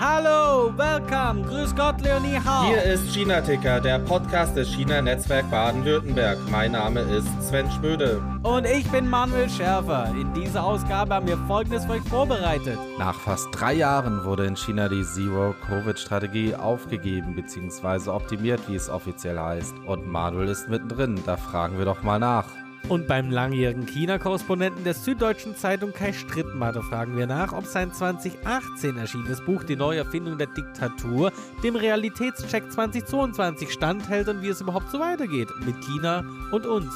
Hallo, 0.00 0.72
welcome, 0.76 1.42
grüß 1.42 1.74
Gott, 1.76 2.00
Leonie 2.00 2.38
Hau. 2.44 2.66
Hier 2.66 2.82
ist 2.82 3.12
China 3.14 3.40
Ticker, 3.40 3.80
der 3.80 3.98
Podcast 4.00 4.56
des 4.56 4.68
China 4.68 5.00
Netzwerk 5.00 5.48
Baden-Württemberg. 5.50 6.38
Mein 6.50 6.72
Name 6.72 7.00
ist 7.00 7.28
Sven 7.40 7.70
Schmöde. 7.70 8.20
Und 8.42 8.64
ich 8.66 8.90
bin 8.90 9.08
Manuel 9.08 9.48
Schärfer. 9.48 10.12
In 10.18 10.32
dieser 10.34 10.64
Ausgabe 10.64 11.14
haben 11.14 11.26
wir 11.28 11.38
Folgendes 11.46 11.84
für 11.84 11.92
euch 11.92 12.02
vorbereitet. 12.02 12.78
Nach 12.98 13.14
fast 13.14 13.48
drei 13.52 13.74
Jahren 13.74 14.24
wurde 14.24 14.46
in 14.46 14.56
China 14.56 14.88
die 14.88 15.04
Zero-Covid-Strategie 15.04 16.54
aufgegeben 16.54 17.34
bzw. 17.36 18.10
optimiert, 18.10 18.60
wie 18.68 18.76
es 18.76 18.88
offiziell 18.88 19.38
heißt. 19.38 19.74
Und 19.86 20.06
Manuel 20.06 20.48
ist 20.48 20.68
mittendrin, 20.68 21.20
da 21.24 21.36
fragen 21.36 21.78
wir 21.78 21.84
doch 21.84 22.02
mal 22.02 22.18
nach. 22.18 22.46
Und 22.88 23.06
beim 23.06 23.30
langjährigen 23.30 23.84
China-Korrespondenten 23.84 24.82
der 24.82 24.94
Süddeutschen 24.94 25.54
Zeitung 25.54 25.92
Kai 25.92 26.14
Strittmatter 26.14 26.82
fragen 26.82 27.18
wir 27.18 27.26
nach, 27.26 27.52
ob 27.52 27.66
sein 27.66 27.92
2018 27.92 28.96
erschienenes 28.96 29.44
Buch 29.44 29.62
Die 29.64 29.76
Neuerfindung 29.76 30.38
der 30.38 30.46
Diktatur 30.46 31.30
dem 31.62 31.76
Realitätscheck 31.76 32.72
2022 32.72 33.70
standhält 33.70 34.28
und 34.28 34.40
wie 34.40 34.48
es 34.48 34.62
überhaupt 34.62 34.90
so 34.90 35.00
weitergeht 35.00 35.50
mit 35.66 35.76
China 35.84 36.24
und 36.50 36.64
uns. 36.64 36.90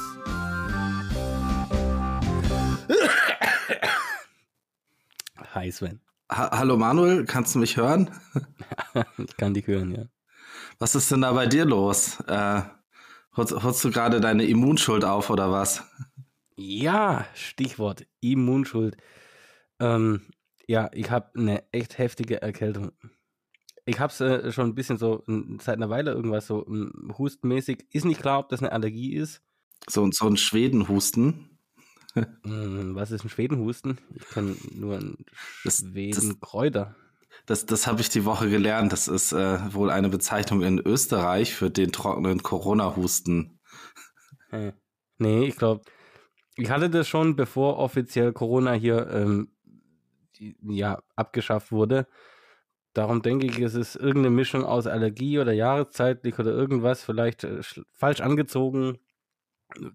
Hi 5.53 5.71
Sven. 5.71 6.01
Ha 6.31 6.57
Hallo 6.57 6.75
Manuel, 6.75 7.25
kannst 7.25 7.53
du 7.53 7.59
mich 7.59 7.77
hören? 7.77 8.09
ich 9.19 9.37
kann 9.37 9.53
dich 9.53 9.67
hören, 9.67 9.91
ja. 9.91 10.05
Was 10.79 10.95
ist 10.95 11.11
denn 11.11 11.21
da 11.21 11.31
bei 11.33 11.45
dir 11.45 11.65
los? 11.65 12.19
Äh, 12.21 12.63
holst, 13.35 13.83
du 13.83 13.91
gerade 13.91 14.21
deine 14.21 14.45
Immunschuld 14.45 15.05
auf 15.05 15.29
oder 15.29 15.51
was? 15.51 15.83
Ja, 16.55 17.25
Stichwort 17.33 18.05
Immunschuld. 18.19 18.97
Ähm, 19.79 20.21
ja, 20.67 20.89
ich 20.93 21.11
habe 21.11 21.31
eine 21.37 21.63
echt 21.71 21.97
heftige 21.97 22.41
Erkältung. 22.41 22.91
Ich 23.85 23.99
habe 23.99 24.13
es 24.13 24.21
äh, 24.21 24.51
schon 24.51 24.69
ein 24.69 24.75
bisschen 24.75 24.97
so 24.97 25.23
seit 25.59 25.75
einer 25.75 25.89
Weile 25.89 26.11
irgendwas 26.11 26.47
so 26.47 26.59
um, 26.59 27.13
hustenmäßig. 27.17 27.85
Ist 27.91 28.05
nicht 28.05 28.21
klar, 28.21 28.39
ob 28.39 28.49
das 28.49 28.61
eine 28.61 28.71
Allergie 28.71 29.13
ist. 29.13 29.41
So, 29.89 30.07
so 30.11 30.27
ein 30.27 30.37
Schwedenhusten. 30.37 31.59
Hm, 32.13 32.95
was 32.95 33.11
ist 33.11 33.25
ein 33.25 33.29
Schwedenhusten? 33.29 33.97
Ich 34.15 34.27
kann 34.29 34.55
nur 34.73 34.97
ein 34.97 35.17
Schwedenkräuter. 35.67 36.95
Das, 37.45 37.65
das 37.65 37.87
habe 37.87 38.01
ich 38.01 38.09
die 38.09 38.25
Woche 38.25 38.49
gelernt. 38.49 38.93
Das 38.93 39.07
ist 39.07 39.33
äh, 39.33 39.73
wohl 39.73 39.89
eine 39.89 40.09
Bezeichnung 40.09 40.61
in 40.61 40.79
Österreich 40.79 41.53
für 41.53 41.69
den 41.69 41.91
trockenen 41.91 42.41
Corona-Husten. 42.41 43.59
Hey. 44.49 44.73
Nee, 45.17 45.45
ich 45.45 45.57
glaube, 45.57 45.81
ich 46.55 46.69
hatte 46.69 46.89
das 46.89 47.07
schon, 47.07 47.35
bevor 47.35 47.77
offiziell 47.77 48.31
Corona 48.33 48.73
hier 48.73 49.09
ähm, 49.09 49.49
ja 50.61 51.01
abgeschafft 51.15 51.71
wurde. 51.71 52.07
Darum 52.93 53.21
denke 53.23 53.47
ich, 53.47 53.59
es 53.59 53.73
ist 53.73 53.95
irgendeine 53.95 54.29
Mischung 54.29 54.63
aus 54.63 54.85
Allergie 54.85 55.39
oder 55.39 55.51
jahreszeitlich 55.51 56.37
oder 56.37 56.51
irgendwas, 56.51 57.03
vielleicht 57.03 57.43
äh, 57.43 57.61
falsch 57.91 58.21
angezogen. 58.21 58.99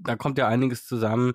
Da 0.00 0.16
kommt 0.16 0.36
ja 0.38 0.48
einiges 0.48 0.86
zusammen 0.86 1.34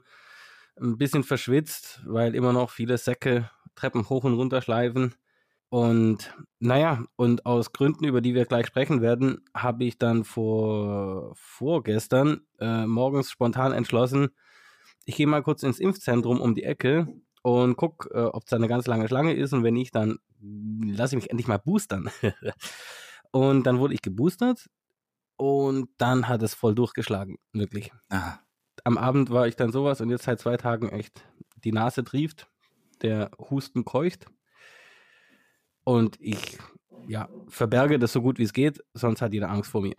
ein 0.80 0.98
bisschen 0.98 1.24
verschwitzt, 1.24 2.02
weil 2.06 2.36
immer 2.36 2.52
noch 2.52 2.70
viele 2.70 2.98
Säcke 2.98 3.50
Treppen 3.76 4.10
hoch 4.10 4.24
und 4.26 4.34
runter 4.34 4.62
schleifen. 4.62 5.16
Und 5.74 6.36
naja, 6.60 7.04
und 7.16 7.48
aus 7.48 7.74
Gründen, 7.74 8.06
über 8.06 8.22
die 8.22 8.36
wir 8.36 8.46
gleich 8.46 8.68
sprechen 8.68 9.02
werden, 9.02 9.44
habe 9.56 9.86
ich 9.86 9.98
dann 9.98 10.24
vor 10.24 11.34
vorgestern 11.36 12.42
äh, 12.60 12.86
morgens 12.86 13.32
spontan 13.32 13.72
entschlossen, 13.72 14.30
ich 15.06 15.16
gehe 15.16 15.26
mal 15.26 15.42
kurz 15.42 15.64
ins 15.64 15.80
Impfzentrum 15.80 16.40
um 16.40 16.54
die 16.54 16.64
Ecke 16.64 17.08
und 17.42 17.76
guck, 17.76 18.08
äh, 18.14 18.20
ob 18.20 18.44
es 18.44 18.50
da 18.52 18.58
eine 18.58 18.68
ganz 18.68 18.86
lange 18.86 19.08
Schlange 19.08 19.34
ist 19.34 19.52
und 19.52 19.64
wenn 19.64 19.74
nicht, 19.74 19.96
dann 19.96 20.20
lasse 20.40 21.16
ich 21.16 21.24
mich 21.24 21.32
endlich 21.32 21.48
mal 21.48 21.58
boostern. 21.58 22.12
und 23.32 23.64
dann 23.64 23.80
wurde 23.80 23.96
ich 23.96 24.04
geboostert 24.04 24.70
und 25.38 25.90
dann 25.98 26.28
hat 26.28 26.44
es 26.44 26.54
voll 26.54 26.76
durchgeschlagen, 26.76 27.38
wirklich. 27.52 27.92
Aha 28.10 28.44
am 28.84 28.98
Abend 28.98 29.30
war 29.30 29.48
ich 29.48 29.56
dann 29.56 29.72
sowas 29.72 30.02
und 30.02 30.10
jetzt 30.10 30.24
seit 30.24 30.40
zwei 30.40 30.58
Tagen 30.58 30.90
echt 30.90 31.24
die 31.64 31.72
Nase 31.72 32.04
trieft, 32.04 32.50
der 33.02 33.32
Husten 33.38 33.86
keucht. 33.86 34.26
Und 35.84 36.18
ich, 36.20 36.58
ja, 37.08 37.30
verberge 37.48 38.00
das 38.00 38.14
so 38.14 38.22
gut 38.22 38.38
wie 38.38 38.44
es 38.44 38.54
geht, 38.54 38.84
sonst 38.94 39.22
hat 39.22 39.34
jeder 39.34 39.50
Angst 39.50 39.72
vor 39.72 39.82
mir. 39.82 39.96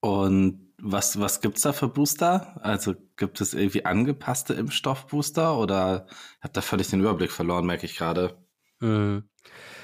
Und 0.00 0.72
was, 0.82 1.20
was 1.20 1.40
gibt's 1.40 1.62
da 1.62 1.72
für 1.72 1.88
Booster? 1.88 2.58
Also 2.62 2.94
gibt 3.16 3.40
es 3.40 3.52
irgendwie 3.52 3.84
angepasste 3.84 4.54
Impfstoffbooster 4.54 5.58
oder 5.58 6.06
hat 6.40 6.56
da 6.56 6.62
völlig 6.62 6.88
den 6.88 7.00
Überblick 7.00 7.30
verloren, 7.30 7.66
merke 7.66 7.84
ich 7.84 7.96
gerade. 7.96 8.38
Mhm. 8.80 9.24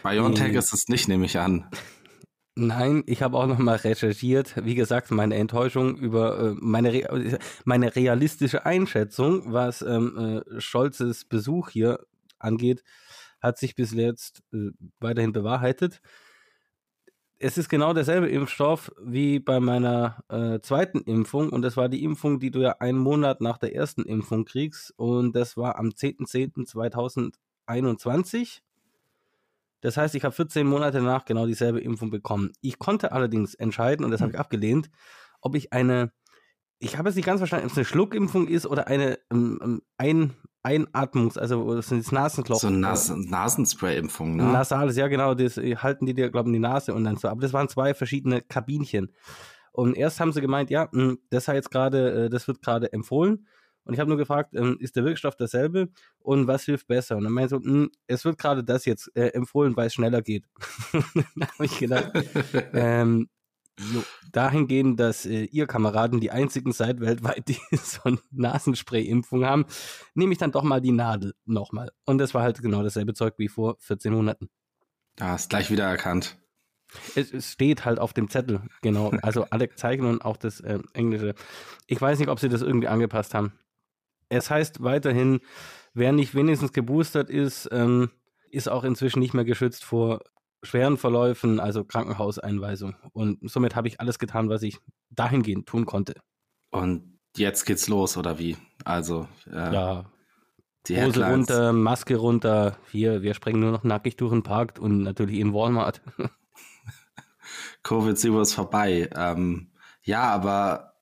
BioNTech 0.03 0.53
mhm. 0.53 0.59
ist 0.59 0.73
es 0.73 0.89
nicht, 0.89 1.09
nehme 1.09 1.27
ich 1.27 1.39
an. 1.39 1.69
Nein, 2.59 3.03
ich 3.07 3.21
habe 3.21 3.37
auch 3.37 3.47
noch 3.47 3.59
mal 3.59 3.77
recherchiert. 3.77 4.55
Wie 4.65 4.75
gesagt, 4.75 5.11
meine 5.11 5.35
Enttäuschung 5.35 5.99
über 5.99 6.39
äh, 6.39 6.55
meine, 6.59 6.91
Re 6.91 7.39
meine 7.65 7.95
realistische 7.95 8.65
Einschätzung, 8.65 9.53
was 9.53 9.83
ähm, 9.83 10.43
äh, 10.47 10.61
Scholzes 10.61 11.27
Besuch 11.27 11.69
hier 11.69 12.07
angeht, 12.39 12.83
hat 13.41 13.59
sich 13.59 13.75
bis 13.75 13.93
jetzt 13.93 14.43
äh, 14.53 14.71
weiterhin 15.01 15.33
bewahrheitet. 15.33 16.01
Es 17.39 17.59
ist 17.59 17.69
genau 17.69 17.93
derselbe 17.93 18.29
Impfstoff 18.29 18.91
wie 19.03 19.41
bei 19.41 19.61
meiner 19.61 20.25
äh, 20.29 20.61
zweiten 20.61 21.03
Impfung 21.03 21.51
und 21.51 21.61
das 21.63 21.77
war 21.77 21.91
die 21.91 22.03
Impfung, 22.03 22.41
die 22.41 22.51
du 22.51 22.61
ja 22.61 22.77
einen 22.79 22.99
Monat 22.99 23.43
nach 23.43 23.59
der 23.59 23.75
ersten 23.75 24.05
Impfung 24.05 24.47
kriegst 24.47 24.95
und 24.97 25.37
das 25.37 25.57
war 25.57 25.79
am 25.79 25.91
10.10.2021 25.91 28.63
das 29.87 29.97
heißt, 29.97 30.15
ich 30.15 30.25
habe 30.25 30.35
14 30.35 30.67
Monate 30.67 30.99
danach 30.99 31.25
genau 31.25 31.47
dieselbe 31.47 31.81
Impfung 31.81 32.11
bekommen. 32.11 32.53
Ich 32.61 32.79
konnte 32.79 33.13
allerdings 33.13 33.55
entscheiden, 33.55 34.05
und 34.05 34.11
das 34.11 34.21
habe 34.21 34.31
ich 34.31 34.37
hm. 34.37 34.41
abgelehnt, 34.41 34.91
ob 35.41 35.55
ich 35.55 35.73
eine, 35.73 36.13
ich 36.79 36.99
habe 36.99 37.09
es 37.09 37.15
nicht 37.15 37.27
ganz 37.27 37.41
verstanden, 37.41 37.67
ob 37.67 37.73
es 37.73 37.79
eine 37.79 37.85
Schluckimpfung 37.85 38.49
ist 38.49 38.67
oder 38.67 38.89
eine 38.89 39.19
um, 39.31 39.59
um, 39.59 39.83
ein, 39.99 40.35
Einatmungs-, 40.67 41.39
also 41.39 41.75
das 41.77 41.89
sind 41.89 42.05
das 42.05 42.13
Nasenloch. 42.13 42.59
So 42.59 42.71
Nas 42.71 43.09
Nasenspray-Impfung, 43.15 44.37
ne? 44.37 44.45
Nasales, 44.45 44.97
ja 44.97 45.07
genau, 45.07 45.35
das 45.35 45.57
halten 45.57 46.07
die 46.07 46.15
dir, 46.15 46.31
glauben, 46.31 46.53
die 46.53 46.59
Nase 46.59 46.93
und 46.93 47.05
dann 47.05 47.17
so. 47.17 47.29
Aber 47.29 47.41
das 47.41 47.53
waren 47.53 47.69
zwei 47.69 47.95
verschiedene 47.95 48.43
Kabinchen. 48.43 49.13
Und 49.73 49.97
erst 49.97 50.21
haben 50.21 50.33
sie 50.33 50.41
gemeint, 50.41 50.71
ja, 50.71 50.91
hm, 50.91 51.19
das 51.31 51.47
jetzt 51.47 51.71
gerade, 51.71 52.25
äh, 52.25 52.31
das 52.31 52.49
wird 52.49 52.63
gerade 52.63 52.93
empfohlen. 52.93 53.47
Und 53.85 53.95
ich 53.95 54.01
habe 54.01 54.09
nur 54.09 54.19
gefragt, 54.19 54.55
ähm, 54.55 54.79
ist 54.81 54.97
der 54.97 55.05
Wirkstoff 55.05 55.37
dasselbe 55.37 55.89
und 56.19 56.49
was 56.49 56.65
hilft 56.65 56.89
besser? 56.89 57.17
Und 57.17 57.23
dann 57.23 57.33
meinte 57.33 57.51
so, 57.51 57.63
hm, 57.63 57.91
es 58.09 58.25
wird 58.25 58.37
gerade 58.37 58.65
das 58.65 58.85
jetzt 58.85 59.15
äh, 59.15 59.29
empfohlen, 59.29 59.77
weil 59.77 59.87
es 59.87 59.95
schneller 59.95 60.23
geht. 60.23 60.45
da 61.37 61.47
habe 61.47 61.65
ich 61.65 61.79
gedacht, 61.79 62.11
ähm, 62.73 63.29
so, 63.79 64.03
dahingehend, 64.33 64.99
dass 64.99 65.27
äh, 65.27 65.45
ihr 65.45 65.67
Kameraden 65.67 66.21
die 66.21 66.31
einzigen 66.31 66.73
seid 66.73 67.01
weltweit, 67.01 67.49
die 67.49 67.59
so 67.77 68.01
eine 68.05 68.19
Nasenspray-Impfung 68.31 69.45
haben, 69.45 69.67
nehme 70.15 70.33
ich 70.33 70.39
dann 70.39 70.53
doch 70.53 70.63
mal 70.63 70.81
die 70.81 70.93
Nadel 70.93 71.35
nochmal. 71.45 71.91
Und 72.05 72.19
das 72.19 72.35
war 72.35 72.43
halt 72.43 72.63
genau 72.63 72.83
dasselbe 72.83 73.15
Zeug 73.15 73.35
wie 73.39 73.49
vor 73.49 73.77
14 73.81 74.13
Monaten. 74.13 74.49
Ja, 75.19 75.35
ist 75.35 75.51
gleich 75.51 75.71
wieder 75.71 75.85
erkannt. 75.85 76.39
Es, 77.15 77.33
es, 77.33 77.53
steht 77.53 77.85
halt 77.85 77.99
auf 77.99 78.13
dem 78.13 78.31
Zettel, 78.31 78.63
genau. 78.83 79.11
Also 79.23 79.45
alle 79.51 79.75
Zeichen 79.75 80.07
und 80.07 80.25
auch 80.25 80.37
das 80.37 80.61
äh, 80.61 80.79
Englische. 80.95 81.35
Ich 81.87 82.01
weiß 82.01 82.19
nicht, 82.19 82.29
ob 82.29 82.41
sie 82.41 82.49
das 82.49 82.63
irgendwie 82.63 82.89
angepasst 82.89 83.35
haben. 83.35 83.53
Es 84.29 84.51
heißt 84.51 84.83
weiterhin, 84.83 85.41
wer 85.95 86.13
nicht 86.13 86.35
wenigstens 86.35 86.73
geboostert 86.73 87.31
ist, 87.31 87.69
ähm, 87.73 88.11
ist 88.51 88.69
auch 88.69 88.85
inzwischen 88.85 89.21
nicht 89.21 89.35
mehr 89.35 89.45
geschützt 89.45 89.85
vor 89.85 90.21
schweren 90.67 90.97
Verläufen, 90.99 91.61
also 91.61 91.85
Krankenhauseinweisung. 91.85 92.95
Und 93.13 93.39
somit 93.49 93.75
habe 93.77 93.89
ich 93.89 94.01
alles 94.01 94.19
getan, 94.19 94.49
was 94.49 94.63
ich 94.63 94.79
dahingehend 95.11 95.67
tun 95.67 95.87
konnte. 95.87 96.15
Und 96.71 97.19
jetzt 97.37 97.65
geht's 97.65 97.89
los, 97.89 98.17
oder 98.17 98.39
wie? 98.39 98.57
Also, 98.85 99.29
äh, 99.51 99.75
ja. 99.75 100.05
Die 100.87 100.97
Hose 100.97 101.07
Headlines. 101.07 101.51
runter, 101.51 101.73
Maske 101.73 102.17
runter. 102.17 102.77
Hier, 102.93 103.23
wir 103.23 103.35
sprengen 103.35 103.61
nur 103.61 103.73
noch 103.73 103.83
nackig 103.83 104.17
durch 104.17 104.33
den 104.33 104.43
Park 104.43 104.79
und 104.79 105.03
natürlich 105.03 105.41
in 105.41 105.53
Walmart. 105.53 106.01
Covid 107.83 108.17
Zero 108.19 108.41
ist 108.41 108.55
vorbei. 108.55 109.11
Ähm, 109.17 109.73
ja, 110.03 110.23
aber 110.23 110.97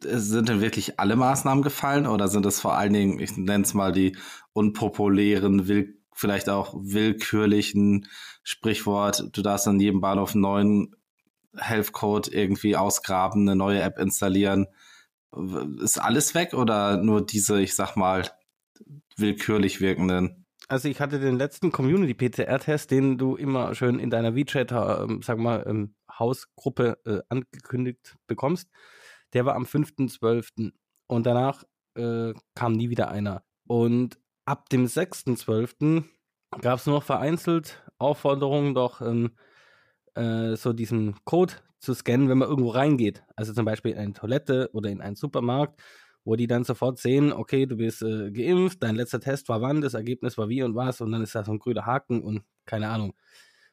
sind 0.00 0.48
denn 0.48 0.60
wirklich 0.60 0.98
alle 0.98 1.14
Maßnahmen 1.14 1.62
gefallen 1.62 2.06
oder 2.06 2.28
sind 2.28 2.46
es 2.46 2.60
vor 2.60 2.76
allen 2.76 2.92
Dingen, 2.92 3.20
ich 3.20 3.36
nenne 3.36 3.62
es 3.62 3.74
mal 3.74 3.92
die 3.92 4.16
unpopulären, 4.52 5.68
will, 5.68 6.01
vielleicht 6.14 6.48
auch 6.48 6.74
willkürlichen 6.76 8.08
Sprichwort, 8.42 9.28
du 9.32 9.42
darfst 9.42 9.68
an 9.68 9.80
jedem 9.80 10.00
Bahnhof 10.00 10.32
einen 10.32 10.42
neuen 10.42 10.96
Health 11.56 11.92
Code 11.92 12.30
irgendwie 12.32 12.76
ausgraben, 12.76 13.42
eine 13.42 13.56
neue 13.56 13.80
App 13.80 13.98
installieren. 13.98 14.66
Ist 15.80 15.98
alles 15.98 16.34
weg 16.34 16.54
oder 16.54 16.96
nur 16.98 17.24
diese, 17.24 17.60
ich 17.60 17.74
sag 17.74 17.96
mal, 17.96 18.30
willkürlich 19.16 19.80
wirkenden? 19.80 20.44
Also 20.68 20.88
ich 20.88 21.00
hatte 21.00 21.20
den 21.20 21.36
letzten 21.36 21.72
Community-PCR-Test, 21.72 22.90
den 22.90 23.18
du 23.18 23.36
immer 23.36 23.74
schön 23.74 23.98
in 23.98 24.10
deiner 24.10 24.34
WeChat, 24.34 24.72
äh, 24.72 25.06
sag 25.20 25.38
mal, 25.38 25.64
ähm, 25.66 25.94
Hausgruppe 26.18 26.98
äh, 27.04 27.20
angekündigt 27.28 28.16
bekommst. 28.26 28.70
Der 29.32 29.44
war 29.44 29.54
am 29.54 29.64
5.12. 29.64 30.72
Und 31.08 31.26
danach 31.26 31.64
äh, 31.94 32.32
kam 32.54 32.72
nie 32.72 32.90
wieder 32.90 33.10
einer. 33.10 33.42
Und 33.66 34.18
ab 34.44 34.68
dem 34.68 34.86
6.12. 34.86 36.04
gab 36.60 36.78
es 36.78 36.86
nur 36.86 36.96
noch 36.96 37.04
vereinzelt 37.04 37.82
Aufforderung, 37.98 38.74
doch 38.74 39.00
ähm, 39.00 39.32
äh, 40.14 40.56
so 40.56 40.72
diesen 40.72 41.16
Code 41.24 41.54
zu 41.78 41.94
scannen, 41.94 42.28
wenn 42.28 42.38
man 42.38 42.48
irgendwo 42.48 42.70
reingeht. 42.70 43.24
Also 43.36 43.52
zum 43.52 43.64
Beispiel 43.64 43.92
in 43.92 43.98
eine 43.98 44.12
Toilette 44.12 44.70
oder 44.72 44.90
in 44.90 45.00
einen 45.00 45.16
Supermarkt, 45.16 45.80
wo 46.24 46.36
die 46.36 46.46
dann 46.46 46.64
sofort 46.64 46.98
sehen, 46.98 47.32
okay, 47.32 47.66
du 47.66 47.76
bist 47.76 48.02
äh, 48.02 48.30
geimpft, 48.30 48.82
dein 48.82 48.96
letzter 48.96 49.20
Test 49.20 49.48
war 49.48 49.60
wann, 49.60 49.80
das 49.80 49.94
Ergebnis 49.94 50.38
war 50.38 50.48
wie 50.48 50.62
und 50.62 50.74
was 50.74 51.00
und 51.00 51.12
dann 51.12 51.22
ist 51.22 51.34
da 51.34 51.44
so 51.44 51.52
ein 51.52 51.58
grüner 51.58 51.86
Haken 51.86 52.22
und 52.22 52.42
keine 52.66 52.88
Ahnung. 52.88 53.14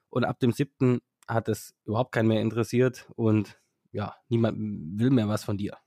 Und 0.10 0.24
ab 0.26 0.40
dem 0.40 0.52
siebten 0.52 1.00
hat 1.28 1.48
es 1.50 1.76
überhaupt 1.86 2.12
keinen 2.12 2.28
mehr 2.28 2.42
interessiert 2.42 3.08
und 3.16 3.60
ja, 3.92 4.16
niemand 4.30 4.58
will 4.60 5.12
mehr 5.12 5.28
was 5.28 5.44
von 5.44 5.58
dir. 5.58 5.78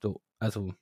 So, 0.00 0.20
also 0.38 0.74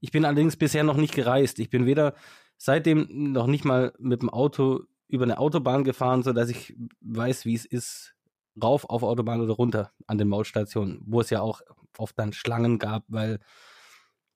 ich 0.00 0.10
bin 0.10 0.24
allerdings 0.24 0.56
bisher 0.56 0.84
noch 0.84 0.96
nicht 0.96 1.14
gereist. 1.14 1.58
Ich 1.58 1.70
bin 1.70 1.86
weder 1.86 2.14
seitdem 2.56 3.06
noch 3.32 3.46
nicht 3.46 3.64
mal 3.64 3.92
mit 3.98 4.22
dem 4.22 4.30
Auto 4.30 4.84
über 5.08 5.24
eine 5.24 5.38
Autobahn 5.38 5.84
gefahren, 5.84 6.22
sodass 6.22 6.48
ich 6.48 6.76
weiß, 7.00 7.44
wie 7.44 7.54
es 7.54 7.64
ist, 7.64 8.14
rauf 8.60 8.84
auf 8.88 9.02
Autobahn 9.02 9.40
oder 9.40 9.54
runter 9.54 9.92
an 10.06 10.18
den 10.18 10.28
Mautstationen, 10.28 11.02
wo 11.06 11.20
es 11.20 11.30
ja 11.30 11.40
auch 11.40 11.60
oft 11.98 12.18
dann 12.18 12.32
Schlangen 12.32 12.78
gab, 12.78 13.04
weil 13.08 13.38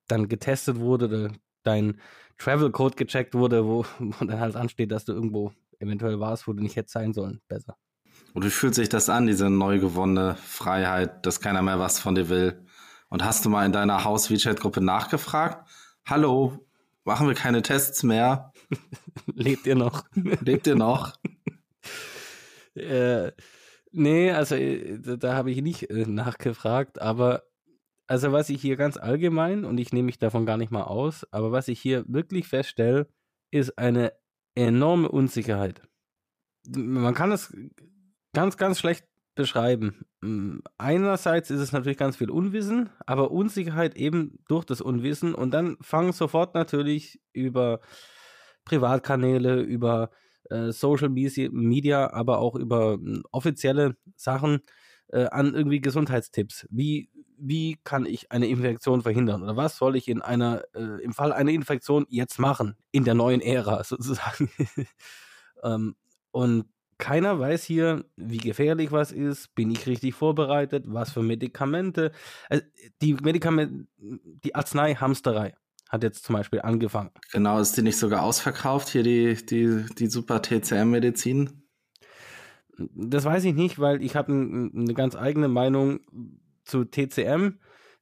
dann 0.07 0.29
getestet 0.29 0.79
wurde 0.79 1.07
oder 1.07 1.33
dein 1.63 2.01
Travel 2.39 2.71
Code 2.71 2.97
gecheckt 2.97 3.35
wurde, 3.35 3.65
wo, 3.65 3.85
wo 3.99 4.25
dann 4.25 4.41
halt 4.41 4.57
ansteht, 4.57 4.93
dass 4.93 5.05
du 5.05 5.13
irgendwo 5.13 5.53
eventuell 5.79 6.21
warst, 6.21 6.47
wo 6.47 6.53
du 6.53 6.63
nicht 6.63 6.77
hättest 6.77 6.95
sein 6.95 7.13
sollen. 7.13 7.41
Besser. 7.49 7.77
Und 8.35 8.45
wie 8.45 8.51
fühlt 8.51 8.75
sich 8.75 8.89
das 8.89 9.09
an, 9.09 9.27
diese 9.27 9.51
neu 9.51 9.79
gewonnene 9.81 10.37
Freiheit, 10.37 11.27
dass 11.27 11.41
keiner 11.41 11.63
mehr 11.63 11.79
was 11.79 11.99
von 11.99 12.15
dir 12.15 12.29
will? 12.29 12.65
Und 13.11 13.25
hast 13.25 13.45
du 13.45 13.51
mal 13.51 13.67
in 13.67 13.73
deiner 13.73 14.05
Haus-WeChat-Gruppe 14.05 14.81
nachgefragt? 14.81 15.69
Hallo, 16.07 16.65
machen 17.05 17.27
wir 17.27 17.35
keine 17.35 17.61
Tests 17.61 18.05
mehr? 18.05 18.53
Lebt 19.27 19.67
ihr 19.67 19.75
noch? 19.75 20.05
Lebt 20.15 20.69
ihr 20.69 20.77
noch? 20.77 21.17
äh, 22.75 23.33
nee, 23.91 24.31
also 24.31 24.55
äh, 24.55 25.01
da, 25.01 25.17
da 25.17 25.35
habe 25.35 25.51
ich 25.51 25.61
nicht 25.61 25.91
äh, 25.91 26.07
nachgefragt, 26.07 27.03
aber 27.03 27.43
also 28.07 28.31
was 28.31 28.49
ich 28.49 28.63
hier 28.63 28.77
ganz 28.77 28.97
allgemein, 28.97 29.65
und 29.65 29.79
ich 29.79 29.93
nehme 29.93 30.07
mich 30.07 30.21
davon 30.21 30.47
gar 30.47 30.57
nicht 30.57 30.71
mal 30.71 30.85
aus, 30.85 31.27
aber 31.33 31.51
was 31.51 31.67
ich 31.67 31.81
hier 31.81 32.05
wirklich 32.07 32.47
feststelle, 32.47 33.09
ist 33.51 33.77
eine 33.77 34.13
enorme 34.55 35.09
Unsicherheit. 35.09 35.83
Man 36.69 37.15
kann 37.15 37.33
es 37.33 37.53
ganz, 38.33 38.57
ganz 38.57 38.79
schlecht 38.79 39.10
beschreiben. 39.35 40.05
Hm, 40.23 40.63
einerseits 40.79 41.51
ist 41.51 41.61
es 41.61 41.73
natürlich 41.73 41.99
ganz 41.99 42.17
viel 42.17 42.31
Unwissen, 42.31 42.91
aber 43.07 43.31
Unsicherheit 43.31 43.97
eben 43.97 44.39
durch 44.49 44.65
das 44.65 44.81
Unwissen 44.81 45.35
und 45.35 45.53
dann 45.53 45.77
fangen 45.81 46.13
sofort 46.13 46.55
natürlich 46.55 47.21
über 47.33 47.81
Privatkanäle, 48.65 49.61
über 49.61 50.11
äh, 50.51 50.73
Social 50.73 51.09
Media, 51.09 52.13
aber 52.13 52.39
auch 52.39 52.55
über 52.55 52.99
äh, 53.05 53.21
offizielle 53.33 53.97
Sachen 54.17 54.61
äh, 55.09 55.27
an 55.27 55.55
irgendwie 55.55 55.81
Gesundheitstipps. 55.81 56.67
Wie, 56.71 57.11
wie 57.39 57.79
kann 57.85 58.07
ich 58.07 58.31
eine 58.33 58.49
Infektion 58.49 59.03
verhindern? 59.03 59.43
Oder 59.43 59.57
was 59.57 59.77
soll 59.77 59.97
ich 59.97 60.09
in 60.09 60.23
einer, 60.23 60.63
äh, 60.75 61.03
im 61.03 61.13
Fall 61.13 61.33
einer 61.33 61.51
Infektion 61.51 62.07
jetzt 62.09 62.39
machen? 62.39 62.77
In 62.93 63.05
der 63.05 63.15
neuen 63.15 63.41
Ära 63.41 63.85
sozusagen. 63.85 64.51
ähm, 65.63 65.97
und 66.31 66.67
keiner 67.01 67.41
weiß 67.41 67.65
hier, 67.65 68.05
wie 68.17 68.39
gefährlich 68.39 68.93
was 68.93 69.11
ist, 69.11 69.55
bin 69.57 69.71
ich 69.71 69.87
richtig 69.87 70.15
vorbereitet, 70.15 70.85
was 70.87 71.11
für 71.11 71.23
Medikamente. 71.23 72.13
Also 72.49 72.63
die 73.03 73.15
Medikamente, 73.15 73.87
die 73.99 74.55
Arzneihamsterei 74.55 75.55
hat 75.89 76.05
jetzt 76.05 76.25
zum 76.25 76.37
Beispiel 76.37 76.61
angefangen. 76.61 77.11
Genau, 77.33 77.59
ist 77.59 77.77
die 77.77 77.83
nicht 77.83 77.97
sogar 77.97 78.23
ausverkauft, 78.23 78.89
hier 78.89 79.03
die, 79.03 79.35
die, 79.35 79.85
die 79.99 80.07
super 80.07 80.41
TCM-Medizin? 80.41 81.65
Das 82.95 83.25
weiß 83.25 83.45
ich 83.45 83.55
nicht, 83.55 83.81
weil 83.81 84.03
ich 84.03 84.15
habe 84.15 84.33
eine 84.33 84.95
ganz 84.95 85.17
eigene 85.17 85.49
Meinung 85.49 86.01
zu 86.65 86.85
TCM. 86.85 87.59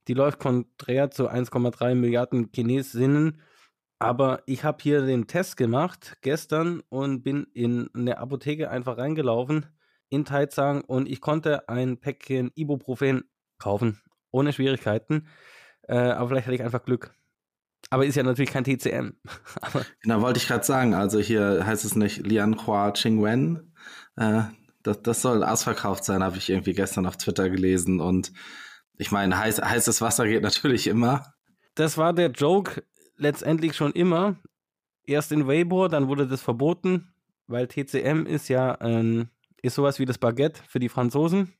Die 0.06 0.14
läuft 0.14 0.38
konträr 0.38 1.10
zu 1.10 1.30
1,3 1.30 1.94
Milliarden 1.94 2.50
Chinesinnen 2.52 3.40
aber 3.98 4.42
ich 4.46 4.64
habe 4.64 4.78
hier 4.80 5.02
den 5.02 5.26
Test 5.26 5.56
gemacht 5.56 6.18
gestern 6.22 6.82
und 6.88 7.22
bin 7.22 7.46
in 7.52 7.90
eine 7.94 8.18
Apotheke 8.18 8.70
einfach 8.70 8.98
reingelaufen 8.98 9.66
in 10.08 10.24
Taizang 10.24 10.82
und 10.82 11.08
ich 11.08 11.20
konnte 11.20 11.68
ein 11.68 11.98
Päckchen 11.98 12.50
Ibuprofen 12.54 13.24
kaufen, 13.58 14.00
ohne 14.30 14.52
Schwierigkeiten. 14.52 15.26
Äh, 15.82 15.96
aber 15.96 16.28
vielleicht 16.28 16.46
hatte 16.46 16.54
ich 16.54 16.62
einfach 16.62 16.84
Glück. 16.84 17.12
Aber 17.90 18.04
ist 18.04 18.16
ja 18.16 18.22
natürlich 18.22 18.50
kein 18.50 18.64
TCM. 18.64 19.16
genau, 20.02 20.20
wollte 20.20 20.38
ich 20.38 20.46
gerade 20.46 20.64
sagen. 20.64 20.94
Also 20.94 21.18
hier 21.18 21.64
heißt 21.64 21.84
es 21.84 21.96
nicht 21.96 22.26
Lianhua 22.26 22.92
Qingwen. 22.92 23.72
Äh, 24.16 24.42
das, 24.82 25.02
das 25.02 25.22
soll 25.22 25.42
ausverkauft 25.42 26.04
sein, 26.04 26.22
habe 26.22 26.36
ich 26.36 26.50
irgendwie 26.50 26.74
gestern 26.74 27.06
auf 27.06 27.16
Twitter 27.16 27.50
gelesen. 27.50 28.00
Und 28.00 28.32
ich 28.96 29.10
meine, 29.10 29.38
heiß, 29.38 29.60
heißes 29.60 30.00
Wasser 30.00 30.26
geht 30.26 30.42
natürlich 30.42 30.86
immer. 30.86 31.34
Das 31.74 31.96
war 31.96 32.12
der 32.12 32.30
Joke 32.30 32.82
letztendlich 33.18 33.76
schon 33.76 33.92
immer. 33.92 34.36
Erst 35.04 35.32
in 35.32 35.46
Weibo, 35.46 35.88
dann 35.88 36.08
wurde 36.08 36.26
das 36.26 36.42
verboten, 36.42 37.12
weil 37.46 37.66
TCM 37.66 38.26
ist 38.26 38.48
ja 38.48 38.78
ähm, 38.80 39.28
ist 39.62 39.74
sowas 39.74 39.98
wie 39.98 40.04
das 40.04 40.18
Baguette 40.18 40.62
für 40.66 40.78
die 40.78 40.88
Franzosen. 40.88 41.54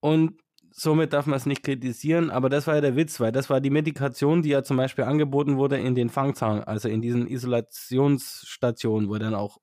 Und 0.00 0.40
somit 0.70 1.12
darf 1.12 1.26
man 1.26 1.36
es 1.36 1.46
nicht 1.46 1.62
kritisieren, 1.62 2.30
aber 2.30 2.48
das 2.48 2.66
war 2.66 2.76
ja 2.76 2.80
der 2.80 2.96
Witz, 2.96 3.20
weil 3.20 3.32
das 3.32 3.50
war 3.50 3.60
die 3.60 3.70
Medikation, 3.70 4.42
die 4.42 4.50
ja 4.50 4.62
zum 4.62 4.76
Beispiel 4.76 5.04
angeboten 5.04 5.56
wurde 5.56 5.78
in 5.78 5.94
den 5.94 6.10
Fangzahn, 6.10 6.62
also 6.62 6.88
in 6.88 7.02
diesen 7.02 7.26
Isolationsstationen, 7.26 9.08
wo 9.08 9.18
dann 9.18 9.34
auch 9.34 9.58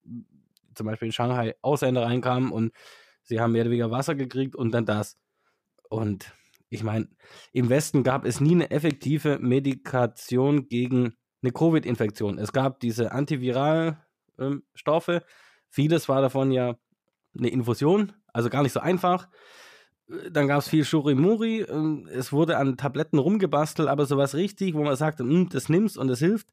zum 0.76 0.86
Beispiel 0.86 1.08
in 1.08 1.12
Shanghai 1.12 1.56
Ausländer 1.62 2.04
reinkamen 2.04 2.52
und 2.52 2.72
sie 3.24 3.40
haben 3.40 3.54
mehr 3.54 3.62
oder 3.62 3.72
weniger 3.72 3.92
Wasser 3.92 4.16
gekriegt 4.16 4.56
und 4.56 4.72
dann 4.72 4.86
das. 4.86 5.18
Und 5.90 6.34
ich 6.70 6.84
meine, 6.84 7.08
im 7.54 7.70
Westen 7.70 8.04
gab 8.04 8.26
es 8.26 8.42
nie 8.42 8.56
eine 8.56 8.72
effektive 8.72 9.40
Medikation 9.40 10.68
gegen 10.68 11.16
eine 11.42 11.52
Covid-Infektion. 11.52 12.38
Es 12.40 12.52
gab 12.52 12.80
diese 12.80 13.12
Antiviralstoffe. 13.12 15.08
Ähm, 15.08 15.22
Vieles 15.70 16.10
war 16.10 16.22
davon 16.22 16.52
ja 16.52 16.76
eine 17.38 17.50
Infusion, 17.50 18.14
also 18.34 18.50
gar 18.50 18.64
nicht 18.64 18.72
so 18.74 18.80
einfach. 18.80 19.28
Dann 20.32 20.48
gab 20.48 20.60
es 20.60 20.70
viel 20.70 20.86
Shurimuri. 20.86 21.62
Ähm, 21.62 22.08
es 22.12 22.32
wurde 22.32 22.58
an 22.58 22.78
Tabletten 22.78 23.20
rumgebastelt, 23.20 23.90
aber 23.90 24.06
sowas 24.06 24.36
richtig, 24.36 24.74
wo 24.74 24.84
man 24.84 24.96
sagt, 24.96 25.20
hm, 25.20 25.50
das 25.50 25.70
nimmst 25.70 25.98
und 25.98 26.08
das 26.08 26.20
hilft, 26.20 26.48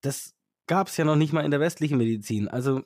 das 0.00 0.34
gab 0.66 0.88
es 0.88 0.96
ja 0.96 1.04
noch 1.04 1.16
nicht 1.16 1.32
mal 1.32 1.44
in 1.44 1.50
der 1.50 1.60
westlichen 1.60 1.98
Medizin. 1.98 2.48
Also 2.48 2.82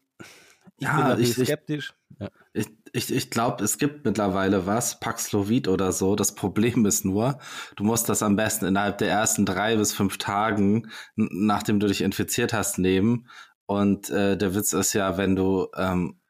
ich 0.77 0.87
ja, 0.87 1.15
bin 1.15 1.25
ich, 1.25 1.35
skeptisch. 1.35 1.95
Ja. 2.19 2.31
Ich, 2.53 2.69
ich, 2.93 3.13
ich 3.13 3.31
glaube, 3.31 3.65
es 3.65 3.79
gibt 3.79 4.05
mittlerweile 4.05 4.67
was, 4.67 5.01
Paxlovid 5.01 5.69
oder 5.69 5.93
so. 5.93 6.17
Das 6.17 6.35
Problem 6.35 6.87
ist 6.87 7.05
nur, 7.05 7.39
du 7.77 7.85
musst 7.85 8.09
das 8.09 8.23
am 8.23 8.37
besten 8.37 8.67
innerhalb 8.67 8.99
der 8.99 9.11
ersten 9.11 9.47
drei 9.47 9.77
bis 9.77 9.93
fünf 9.93 10.19
Tagen, 10.19 10.91
nachdem 11.17 11.81
du 11.81 11.87
dich 11.87 12.03
infiziert 12.03 12.53
hast, 12.53 12.79
nehmen. 12.79 13.29
Und 13.67 14.11
äh, 14.11 14.37
der 14.37 14.55
Witz 14.55 14.73
ist 14.73 14.93
ja, 14.93 15.17
wenn 15.17 15.37
du 15.37 15.69
ähm, 15.77 16.21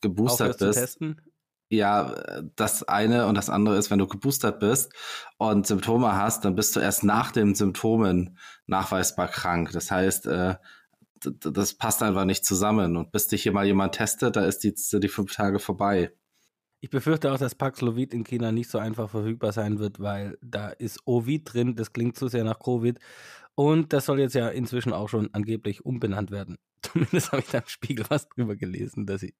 geboostert 0.00 0.58
bist. 0.58 0.98
Ja, 1.72 2.42
das 2.56 2.82
eine 2.82 3.28
und 3.28 3.36
das 3.36 3.48
andere 3.48 3.76
ist, 3.76 3.92
wenn 3.92 4.00
du 4.00 4.08
geboostert 4.08 4.58
bist 4.58 4.92
und 5.38 5.68
Symptome 5.68 6.16
hast, 6.16 6.44
dann 6.44 6.56
bist 6.56 6.74
du 6.74 6.80
erst 6.80 7.04
nach 7.04 7.30
den 7.30 7.54
Symptomen 7.54 8.38
nachweisbar 8.66 9.28
krank. 9.28 9.70
Das 9.70 9.88
heißt, 9.88 10.26
äh, 10.26 10.56
das 11.20 11.74
passt 11.74 12.02
einfach 12.02 12.24
nicht 12.24 12.44
zusammen. 12.44 12.96
Und 12.96 13.12
bis 13.12 13.28
dich 13.28 13.42
hier 13.42 13.52
mal 13.52 13.66
jemand 13.66 13.94
testet, 13.94 14.36
da 14.36 14.44
ist 14.44 14.64
die, 14.64 14.74
die 14.74 15.08
fünf 15.08 15.34
Tage 15.34 15.58
vorbei. 15.58 16.12
Ich 16.82 16.90
befürchte 16.90 17.30
auch, 17.30 17.38
dass 17.38 17.54
Paxlovid 17.54 18.14
in 18.14 18.24
China 18.24 18.52
nicht 18.52 18.70
so 18.70 18.78
einfach 18.78 19.10
verfügbar 19.10 19.52
sein 19.52 19.78
wird, 19.78 20.00
weil 20.00 20.38
da 20.40 20.70
ist 20.70 21.00
Ovid 21.04 21.52
drin, 21.52 21.76
das 21.76 21.92
klingt 21.92 22.16
zu 22.16 22.28
sehr 22.28 22.44
nach 22.44 22.58
Covid. 22.58 22.98
Und 23.54 23.92
das 23.92 24.06
soll 24.06 24.20
jetzt 24.20 24.34
ja 24.34 24.48
inzwischen 24.48 24.94
auch 24.94 25.08
schon 25.08 25.28
angeblich 25.34 25.84
umbenannt 25.84 26.30
werden. 26.30 26.56
Zumindest 26.82 27.32
habe 27.32 27.42
ich 27.42 27.48
da 27.48 27.58
im 27.58 27.66
Spiegel 27.66 28.06
was 28.08 28.28
drüber 28.28 28.56
gelesen, 28.56 29.04
dass 29.04 29.20
sie. 29.20 29.34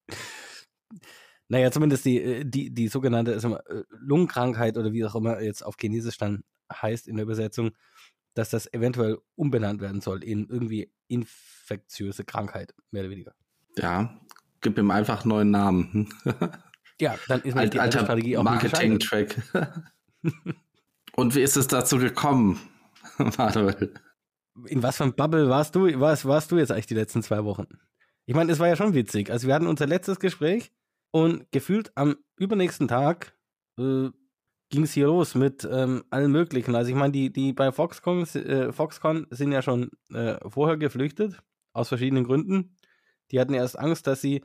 Naja, 1.48 1.70
zumindest 1.70 2.04
die, 2.04 2.20
äh, 2.20 2.44
die, 2.44 2.70
die 2.72 2.88
sogenannte 2.88 3.32
also 3.32 3.58
Lungenkrankheit 3.90 4.76
oder 4.76 4.92
wie 4.92 5.04
auch 5.04 5.14
immer 5.14 5.40
jetzt 5.40 5.64
auf 5.64 5.76
Chinesisch 5.80 6.18
dann 6.18 6.44
heißt 6.70 7.08
in 7.08 7.16
der 7.16 7.24
Übersetzung, 7.24 7.72
dass 8.34 8.50
das 8.50 8.72
eventuell 8.72 9.18
umbenannt 9.34 9.80
werden 9.80 10.00
soll 10.00 10.22
in 10.22 10.48
irgendwie 10.48 10.92
infektiöse 11.08 12.24
Krankheit, 12.24 12.74
mehr 12.90 13.02
oder 13.02 13.10
weniger. 13.10 13.34
Ja, 13.76 14.20
gib 14.60 14.78
ihm 14.78 14.90
einfach 14.90 15.22
einen 15.22 15.30
neuen 15.30 15.50
Namen. 15.50 16.08
ja, 17.00 17.16
dann 17.28 17.42
ist 17.42 17.56
Alt, 17.56 17.74
die 17.74 17.80
alter 17.80 18.00
Strategie 18.00 18.36
auch 18.36 18.44
Marketing-Track. 18.44 19.36
Und 21.16 21.34
wie 21.34 21.42
ist 21.42 21.56
es 21.56 21.66
dazu 21.66 21.98
gekommen, 21.98 22.60
Manuel? 23.38 23.94
In 24.66 24.82
was 24.82 24.96
für 24.96 25.04
ein 25.04 25.14
Bubble 25.14 25.48
warst 25.48 25.74
du, 25.74 26.00
warst, 26.00 26.24
warst 26.24 26.52
du 26.52 26.58
jetzt 26.58 26.70
eigentlich 26.70 26.86
die 26.86 26.94
letzten 26.94 27.22
zwei 27.22 27.44
Wochen? 27.44 27.66
Ich 28.26 28.34
meine, 28.34 28.52
es 28.52 28.58
war 28.58 28.68
ja 28.68 28.76
schon 28.76 28.94
witzig. 28.94 29.30
Also 29.30 29.48
wir 29.48 29.54
hatten 29.54 29.66
unser 29.66 29.86
letztes 29.86 30.20
Gespräch 30.20 30.72
und 31.10 31.50
gefühlt 31.50 31.90
am 31.96 32.16
übernächsten 32.36 32.88
Tag 32.88 33.36
äh, 33.78 34.10
ging 34.70 34.84
es 34.84 34.92
hier 34.92 35.06
los 35.06 35.34
mit 35.34 35.68
ähm, 35.70 36.04
allen 36.10 36.32
möglichen. 36.32 36.74
Also 36.74 36.90
ich 36.90 36.96
meine, 36.96 37.12
die, 37.12 37.32
die 37.32 37.52
bei 37.52 37.72
Foxconn, 37.72 38.22
äh, 38.22 38.72
Foxconn 38.72 39.26
sind 39.30 39.52
ja 39.52 39.62
schon 39.62 39.90
äh, 40.12 40.36
vorher 40.48 40.76
geflüchtet, 40.76 41.42
aus 41.72 41.88
verschiedenen 41.88 42.24
Gründen. 42.24 42.76
Die 43.30 43.40
hatten 43.40 43.54
erst 43.54 43.78
Angst, 43.78 44.06
dass 44.06 44.20
sie 44.20 44.42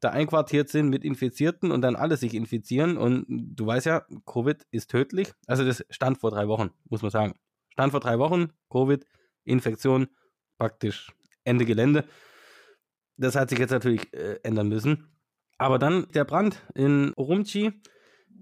da 0.00 0.10
einquartiert 0.10 0.68
sind 0.68 0.88
mit 0.88 1.04
Infizierten 1.04 1.70
und 1.70 1.82
dann 1.82 1.96
alle 1.96 2.16
sich 2.16 2.34
infizieren. 2.34 2.96
Und 2.96 3.24
du 3.28 3.66
weißt 3.66 3.86
ja, 3.86 4.04
Covid 4.26 4.66
ist 4.70 4.90
tödlich. 4.90 5.32
Also 5.46 5.64
das 5.64 5.84
stand 5.90 6.18
vor 6.18 6.30
drei 6.30 6.48
Wochen, 6.48 6.70
muss 6.88 7.02
man 7.02 7.10
sagen. 7.10 7.34
Stand 7.70 7.92
vor 7.92 8.00
drei 8.00 8.18
Wochen, 8.18 8.52
Covid, 8.70 9.06
Infektion, 9.44 10.08
praktisch 10.58 11.12
Ende 11.44 11.64
Gelände. 11.64 12.04
Das 13.16 13.34
hat 13.34 13.50
sich 13.50 13.58
jetzt 13.58 13.70
natürlich 13.70 14.12
äh, 14.12 14.38
ändern 14.42 14.68
müssen. 14.68 15.08
Aber 15.56 15.78
dann 15.78 16.06
der 16.12 16.24
Brand 16.24 16.62
in 16.74 17.12
Urumqi, 17.16 17.72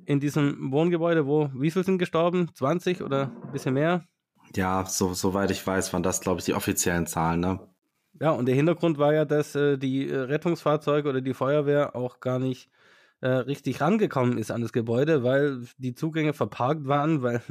in 0.07 0.21
diesem 0.21 0.73
Wohngebäude, 0.73 1.27
wo, 1.27 1.51
wie 1.55 1.71
viele 1.71 1.85
sind 1.85 1.99
gestorben? 1.99 2.49
20 2.55 3.03
oder 3.03 3.33
ein 3.45 3.53
bisschen 3.53 3.75
mehr? 3.75 4.05
Ja, 4.55 4.85
so, 4.87 5.13
soweit 5.15 5.51
ich 5.51 5.67
weiß, 5.67 5.93
waren 5.93 6.03
das, 6.03 6.21
glaube 6.21 6.41
ich, 6.41 6.45
die 6.45 6.55
offiziellen 6.55 7.07
Zahlen, 7.07 7.41
ne? 7.41 7.61
Ja, 8.21 8.31
und 8.31 8.47
der 8.47 8.55
Hintergrund 8.55 8.99
war 8.99 9.13
ja, 9.13 9.25
dass 9.25 9.55
äh, 9.55 9.77
die 9.77 10.09
äh, 10.09 10.17
Rettungsfahrzeuge 10.17 11.09
oder 11.09 11.21
die 11.21 11.35
Feuerwehr 11.35 11.95
auch 11.95 12.21
gar 12.21 12.39
nicht 12.39 12.71
äh, 13.21 13.29
richtig 13.29 13.81
rangekommen 13.81 14.39
ist 14.39 14.51
an 14.51 14.63
das 14.63 14.73
Gebäude, 14.73 15.23
weil 15.23 15.67
die 15.79 15.95
Zugänge 15.95 16.33
verparkt 16.33 16.87
waren, 16.87 17.23
weil 17.23 17.43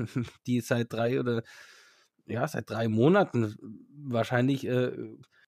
die 0.48 0.62
seit 0.62 0.92
drei 0.92 1.20
oder 1.20 1.44
ja, 2.26 2.48
seit 2.48 2.70
drei 2.70 2.88
Monaten 2.88 3.56
wahrscheinlich 3.96 4.66
äh, 4.66 4.92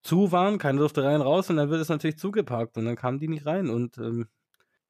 zu 0.03 0.31
waren. 0.31 0.59
Keiner 0.59 0.79
durfte 0.79 1.03
rein 1.03 1.21
raus 1.21 1.49
und 1.49 1.57
dann 1.57 1.69
wird 1.69 1.81
es 1.81 1.89
natürlich 1.89 2.19
zugeparkt 2.19 2.77
und 2.77 2.85
dann 2.85 2.95
kamen 2.95 3.19
die 3.19 3.27
nicht 3.27 3.45
rein. 3.45 3.69
Und 3.69 3.97
ähm, 3.97 4.27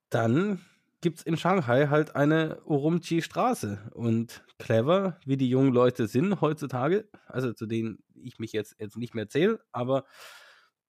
dann 0.09 0.59
gibt 1.01 1.19
es 1.19 1.23
in 1.23 1.37
Shanghai 1.37 1.87
halt 1.87 2.15
eine 2.15 2.61
Urumqi-Straße. 2.65 3.91
Und 3.93 4.43
clever, 4.57 5.19
wie 5.25 5.37
die 5.37 5.49
jungen 5.49 5.73
Leute 5.73 6.07
sind 6.07 6.41
heutzutage, 6.41 7.07
also 7.27 7.53
zu 7.53 7.65
denen 7.65 8.03
ich 8.15 8.39
mich 8.39 8.51
jetzt, 8.51 8.75
jetzt 8.79 8.97
nicht 8.97 9.13
mehr 9.13 9.29
zähle, 9.29 9.59
aber 9.71 10.05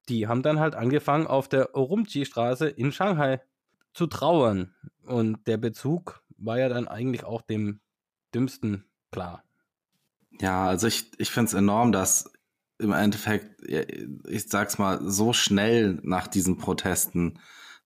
die 0.07 0.27
haben 0.27 0.41
dann 0.41 0.59
halt 0.59 0.75
angefangen, 0.75 1.27
auf 1.27 1.47
der 1.47 1.75
Urumqi-Straße 1.75 2.67
in 2.67 2.91
Shanghai 2.91 3.41
zu 3.93 4.07
trauern. 4.07 4.73
Und 5.03 5.47
der 5.47 5.57
Bezug 5.57 6.23
war 6.37 6.57
ja 6.57 6.69
dann 6.69 6.87
eigentlich 6.87 7.23
auch 7.23 7.41
dem 7.41 7.79
dümmsten 8.33 8.85
klar. 9.11 9.43
Ja, 10.41 10.67
also 10.67 10.87
ich, 10.87 11.11
ich 11.19 11.31
finde 11.31 11.49
es 11.49 11.53
enorm, 11.53 11.91
dass 11.91 12.31
im 12.79 12.93
Endeffekt, 12.93 13.61
ich 13.61 14.47
sag's 14.47 14.77
mal, 14.77 14.99
so 15.03 15.33
schnell 15.33 15.99
nach 16.01 16.27
diesen 16.27 16.57
Protesten 16.57 17.39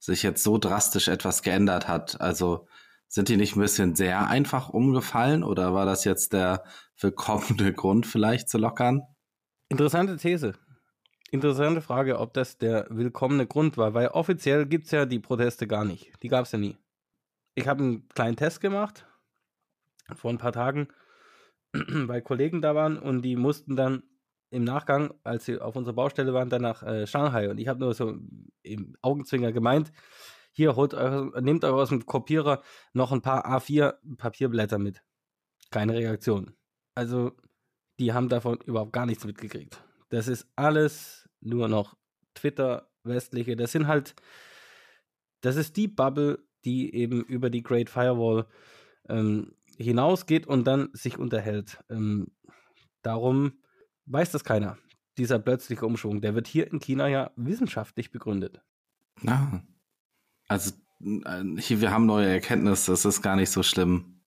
sich 0.04 0.22
jetzt 0.22 0.44
so 0.44 0.58
drastisch 0.58 1.08
etwas 1.08 1.44
geändert 1.44 1.88
hat. 1.88 2.20
Also 2.20 2.68
sind 3.08 3.30
die 3.30 3.38
nicht 3.38 3.56
ein 3.56 3.62
bisschen 3.62 3.96
sehr 3.96 4.28
einfach 4.28 4.68
umgefallen 4.68 5.46
oder 5.46 5.74
war 5.74 5.86
das 5.86 6.04
jetzt 6.04 6.34
der 6.34 6.66
willkommene 7.00 7.72
Grund 7.74 8.06
vielleicht 8.06 8.50
zu 8.50 8.58
lockern? 8.58 9.04
Interessante 9.70 10.18
These. 10.18 10.56
Interessante 11.32 11.82
Frage, 11.82 12.20
ob 12.20 12.34
das 12.34 12.58
der 12.58 12.86
willkommene 12.90 13.48
Grund 13.48 13.78
war, 13.78 13.94
weil 13.94 14.10
offiziell 14.10 14.66
gibt 14.66 14.86
es 14.86 14.92
ja 14.92 15.06
die 15.06 15.20
Proteste 15.20 15.68
gar 15.68 15.86
nicht. 15.86 16.12
Die 16.22 16.28
gab 16.28 16.46
es 16.46 16.52
ja 16.52 16.60
nie. 16.60 16.78
Ich 17.56 17.68
habe 17.68 17.82
einen 17.82 18.10
kleinen 18.10 18.36
Test 18.36 18.60
gemacht 18.60 19.06
vor 20.16 20.32
ein 20.32 20.38
paar 20.38 20.52
Tagen, 20.52 20.90
weil 21.74 22.22
Kollegen 22.22 22.62
da 22.62 22.76
waren 22.76 23.00
und 23.00 23.22
die 23.22 23.38
mussten 23.38 23.78
dann 23.78 24.04
im 24.54 24.64
Nachgang, 24.64 25.14
als 25.24 25.46
sie 25.46 25.60
auf 25.60 25.76
unserer 25.76 25.96
Baustelle 25.96 26.34
waren, 26.34 26.50
dann 26.50 26.62
nach 26.62 26.84
äh, 26.84 27.08
Shanghai. 27.08 27.50
Und 27.50 27.58
ich 27.58 27.68
habe 27.68 27.80
nur 27.80 27.94
so 27.94 28.16
im 28.62 28.96
Augenzwinger 29.02 29.52
gemeint, 29.52 29.92
hier 30.52 30.76
holt 30.76 30.94
eure, 30.94 31.42
nehmt 31.42 31.66
euch 31.66 31.72
aus 31.72 31.90
dem 31.90 32.06
Kopierer 32.06 32.62
noch 32.94 33.12
ein 33.12 33.22
paar 33.22 33.48
A4 33.48 33.96
Papierblätter 34.18 34.78
mit. 34.78 35.02
Keine 35.72 35.96
Reaktion. 35.96 36.54
Also, 36.94 37.32
die 38.00 38.14
haben 38.14 38.30
davon 38.30 38.60
überhaupt 38.66 38.94
gar 38.94 39.08
nichts 39.08 39.26
mitgekriegt. 39.26 39.84
Das 40.10 40.28
ist 40.28 40.48
alles 40.56 41.28
nur 41.42 41.68
noch 41.68 41.98
Twitter, 42.36 42.88
westliche. 43.04 43.56
Das 43.56 43.72
sind 43.72 43.88
halt, 43.88 44.14
das 45.42 45.56
ist 45.56 45.76
die 45.78 45.88
Bubble, 45.88 46.46
die 46.64 46.94
eben 46.94 47.24
über 47.24 47.50
die 47.50 47.64
Great 47.64 47.90
Firewall 47.90 48.46
ähm, 49.10 49.56
hinausgeht 49.78 50.46
und 50.46 50.66
dann 50.66 50.90
sich 50.94 51.18
unterhält. 51.18 51.84
Ähm, 51.90 52.28
darum 53.02 53.63
weiß 54.06 54.32
das 54.32 54.44
keiner. 54.44 54.78
Dieser 55.18 55.40
plötzliche 55.40 55.86
Umschwung, 55.86 56.22
der 56.22 56.36
wird 56.36 56.48
hier 56.48 56.72
in 56.72 56.80
China 56.80 57.08
ja 57.08 57.32
wissenschaftlich 57.36 58.12
begründet. 58.12 58.62
Ja. 59.22 59.64
Also 60.48 60.74
äh, 61.02 61.44
hier, 61.58 61.82
wir 61.82 61.92
haben 61.92 62.06
neue 62.06 62.28
Erkenntnisse, 62.28 62.92
das 62.92 63.04
ist 63.06 63.22
gar 63.22 63.36
nicht 63.36 63.52
so 63.52 63.64
schlimm. 63.64 64.22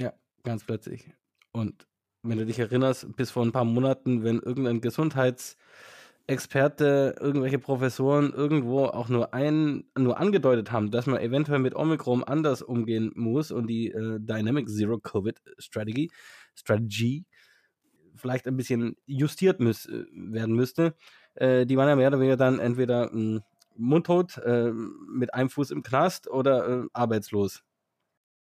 Ja, 0.00 0.12
ganz 0.42 0.64
plötzlich. 0.64 1.12
Und 1.52 1.86
wenn 2.22 2.38
du 2.38 2.46
dich 2.46 2.58
erinnerst, 2.58 3.14
bis 3.16 3.30
vor 3.30 3.44
ein 3.44 3.52
paar 3.52 3.64
Monaten, 3.64 4.24
wenn 4.24 4.40
irgendein 4.40 4.80
Gesundheitsexperte, 4.80 7.16
irgendwelche 7.18 7.58
Professoren 7.58 8.32
irgendwo 8.32 8.84
auch 8.84 9.08
nur 9.08 9.32
ein, 9.32 9.84
nur 9.96 10.18
angedeutet 10.18 10.70
haben, 10.70 10.90
dass 10.90 11.06
man 11.06 11.20
eventuell 11.20 11.60
mit 11.60 11.74
Omikron 11.74 12.24
anders 12.24 12.60
umgehen 12.62 13.12
muss 13.14 13.50
und 13.50 13.68
die 13.68 13.90
äh, 13.90 14.20
Dynamic 14.20 14.68
Zero 14.68 14.98
Covid 14.98 15.40
Strategy, 15.58 16.10
Strategy 16.54 17.24
vielleicht 18.20 18.46
ein 18.46 18.56
bisschen 18.56 18.96
justiert 19.06 19.60
müß, 19.60 19.86
äh, 19.86 20.04
werden 20.12 20.54
müsste. 20.54 20.94
Äh, 21.34 21.66
die 21.66 21.76
waren 21.76 21.88
ja 21.88 21.96
mehr 21.96 22.08
oder 22.08 22.20
weniger 22.20 22.36
dann 22.36 22.58
entweder 22.58 23.12
äh, 23.12 23.40
mundtot, 23.76 24.38
äh, 24.38 24.72
mit 24.72 25.34
einem 25.34 25.50
Fuß 25.50 25.70
im 25.70 25.82
Knast 25.82 26.28
oder 26.28 26.68
äh, 26.68 26.86
arbeitslos. 26.92 27.62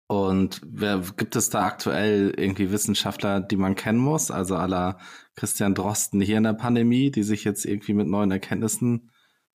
Und 0.07 0.59
wer, 0.65 1.01
gibt 1.15 1.37
es 1.37 1.49
da 1.49 1.65
aktuell 1.65 2.33
irgendwie 2.35 2.69
Wissenschaftler, 2.69 3.39
die 3.39 3.55
man 3.55 3.75
kennen 3.75 3.97
muss? 3.97 4.29
Also 4.29 4.57
aller 4.57 4.97
Christian 5.35 5.73
Drosten 5.73 6.19
hier 6.19 6.35
in 6.35 6.43
der 6.43 6.53
Pandemie, 6.53 7.11
die 7.11 7.23
sich 7.23 7.45
jetzt 7.45 7.65
irgendwie 7.65 7.93
mit 7.93 8.07
neuen 8.07 8.29
Erkenntnissen 8.29 9.09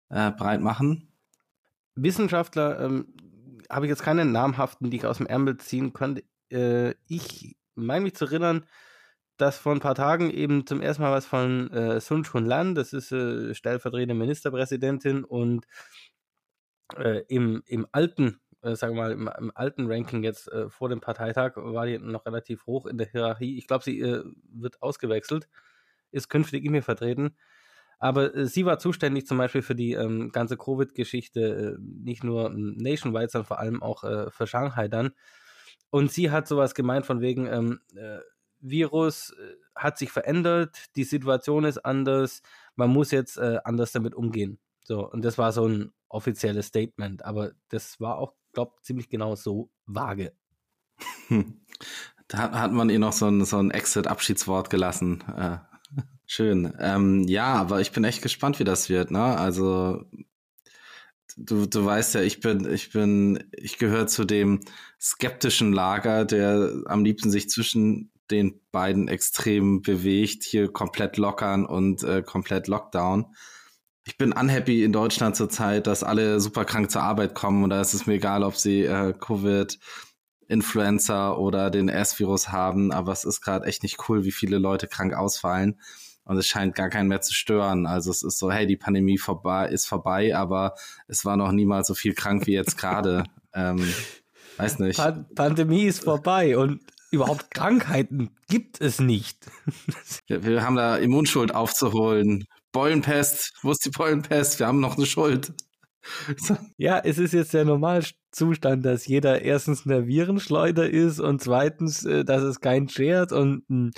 äh, 0.09 0.31
breit 0.31 0.63
machen? 0.63 1.13
Wissenschaftler 1.95 2.81
ähm, 2.81 3.15
habe 3.71 3.85
ich 3.85 3.91
jetzt 3.91 4.03
keine 4.03 4.25
namhaften, 4.25 4.91
die 4.91 4.97
ich 4.97 5.05
aus 5.05 5.19
dem 5.19 5.27
Ärmel 5.27 5.59
ziehen 5.59 5.93
könnte. 5.93 6.25
Äh, 6.51 6.95
ich 7.07 7.57
meine 7.75 8.05
mich 8.05 8.15
zu 8.15 8.25
erinnern, 8.25 8.65
dass 9.37 9.59
vor 9.59 9.73
ein 9.73 9.81
paar 9.81 9.95
Tagen 9.95 10.31
eben 10.31 10.67
zum 10.67 10.81
ersten 10.81 11.03
Mal 11.03 11.13
was 11.13 11.27
von 11.27 11.71
äh, 11.71 12.01
Sun 12.01 12.25
Chun 12.25 12.47
Lan, 12.47 12.75
das 12.75 12.93
ist 12.93 13.13
äh, 13.13 13.55
stellvertretende 13.55 14.15
Ministerpräsidentin 14.15 15.25
und 15.25 15.67
äh, 16.97 17.23
im, 17.29 17.63
im 17.67 17.87
alten, 17.93 18.41
äh, 18.63 18.75
sagen 18.75 18.95
wir 18.95 19.03
mal, 19.03 19.13
im, 19.13 19.31
im, 19.39 19.53
alten 19.55 19.87
Ranking 19.91 20.23
jetzt 20.23 20.51
äh, 20.51 20.71
vor 20.71 20.89
dem 20.89 21.01
Parteitag 21.01 21.53
war 21.57 21.87
die 21.87 21.99
noch 21.99 22.25
relativ 22.25 22.67
hoch 22.67 22.87
in 22.87 22.97
der 22.97 23.09
Hierarchie. 23.09 23.59
Ich 23.59 23.67
glaube, 23.67 23.85
sie 23.85 24.01
äh, 24.01 24.25
wird 24.51 24.81
ausgewechselt, 24.83 25.49
ist 26.13 26.29
künftig 26.29 26.65
in 26.65 26.73
mir 26.73 26.83
vertreten. 26.83 27.37
Aber 27.99 28.35
äh, 28.35 28.47
sie 28.47 28.65
war 28.65 28.79
zuständig 28.79 29.27
zum 29.27 29.39
Beispiel 29.39 29.63
für 29.63 29.75
die 29.75 29.93
ähm, 29.93 30.31
ganze 30.33 30.57
Covid-Geschichte, 30.57 31.79
nicht 31.81 32.25
nur 32.25 32.51
nationwide, 32.51 33.29
sondern 33.29 33.47
vor 33.47 33.59
allem 33.59 33.83
auch 33.83 34.03
für 34.31 34.47
Shanghai 34.47 34.89
dann. 34.89 35.13
Und 35.91 36.13
sie 36.13 36.31
hat 36.31 36.49
sowas 36.49 36.75
gemeint 36.75 37.07
von 37.07 37.21
wegen, 37.21 37.47
ähm, 37.47 37.81
Virus 38.69 39.31
äh, 39.31 39.55
hat 39.75 39.99
sich 39.99 40.11
verändert, 40.11 40.77
die 40.97 41.05
Situation 41.05 41.65
ist 41.65 41.79
anders, 41.85 42.43
man 42.75 42.91
muss 42.91 43.11
jetzt 43.11 43.37
äh, 43.39 43.59
anders 43.65 43.93
damit 43.93 44.15
umgehen. 44.15 44.59
So, 44.85 45.11
und 45.11 45.25
das 45.25 45.39
war 45.39 45.53
so 45.53 45.67
ein 45.67 45.93
offizielles 46.09 46.67
Statement, 46.67 47.25
aber 47.25 47.53
das 47.69 48.01
war 48.01 48.19
auch, 48.19 48.35
glaube 48.53 48.73
ich, 48.77 48.83
ziemlich 48.85 49.09
genau 49.09 49.35
so 49.35 49.71
vage. 49.87 50.33
Da 52.29 52.51
hat 52.51 52.73
man 52.73 52.91
ihr 52.91 52.99
noch 52.99 53.13
so 53.13 53.29
ein, 53.29 53.45
so 53.45 53.59
ein 53.59 53.71
Exit-Abschiedswort 53.71 54.69
gelassen. 54.69 55.23
Äh, 55.37 55.59
schön. 56.27 56.75
Ähm, 56.81 57.23
ja, 57.29 57.55
aber 57.55 57.81
ich 57.81 57.93
bin 57.93 58.03
echt 58.03 58.21
gespannt, 58.21 58.59
wie 58.59 58.65
das 58.65 58.89
wird, 58.89 59.13
ne? 59.13 59.39
Also 59.39 60.05
du, 61.37 61.67
du 61.67 61.85
weißt 61.85 62.17
ja, 62.17 62.23
ich 62.23 62.41
bin, 62.41 62.69
ich 62.69 62.91
bin, 62.91 63.49
ich 63.53 63.79
gehöre 63.79 64.07
zu 64.07 64.25
dem 64.25 64.61
skeptischen 65.01 65.73
Lager, 65.73 66.25
der 66.25 66.83
am 66.87 67.05
liebsten 67.05 67.31
sich 67.31 67.49
zwischen 67.49 68.11
den 68.31 68.61
beiden 68.73 69.09
extrem 69.09 69.83
bewegt, 69.83 70.45
hier 70.45 70.73
komplett 70.73 71.17
lockern 71.17 71.65
und 71.67 72.03
äh, 72.03 72.23
komplett 72.23 72.69
Lockdown. 72.69 73.35
Ich 74.05 74.17
bin 74.19 74.33
unhappy 74.33 74.85
in 74.85 74.93
Deutschland 74.93 75.37
zurzeit, 75.37 75.87
dass 75.87 76.05
alle 76.05 76.41
super 76.41 76.65
krank 76.65 76.91
zur 76.91 77.03
Arbeit 77.03 77.35
kommen 77.35 77.65
und 77.65 77.71
da 77.71 77.81
ist 77.81 77.95
es 77.95 78.07
mir 78.07 78.15
egal, 78.15 78.43
ob 78.45 78.57
sie 78.57 78.83
äh, 78.85 79.13
Covid, 79.13 79.79
Influenza 80.49 81.33
oder 81.33 81.71
den 81.71 81.89
S-Virus 81.89 82.51
haben, 82.51 82.93
aber 82.93 83.13
es 83.13 83.25
ist 83.25 83.41
gerade 83.41 83.67
echt 83.67 83.83
nicht 83.83 84.09
cool, 84.09 84.25
wie 84.25 84.33
viele 84.33 84.59
Leute 84.59 84.87
krank 84.87 85.13
ausfallen 85.15 85.81
und 86.27 86.37
es 86.37 86.47
scheint 86.47 86.75
gar 86.75 86.89
keinen 86.89 87.09
mehr 87.09 87.21
zu 87.21 87.33
stören. 87.33 87.87
Also 87.87 88.11
es 88.11 88.23
ist 88.23 88.39
so, 88.39 88.51
hey, 88.51 88.67
die 88.67 88.77
Pandemie 88.77 89.17
vorbei, 89.17 89.69
ist 89.69 89.87
vorbei, 89.87 90.37
aber 90.37 90.75
es 91.07 91.25
war 91.25 91.37
noch 91.37 91.53
niemals 91.53 91.87
so 91.87 91.95
viel 91.95 92.15
krank 92.15 92.47
wie 92.47 92.53
jetzt 92.53 92.77
gerade. 92.77 93.25
ähm, 93.55 93.81
weiß 94.57 94.81
nicht. 94.81 94.97
Pan 94.97 95.27
Pandemie 95.35 95.85
ist 95.85 96.03
vorbei 96.03 96.59
und 96.59 96.81
überhaupt 97.11 97.51
Krankheiten 97.51 98.31
gibt 98.49 98.81
es 98.81 99.01
nicht. 99.01 99.39
wir, 100.27 100.45
wir 100.45 100.63
haben 100.63 100.77
da 100.77 100.97
Immunschuld 100.97 101.55
aufzuholen. 101.55 102.45
Beulenpest, 102.73 103.53
wo 103.63 103.71
ist 103.71 103.85
die 103.85 103.91
Beulenpest? 103.91 104.59
Wir 104.59 104.67
haben 104.67 104.81
noch 104.81 104.97
eine 104.97 105.07
Schuld. 105.07 105.53
Ja, 106.77 107.01
es 107.01 107.19
ist 107.19 107.33
jetzt 107.33 107.53
der 107.53 107.65
Normalzustand, 107.65 108.87
dass 108.87 109.09
jeder 109.09 109.43
erstens 109.43 109.87
eine 109.87 110.07
Virenschleuder 110.07 110.89
ist 110.89 111.19
und 111.19 111.43
zweitens, 111.43 112.05
äh, 112.05 112.25
dass 112.25 112.43
es 112.43 112.61
kein 112.61 112.89
Scherz 112.89 113.33
und 113.33 113.65
hm, 113.69 113.91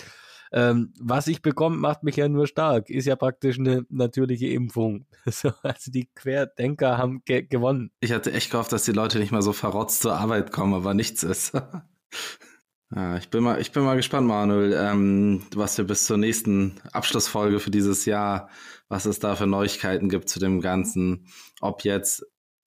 Ähm, 0.50 0.94
was 0.98 1.26
ich 1.26 1.42
bekomme, 1.42 1.76
macht 1.76 2.02
mich 2.02 2.16
ja 2.16 2.28
nur 2.28 2.46
stark. 2.46 2.88
Ist 2.88 3.06
ja 3.06 3.16
praktisch 3.16 3.58
eine 3.58 3.84
natürliche 3.90 4.48
Impfung. 4.48 5.06
So, 5.30 5.52
also 5.62 5.90
die 5.90 6.08
Querdenker 6.14 6.96
haben 6.96 7.22
ge 7.26 7.42
gewonnen. 7.42 7.90
Ich 8.00 8.12
hatte 8.12 8.32
echt 8.32 8.50
gehofft, 8.50 8.72
dass 8.72 8.84
die 8.84 8.92
Leute 8.92 9.18
nicht 9.18 9.30
mal 9.30 9.42
so 9.42 9.52
verrotzt 9.52 10.00
zur 10.00 10.14
Arbeit 10.14 10.52
kommen, 10.52 10.72
aber 10.72 10.94
nichts 10.94 11.22
ist. 11.22 11.52
Ja, 12.94 13.16
ich, 13.18 13.28
bin 13.28 13.42
mal, 13.42 13.60
ich 13.60 13.72
bin 13.72 13.84
mal 13.84 13.96
gespannt, 13.96 14.26
Manuel, 14.26 14.72
ähm, 14.72 15.42
was 15.54 15.76
wir 15.76 15.84
bis 15.84 16.06
zur 16.06 16.16
nächsten 16.16 16.80
Abschlussfolge 16.92 17.60
für 17.60 17.70
dieses 17.70 18.06
Jahr, 18.06 18.48
was 18.88 19.04
es 19.04 19.18
da 19.18 19.36
für 19.36 19.46
Neuigkeiten 19.46 20.08
gibt 20.08 20.28
zu 20.28 20.38
dem 20.38 20.60
Ganzen. 20.60 21.26
Ob 21.60 21.84
jetzt 21.84 22.24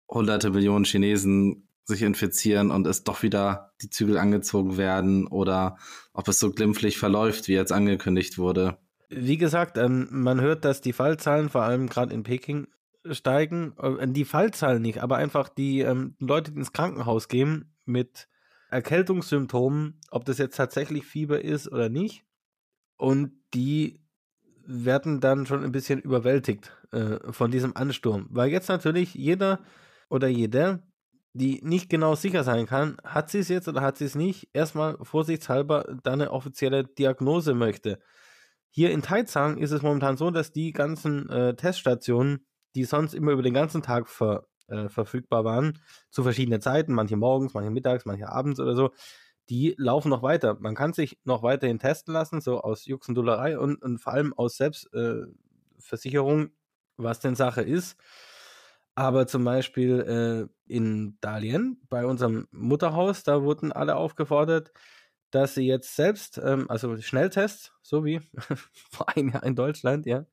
hunderte 0.08 0.52
Millionen 0.52 0.86
Chinesen 0.86 1.68
sich 1.86 2.04
infizieren 2.04 2.70
und 2.70 2.86
es 2.86 3.04
doch 3.04 3.24
wieder 3.24 3.74
die 3.82 3.90
Zügel 3.90 4.18
angezogen 4.18 4.78
werden 4.78 5.28
oder 5.28 5.78
ob 6.14 6.28
es 6.28 6.40
so 6.40 6.52
glimpflich 6.52 7.00
verläuft, 7.00 7.48
wie 7.48 7.54
jetzt 7.54 7.72
angekündigt 7.72 8.38
wurde. 8.38 8.78
Wie 9.10 9.38
gesagt, 9.38 9.78
ähm, 9.78 10.08
man 10.12 10.40
hört, 10.40 10.64
dass 10.66 10.82
die 10.82 10.94
Fallzahlen 10.94 11.50
vor 11.50 11.64
allem 11.64 11.90
gerade 11.90 12.14
in 12.14 12.24
Peking 12.24 12.68
steigen. 13.10 13.74
Äh, 13.78 14.08
die 14.08 14.26
Fallzahlen 14.26 14.82
nicht, 14.82 15.02
aber 15.02 15.18
einfach 15.18 15.50
die 15.50 15.80
ähm, 15.80 16.16
Leute, 16.20 16.52
die 16.52 16.60
ins 16.60 16.74
Krankenhaus 16.74 17.28
gehen 17.28 17.74
mit 17.86 18.28
Erkältungssymptomen, 18.72 20.00
ob 20.10 20.26
das 20.26 20.38
jetzt 20.38 20.56
tatsächlich 20.56 21.06
Fieber 21.06 21.44
ist 21.44 21.72
oder 21.72 21.90
nicht. 21.90 22.24
Und 22.98 23.34
die 23.54 24.02
werden 24.66 25.20
dann 25.20 25.46
schon 25.46 25.64
ein 25.64 25.72
bisschen 25.72 26.00
überwältigt 26.00 26.72
äh, 26.92 27.18
von 27.32 27.52
diesem 27.52 27.76
Ansturm. 27.76 28.28
Weil 28.30 28.50
jetzt 28.50 28.70
natürlich 28.70 29.14
jeder 29.14 29.60
oder 30.10 30.28
jeder, 30.28 30.84
die 31.34 31.62
nicht 31.64 31.90
genau 31.90 32.16
sicher 32.16 32.44
sein 32.44 32.66
kann, 32.66 32.98
hat 33.04 33.30
sie 33.30 33.40
es 33.40 33.50
jetzt 33.50 33.68
oder 33.68 33.82
hat 33.82 33.98
sie 33.98 34.06
es 34.06 34.16
nicht, 34.16 34.50
erstmal 34.54 34.98
vorsichtshalber 35.02 35.98
dann 36.04 36.22
eine 36.22 36.32
offizielle 36.32 36.84
Diagnose 36.84 37.54
möchte. 37.54 38.00
Hier 38.70 38.92
in 38.92 39.02
Taizang 39.02 39.58
ist 39.58 39.72
es 39.72 39.82
momentan 39.82 40.16
so, 40.16 40.32
dass 40.32 40.52
die 40.52 40.72
ganzen 40.72 41.30
äh, 41.30 41.56
Teststationen, 41.56 42.46
die 42.76 42.86
sonst 42.86 43.14
immer 43.14 43.32
über 43.32 43.42
den 43.42 43.54
ganzen 43.54 43.82
Tag 43.82 44.08
ver, 44.08 44.48
äh, 44.72 44.90
verfügbar 44.90 45.44
waren, 45.46 45.80
zu 46.10 46.24
verschiedenen 46.24 46.62
Zeiten, 46.62 46.94
manche 46.94 47.18
morgens, 47.18 47.54
manche 47.54 47.72
mittags, 47.72 48.06
manche 48.06 48.30
abends 48.30 48.60
oder 48.60 48.76
so, 48.76 48.92
die 49.50 49.76
laufen 49.78 50.10
noch 50.10 50.24
weiter. 50.24 50.58
Man 50.60 50.76
kann 50.76 50.94
sich 50.94 51.20
noch 51.26 51.44
weiterhin 51.44 51.80
testen 51.80 52.14
lassen, 52.14 52.42
so 52.42 52.62
aus 52.62 52.86
Juxendullerei 52.86 53.60
und, 53.60 53.82
und 53.84 54.00
vor 54.00 54.14
allem 54.14 54.34
aus 54.34 54.58
Selbstversicherung, 54.58 56.46
äh, 56.48 56.50
was 56.98 57.20
denn 57.20 57.36
Sache 57.36 57.62
ist. 57.62 57.98
Aber 58.96 59.26
zum 59.28 59.44
Beispiel 59.46 60.50
äh, 60.70 60.74
in 60.74 61.18
Dalien, 61.22 61.82
bei 61.90 62.06
unserem 62.06 62.48
Mutterhaus, 62.52 63.24
da 63.24 63.42
wurden 63.44 63.72
alle 63.72 63.96
aufgefordert, 63.96 64.72
dass 65.32 65.56
sie 65.56 65.66
jetzt 65.68 65.96
selbst, 65.96 66.40
ähm, 66.44 66.70
also 66.70 66.98
Schnelltests, 66.98 67.72
so 67.84 68.04
wie 68.06 68.22
vor 68.92 69.10
einem 69.10 69.30
Jahr 69.30 69.44
in 69.44 69.56
Deutschland, 69.56 70.06
ja, 70.06 70.26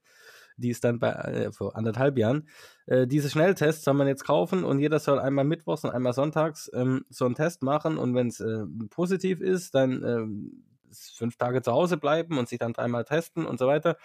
die 0.59 0.71
ist 0.71 0.85
dann 0.85 0.99
bei 0.99 1.11
äh, 1.11 1.53
vor 1.53 1.77
anderthalb 1.77 2.19
Jahren, 2.19 2.49
äh, 2.87 3.07
diese 3.07 3.31
Schnelltests 3.31 3.85
soll 3.85 3.95
man 3.95 4.07
jetzt 4.07 4.25
kaufen 4.25 4.65
und 4.65 4.79
jeder 4.79 4.99
soll 4.99 5.19
einmal 5.19 5.45
mittwochs 5.45 5.85
und 5.85 5.91
einmal 5.91 6.13
sonntags 6.13 6.71
ähm, 6.75 7.05
so 7.09 7.25
einen 7.25 7.35
Test 7.35 7.63
machen 7.63 7.97
und 7.97 8.15
wenn 8.15 8.29
es 8.29 8.41
äh, 8.41 8.65
positiv 8.91 9.41
ist, 9.41 9.75
dann 9.75 10.05
ähm, 10.05 10.65
fünf 10.93 11.37
Tage 11.37 11.63
zu 11.63 11.73
Hause 11.73 11.97
bleiben 11.97 12.39
und 12.39 12.49
sich 12.49 12.59
dann 12.59 12.73
dreimal 12.73 13.05
testen 13.05 13.47
und 13.47 13.59
so 13.59 13.67
weiter. 13.67 13.97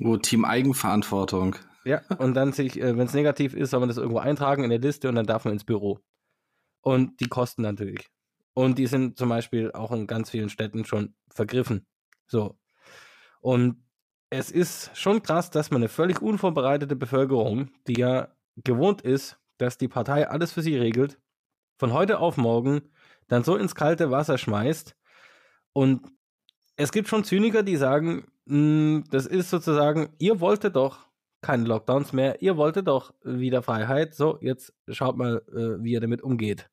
Oh, 0.00 0.16
Team 0.16 0.44
Eigenverantwortung. 0.44 1.56
Ja, 1.84 2.02
und 2.18 2.34
dann 2.34 2.52
sich, 2.52 2.78
äh, 2.78 2.96
wenn 2.96 3.06
es 3.06 3.14
negativ 3.14 3.54
ist, 3.54 3.70
soll 3.70 3.80
man 3.80 3.88
das 3.88 3.98
irgendwo 3.98 4.18
eintragen 4.18 4.64
in 4.64 4.70
der 4.70 4.78
Liste 4.78 5.08
und 5.08 5.14
dann 5.14 5.26
darf 5.26 5.44
man 5.44 5.54
ins 5.54 5.64
Büro. 5.64 6.00
Und 6.80 7.20
die 7.20 7.28
kosten 7.28 7.62
natürlich. 7.62 8.08
Und 8.54 8.78
die 8.78 8.86
sind 8.86 9.16
zum 9.16 9.28
Beispiel 9.28 9.72
auch 9.72 9.92
in 9.92 10.06
ganz 10.06 10.30
vielen 10.30 10.48
Städten 10.48 10.84
schon 10.84 11.14
vergriffen. 11.30 11.86
So. 12.26 12.58
Und 13.40 13.84
es 14.30 14.50
ist 14.50 14.90
schon 14.96 15.22
krass, 15.22 15.50
dass 15.50 15.70
man 15.70 15.82
eine 15.82 15.88
völlig 15.88 16.20
unvorbereitete 16.20 16.96
Bevölkerung, 16.96 17.70
die 17.86 17.98
ja 17.98 18.28
gewohnt 18.56 19.02
ist, 19.02 19.38
dass 19.56 19.78
die 19.78 19.88
Partei 19.88 20.28
alles 20.28 20.52
für 20.52 20.62
sie 20.62 20.76
regelt, 20.76 21.18
von 21.78 21.92
heute 21.92 22.18
auf 22.18 22.36
morgen 22.36 22.82
dann 23.28 23.44
so 23.44 23.56
ins 23.56 23.74
kalte 23.74 24.10
Wasser 24.10 24.38
schmeißt. 24.38 24.96
Und 25.72 26.06
es 26.76 26.92
gibt 26.92 27.08
schon 27.08 27.24
Zyniker, 27.24 27.62
die 27.62 27.76
sagen, 27.76 28.26
hm, 28.46 29.04
das 29.10 29.26
ist 29.26 29.50
sozusagen, 29.50 30.10
ihr 30.18 30.40
wolltet 30.40 30.76
doch 30.76 31.06
keine 31.40 31.64
Lockdowns 31.64 32.12
mehr, 32.12 32.42
ihr 32.42 32.56
wolltet 32.56 32.88
doch 32.88 33.14
wieder 33.22 33.62
Freiheit. 33.62 34.14
So, 34.14 34.38
jetzt 34.40 34.74
schaut 34.88 35.16
mal, 35.16 35.42
äh, 35.48 35.82
wie 35.82 35.92
ihr 35.92 36.00
damit 36.00 36.22
umgeht. 36.22 36.68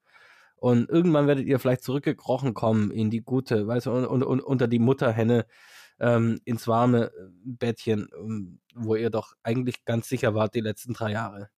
Und 0.58 0.90
irgendwann 0.90 1.28
werdet 1.28 1.46
ihr 1.46 1.60
vielleicht 1.60 1.84
zurückgekrochen 1.84 2.54
kommen 2.54 2.90
in 2.90 3.10
die 3.10 3.22
gute, 3.22 3.68
weißt 3.68 3.86
du, 3.86 3.92
und, 3.92 4.06
und, 4.06 4.24
und 4.24 4.42
unter 4.42 4.68
die 4.68 4.80
Mutterhenne 4.80 5.46
ähm, 6.00 6.40
ins 6.46 6.68
warme 6.68 7.06
äh, 7.06 7.30
Bettchen, 7.44 8.10
ähm, 8.18 8.60
wo 8.74 8.96
ihr 8.96 9.10
doch 9.10 9.34
eigentlich 9.44 9.86
ganz 9.86 10.10
sicher 10.10 10.36
wart 10.36 10.56
die 10.56 10.62
letzten 10.62 10.94
drei 10.94 11.12
Jahre. 11.12 11.50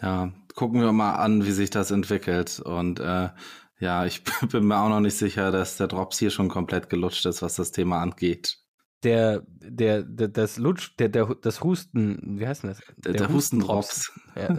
Ja, 0.00 0.32
gucken 0.54 0.80
wir 0.80 0.92
mal 0.92 1.14
an, 1.14 1.46
wie 1.46 1.52
sich 1.52 1.70
das 1.70 1.90
entwickelt. 1.90 2.60
Und 2.60 3.00
äh, 3.00 3.30
ja, 3.78 4.04
ich 4.04 4.22
bin 4.50 4.66
mir 4.66 4.78
auch 4.78 4.88
noch 4.88 5.00
nicht 5.00 5.16
sicher, 5.16 5.50
dass 5.50 5.76
der 5.76 5.88
Drops 5.88 6.18
hier 6.18 6.30
schon 6.30 6.48
komplett 6.48 6.90
gelutscht 6.90 7.26
ist, 7.26 7.42
was 7.42 7.56
das 7.56 7.72
Thema 7.72 8.00
angeht. 8.00 8.58
Der, 9.02 9.42
der, 9.46 10.02
der 10.02 10.28
das 10.28 10.56
Lutsch, 10.56 10.92
der, 10.98 11.08
der, 11.08 11.34
das 11.40 11.62
Husten, 11.62 12.38
wie 12.40 12.46
heißt 12.46 12.62
denn 12.62 12.70
das? 12.70 12.80
Der, 12.96 13.12
der, 13.12 13.26
der 13.26 13.28
Hustendrops. 13.28 14.12
Ja, 14.34 14.54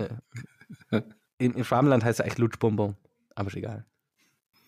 ja. 0.91 1.01
Im, 1.39 1.53
Im 1.53 1.63
Schwabenland 1.63 2.03
heißt 2.03 2.19
er 2.19 2.25
eigentlich 2.25 2.39
Lutschbonbon 2.39 2.95
aber 3.37 3.49
ist 3.49 3.55
egal. 3.55 3.85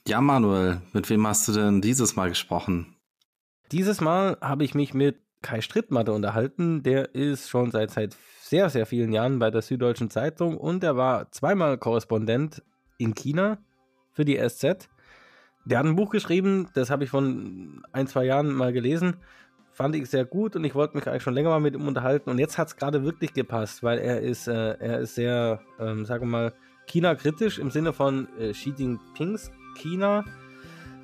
Ja, 0.08 0.22
Manuel, 0.22 0.82
mit 0.94 1.10
wem 1.10 1.26
hast 1.28 1.48
du 1.48 1.54
denn 1.54 1.82
dieses 1.82 2.16
Mal 2.16 2.30
gesprochen? 2.30 2.96
Dieses 3.72 4.02
Mal 4.02 4.38
habe 4.42 4.64
ich 4.64 4.74
mich 4.74 4.96
mit 4.96 5.20
Kai 5.44 5.62
Strittmatte 5.62 6.12
unterhalten. 6.12 6.82
Der 6.82 7.14
ist 7.14 7.50
schon 7.50 7.70
seit, 7.70 7.92
seit 7.92 8.16
sehr, 8.42 8.70
sehr 8.70 8.88
vielen 8.88 9.14
Jahren 9.14 9.38
bei 9.38 9.52
der 9.52 9.62
Süddeutschen 9.62 10.10
Zeitung 10.10 10.58
und 10.58 10.84
er 10.84 10.98
war 10.98 11.32
zweimal 11.32 11.78
Korrespondent 11.78 12.64
in 12.98 13.14
China 13.14 13.60
für 14.12 14.26
die 14.26 14.38
SZ. 14.38 14.90
Der 15.66 15.80
hat 15.80 15.86
ein 15.86 15.96
Buch 15.96 16.10
geschrieben, 16.10 16.70
das 16.74 16.90
habe 16.90 17.04
ich 17.04 17.12
von 17.12 17.84
ein, 17.92 18.08
zwei 18.08 18.26
Jahren 18.26 18.52
mal 18.52 18.74
gelesen. 18.74 19.18
Fand 19.72 19.96
ich 19.96 20.10
sehr 20.10 20.26
gut 20.26 20.56
und 20.56 20.64
ich 20.64 20.74
wollte 20.74 20.98
mich 20.98 21.08
eigentlich 21.08 21.22
schon 21.22 21.36
länger 21.36 21.50
mal 21.50 21.60
mit 21.60 21.76
ihm 21.76 21.88
unterhalten. 21.88 22.32
Und 22.32 22.40
jetzt 22.40 22.58
hat 22.58 22.70
es 22.70 22.76
gerade 22.76 23.04
wirklich 23.04 23.34
gepasst, 23.34 23.84
weil 23.84 24.00
er 24.00 24.20
ist, 24.20 24.48
äh, 24.48 24.78
er 24.80 25.00
ist 25.00 25.14
sehr, 25.14 25.62
ähm, 25.80 26.06
sagen 26.06 26.24
wir 26.24 26.32
mal, 26.32 26.54
China 26.88 27.14
kritisch 27.14 27.60
im 27.60 27.70
Sinne 27.70 27.94
von 27.94 28.28
äh, 28.40 28.52
Xi 28.52 28.74
Jinpings 28.76 29.52
China 29.78 30.26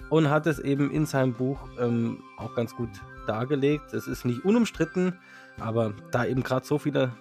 und 0.10 0.30
hat 0.30 0.48
es 0.48 0.60
eben 0.60 0.92
in 0.92 1.06
seinem 1.06 1.34
Buch 1.34 1.60
ähm, 1.80 2.22
auch 2.38 2.56
ganz 2.56 2.76
gut 2.76 2.90
dargelegt. 3.28 3.94
Es 3.94 4.08
ist 4.08 4.26
nicht 4.26 4.44
unumstritten, 4.46 5.14
aber 5.60 5.94
da 6.12 6.26
eben 6.26 6.44
gerade 6.44 6.66
so 6.66 6.78
viele 6.78 7.12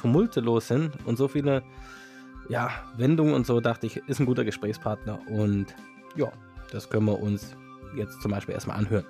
Tumulte 0.00 0.40
los 0.40 0.68
sind 0.68 0.92
und 1.04 1.16
so 1.16 1.28
viele 1.28 1.62
ja, 2.48 2.70
Wendungen 2.96 3.34
und 3.34 3.46
so, 3.46 3.60
dachte 3.60 3.86
ich, 3.86 3.96
ist 4.08 4.20
ein 4.20 4.26
guter 4.26 4.44
Gesprächspartner 4.44 5.20
und 5.28 5.66
ja, 6.16 6.30
das 6.70 6.88
können 6.88 7.06
wir 7.06 7.20
uns 7.20 7.56
jetzt 7.96 8.20
zum 8.20 8.30
Beispiel 8.30 8.54
erstmal 8.54 8.78
anhören. 8.78 9.04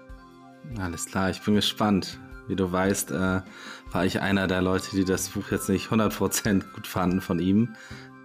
Alles 0.78 1.06
klar, 1.06 1.30
ich 1.30 1.40
bin 1.42 1.54
gespannt. 1.54 2.18
Wie 2.48 2.56
du 2.56 2.70
weißt, 2.70 3.12
äh, 3.12 3.40
war 3.92 4.04
ich 4.04 4.20
einer 4.20 4.48
der 4.48 4.62
Leute, 4.62 4.90
die 4.92 5.04
das 5.04 5.28
Buch 5.28 5.50
jetzt 5.52 5.68
nicht 5.68 5.90
100% 5.90 6.64
gut 6.74 6.86
fanden 6.88 7.20
von 7.20 7.38
ihm 7.38 7.74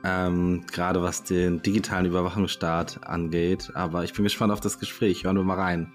ähm, 0.08 0.66
gerade 0.72 1.02
was 1.02 1.24
den 1.24 1.62
digitalen 1.62 2.06
Überwachungsstaat 2.06 3.06
angeht. 3.06 3.72
Aber 3.74 4.06
ich 4.06 4.14
bin 4.14 4.24
gespannt 4.24 4.54
auf 4.54 4.62
das 4.62 4.80
Gespräch. 4.80 5.26
Hören 5.26 5.36
wir 5.36 5.44
mal 5.44 5.60
rein. 5.60 5.92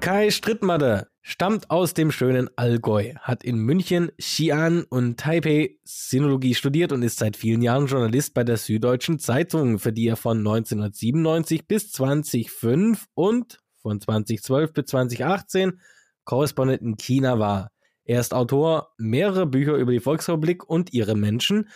Kai 0.00 0.30
Strittmatter 0.30 1.08
stammt 1.22 1.70
aus 1.70 1.92
dem 1.92 2.12
schönen 2.12 2.48
Allgäu, 2.56 3.14
hat 3.20 3.42
in 3.42 3.56
München, 3.58 4.10
Xi'an 4.20 4.84
und 4.88 5.18
Taipei 5.18 5.76
Sinologie 5.84 6.54
studiert 6.54 6.92
und 6.92 7.02
ist 7.02 7.18
seit 7.18 7.36
vielen 7.36 7.62
Jahren 7.62 7.86
Journalist 7.86 8.32
bei 8.32 8.44
der 8.44 8.58
Süddeutschen 8.58 9.18
Zeitung, 9.18 9.78
für 9.78 9.92
die 9.92 10.06
er 10.06 10.16
von 10.16 10.38
1997 10.38 11.66
bis 11.66 11.90
2005 11.92 13.06
und 13.14 13.58
von 13.82 14.00
2012 14.00 14.72
bis 14.72 14.86
2018 14.86 15.80
Korrespondent 16.24 16.82
in 16.82 16.96
China 16.96 17.38
war. 17.38 17.70
Er 18.04 18.20
ist 18.20 18.32
Autor 18.32 18.94
mehrerer 18.96 19.44
Bücher 19.46 19.74
über 19.74 19.92
die 19.92 20.00
Volksrepublik 20.00 20.64
und 20.66 20.94
ihre 20.94 21.14
Menschen. 21.14 21.68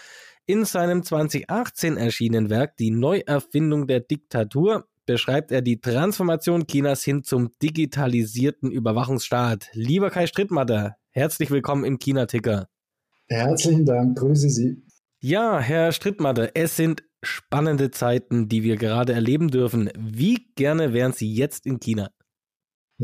In 0.44 0.64
seinem 0.64 1.05
2018 1.05 1.96
erschienenen 1.96 2.50
Werk 2.50 2.76
Die 2.76 2.90
Neuerfindung 2.90 3.87
der 3.87 4.00
Diktatur 4.00 4.88
beschreibt 5.07 5.52
er 5.52 5.62
die 5.62 5.81
Transformation 5.81 6.66
Chinas 6.66 7.05
hin 7.05 7.22
zum 7.22 7.50
digitalisierten 7.62 8.72
Überwachungsstaat. 8.72 9.68
Lieber 9.72 10.11
Kai 10.11 10.26
Strittmatter, 10.26 10.96
herzlich 11.11 11.52
willkommen 11.52 11.85
im 11.85 12.00
China-Ticker. 12.00 12.66
Herzlichen 13.28 13.87
Dank, 13.87 14.18
grüße 14.18 14.50
Sie. 14.50 14.83
Ja, 15.20 15.61
Herr 15.61 15.92
Strittmatter, 15.92 16.50
es 16.55 16.74
sind 16.74 17.05
spannende 17.22 17.92
Zeiten, 17.92 18.48
die 18.48 18.64
wir 18.64 18.74
gerade 18.76 19.12
erleben 19.12 19.46
dürfen. 19.46 19.90
Wie 19.96 20.48
gerne 20.57 20.92
wären 20.92 21.12
Sie 21.12 21.33
jetzt 21.33 21.66
in 21.66 21.78
China? 21.78 22.11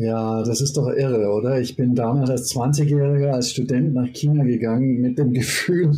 Ja, 0.01 0.45
das 0.45 0.61
ist 0.61 0.77
doch 0.77 0.87
irre, 0.91 1.29
oder? 1.33 1.61
Ich 1.61 1.75
bin 1.75 1.97
damals 1.97 2.31
als 2.31 2.55
20-Jähriger, 2.55 3.33
als 3.33 3.51
Student 3.51 3.95
nach 3.95 4.07
China 4.13 4.45
gegangen 4.45 5.01
mit 5.01 5.19
dem 5.19 5.33
Gefühl, 5.35 5.91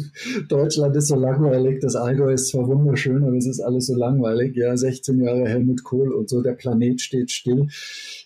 Deutschland 0.48 0.96
ist 0.96 1.08
so 1.08 1.16
langweilig, 1.16 1.80
das 1.80 1.96
Allgäu 1.96 2.32
ist 2.32 2.48
zwar 2.48 2.66
wunderschön, 2.66 3.22
aber 3.24 3.36
es 3.36 3.44
ist 3.46 3.60
alles 3.60 3.88
so 3.88 3.94
langweilig. 3.94 4.56
Ja, 4.56 4.74
16 4.74 5.22
Jahre 5.22 5.46
Helmut 5.46 5.84
Kohl 5.84 6.14
und 6.14 6.30
so, 6.30 6.40
der 6.40 6.54
Planet 6.54 6.98
steht 7.02 7.30
still. 7.30 7.66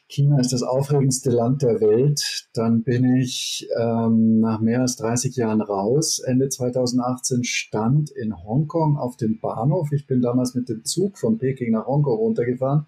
China 0.06 0.38
ist 0.38 0.52
das 0.52 0.62
aufregendste 0.62 1.30
Land 1.30 1.62
der 1.62 1.80
Welt. 1.80 2.46
Dann 2.52 2.84
bin 2.84 3.16
ich 3.16 3.66
ähm, 3.76 4.38
nach 4.38 4.60
mehr 4.60 4.82
als 4.82 4.94
30 4.94 5.34
Jahren 5.34 5.60
raus. 5.60 6.20
Ende 6.24 6.50
2018 6.50 7.42
stand 7.42 8.12
in 8.12 8.44
Hongkong 8.44 8.96
auf 8.96 9.16
dem 9.16 9.40
Bahnhof. 9.40 9.90
Ich 9.90 10.06
bin 10.06 10.22
damals 10.22 10.54
mit 10.54 10.68
dem 10.68 10.84
Zug 10.84 11.18
von 11.18 11.38
Peking 11.38 11.72
nach 11.72 11.88
Hongkong 11.88 12.16
runtergefahren 12.16 12.86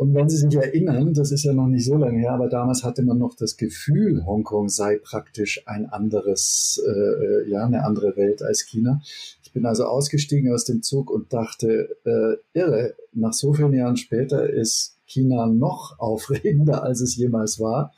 und 0.00 0.14
wenn 0.14 0.30
Sie 0.30 0.38
sich 0.38 0.54
erinnern, 0.54 1.12
das 1.12 1.30
ist 1.30 1.44
ja 1.44 1.52
noch 1.52 1.66
nicht 1.66 1.84
so 1.84 1.94
lange 1.98 2.20
her, 2.20 2.32
aber 2.32 2.48
damals 2.48 2.84
hatte 2.84 3.02
man 3.02 3.18
noch 3.18 3.34
das 3.36 3.58
Gefühl, 3.58 4.24
Hongkong 4.24 4.70
sei 4.70 4.96
praktisch 4.96 5.68
ein 5.68 5.90
anderes, 5.90 6.82
äh, 6.88 7.50
ja, 7.50 7.66
eine 7.66 7.84
andere 7.84 8.16
Welt 8.16 8.42
als 8.42 8.64
China. 8.64 9.02
Ich 9.42 9.52
bin 9.52 9.66
also 9.66 9.84
ausgestiegen 9.84 10.54
aus 10.54 10.64
dem 10.64 10.82
Zug 10.82 11.10
und 11.10 11.34
dachte, 11.34 11.98
äh, 12.06 12.58
irre, 12.58 12.94
nach 13.12 13.34
so 13.34 13.52
vielen 13.52 13.74
Jahren 13.74 13.98
später 13.98 14.48
ist 14.48 14.96
China 15.04 15.46
noch 15.46 15.98
aufregender, 15.98 16.82
als 16.82 17.02
es 17.02 17.16
jemals 17.16 17.60
war, 17.60 17.92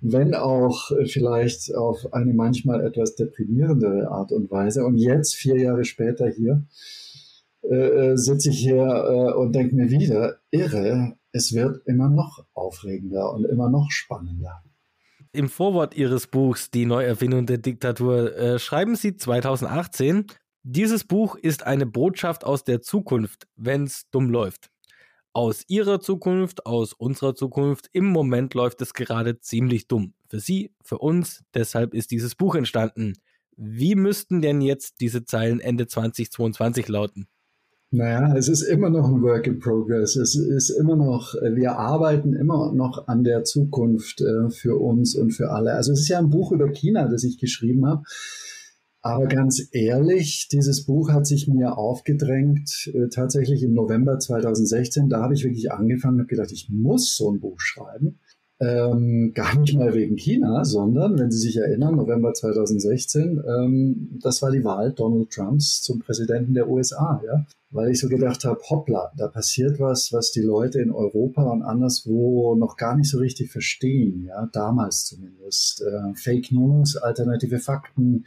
wenn 0.00 0.34
auch 0.34 0.90
vielleicht 1.06 1.72
auf 1.76 2.12
eine 2.12 2.34
manchmal 2.34 2.84
etwas 2.84 3.14
deprimierendere 3.14 4.08
Art 4.08 4.32
und 4.32 4.50
Weise. 4.50 4.84
Und 4.84 4.96
jetzt, 4.96 5.36
vier 5.36 5.56
Jahre 5.56 5.84
später 5.84 6.28
hier, 6.28 6.64
äh, 7.62 8.16
sitze 8.16 8.50
ich 8.50 8.58
hier 8.58 8.82
äh, 8.82 9.32
und 9.34 9.52
denke 9.54 9.74
mir 9.74 9.90
wieder, 9.90 10.38
irre, 10.50 11.16
es 11.32 11.52
wird 11.52 11.86
immer 11.86 12.08
noch 12.08 12.44
aufregender 12.54 13.32
und 13.32 13.44
immer 13.44 13.70
noch 13.70 13.90
spannender. 13.90 14.62
Im 15.32 15.48
Vorwort 15.48 15.94
Ihres 15.94 16.26
Buchs 16.26 16.70
Die 16.70 16.84
Neuerfindung 16.84 17.46
der 17.46 17.58
Diktatur 17.58 18.36
äh, 18.36 18.58
schreiben 18.58 18.96
Sie 18.96 19.16
2018, 19.16 20.26
dieses 20.64 21.04
Buch 21.04 21.36
ist 21.36 21.66
eine 21.66 21.86
Botschaft 21.86 22.44
aus 22.44 22.64
der 22.64 22.82
Zukunft, 22.82 23.48
wenn's 23.56 24.08
dumm 24.10 24.30
läuft. 24.30 24.70
Aus 25.32 25.64
Ihrer 25.66 26.00
Zukunft, 26.00 26.66
aus 26.66 26.92
unserer 26.92 27.34
Zukunft, 27.34 27.88
im 27.92 28.04
Moment 28.04 28.52
läuft 28.52 28.82
es 28.82 28.92
gerade 28.92 29.40
ziemlich 29.40 29.88
dumm. 29.88 30.12
Für 30.28 30.38
Sie, 30.38 30.74
für 30.84 30.98
uns, 30.98 31.42
deshalb 31.54 31.94
ist 31.94 32.10
dieses 32.10 32.34
Buch 32.34 32.54
entstanden. 32.54 33.14
Wie 33.56 33.94
müssten 33.94 34.42
denn 34.42 34.60
jetzt 34.60 35.00
diese 35.00 35.24
Zeilen 35.24 35.58
Ende 35.58 35.86
2022 35.86 36.88
lauten? 36.88 37.26
Naja, 37.94 38.34
es 38.38 38.48
ist 38.48 38.62
immer 38.62 38.88
noch 38.88 39.06
ein 39.06 39.20
Work 39.20 39.46
in 39.46 39.58
Progress. 39.58 40.16
Es 40.16 40.34
ist 40.34 40.70
immer 40.70 40.96
noch, 40.96 41.34
wir 41.34 41.76
arbeiten 41.76 42.32
immer 42.32 42.72
noch 42.72 43.06
an 43.06 43.22
der 43.22 43.44
Zukunft 43.44 44.22
äh, 44.22 44.48
für 44.48 44.80
uns 44.80 45.14
und 45.14 45.32
für 45.32 45.50
alle. 45.50 45.74
Also 45.74 45.92
es 45.92 46.00
ist 46.00 46.08
ja 46.08 46.18
ein 46.18 46.30
Buch 46.30 46.52
über 46.52 46.70
China, 46.70 47.06
das 47.06 47.22
ich 47.22 47.38
geschrieben 47.38 47.86
habe. 47.86 48.02
Aber 49.02 49.26
ganz 49.26 49.68
ehrlich, 49.72 50.48
dieses 50.50 50.86
Buch 50.86 51.10
hat 51.10 51.26
sich 51.26 51.48
mir 51.48 51.76
aufgedrängt, 51.76 52.90
äh, 52.94 53.08
tatsächlich 53.08 53.62
im 53.62 53.74
November 53.74 54.18
2016. 54.18 55.10
Da 55.10 55.20
habe 55.20 55.34
ich 55.34 55.44
wirklich 55.44 55.70
angefangen 55.70 56.20
und 56.20 56.28
gedacht, 56.28 56.50
ich 56.50 56.70
muss 56.70 57.14
so 57.14 57.30
ein 57.30 57.40
Buch 57.40 57.60
schreiben. 57.60 58.20
Ähm, 58.62 59.32
gar 59.34 59.58
nicht 59.58 59.76
mal 59.76 59.92
wegen 59.92 60.16
China, 60.16 60.64
sondern, 60.64 61.18
wenn 61.18 61.32
Sie 61.32 61.38
sich 61.38 61.56
erinnern, 61.56 61.96
November 61.96 62.32
2016, 62.32 63.42
ähm, 63.44 64.18
das 64.22 64.40
war 64.40 64.52
die 64.52 64.62
Wahl 64.62 64.92
Donald 64.92 65.30
Trumps 65.30 65.82
zum 65.82 65.98
Präsidenten 65.98 66.54
der 66.54 66.68
USA. 66.68 67.20
Ja? 67.26 67.44
weil 67.72 67.90
ich 67.90 68.00
so 68.00 68.08
gedacht 68.08 68.44
habe, 68.44 68.60
hoppla, 68.68 69.12
da 69.16 69.28
passiert 69.28 69.80
was, 69.80 70.12
was 70.12 70.30
die 70.30 70.42
Leute 70.42 70.80
in 70.80 70.92
Europa 70.92 71.42
und 71.42 71.62
anderswo 71.62 72.54
noch 72.54 72.76
gar 72.76 72.96
nicht 72.96 73.10
so 73.10 73.18
richtig 73.18 73.50
verstehen, 73.50 74.26
ja, 74.26 74.46
damals 74.52 75.06
zumindest. 75.06 75.82
Äh, 75.82 76.14
Fake 76.14 76.52
News, 76.52 76.96
alternative 76.96 77.58
Fakten, 77.58 78.26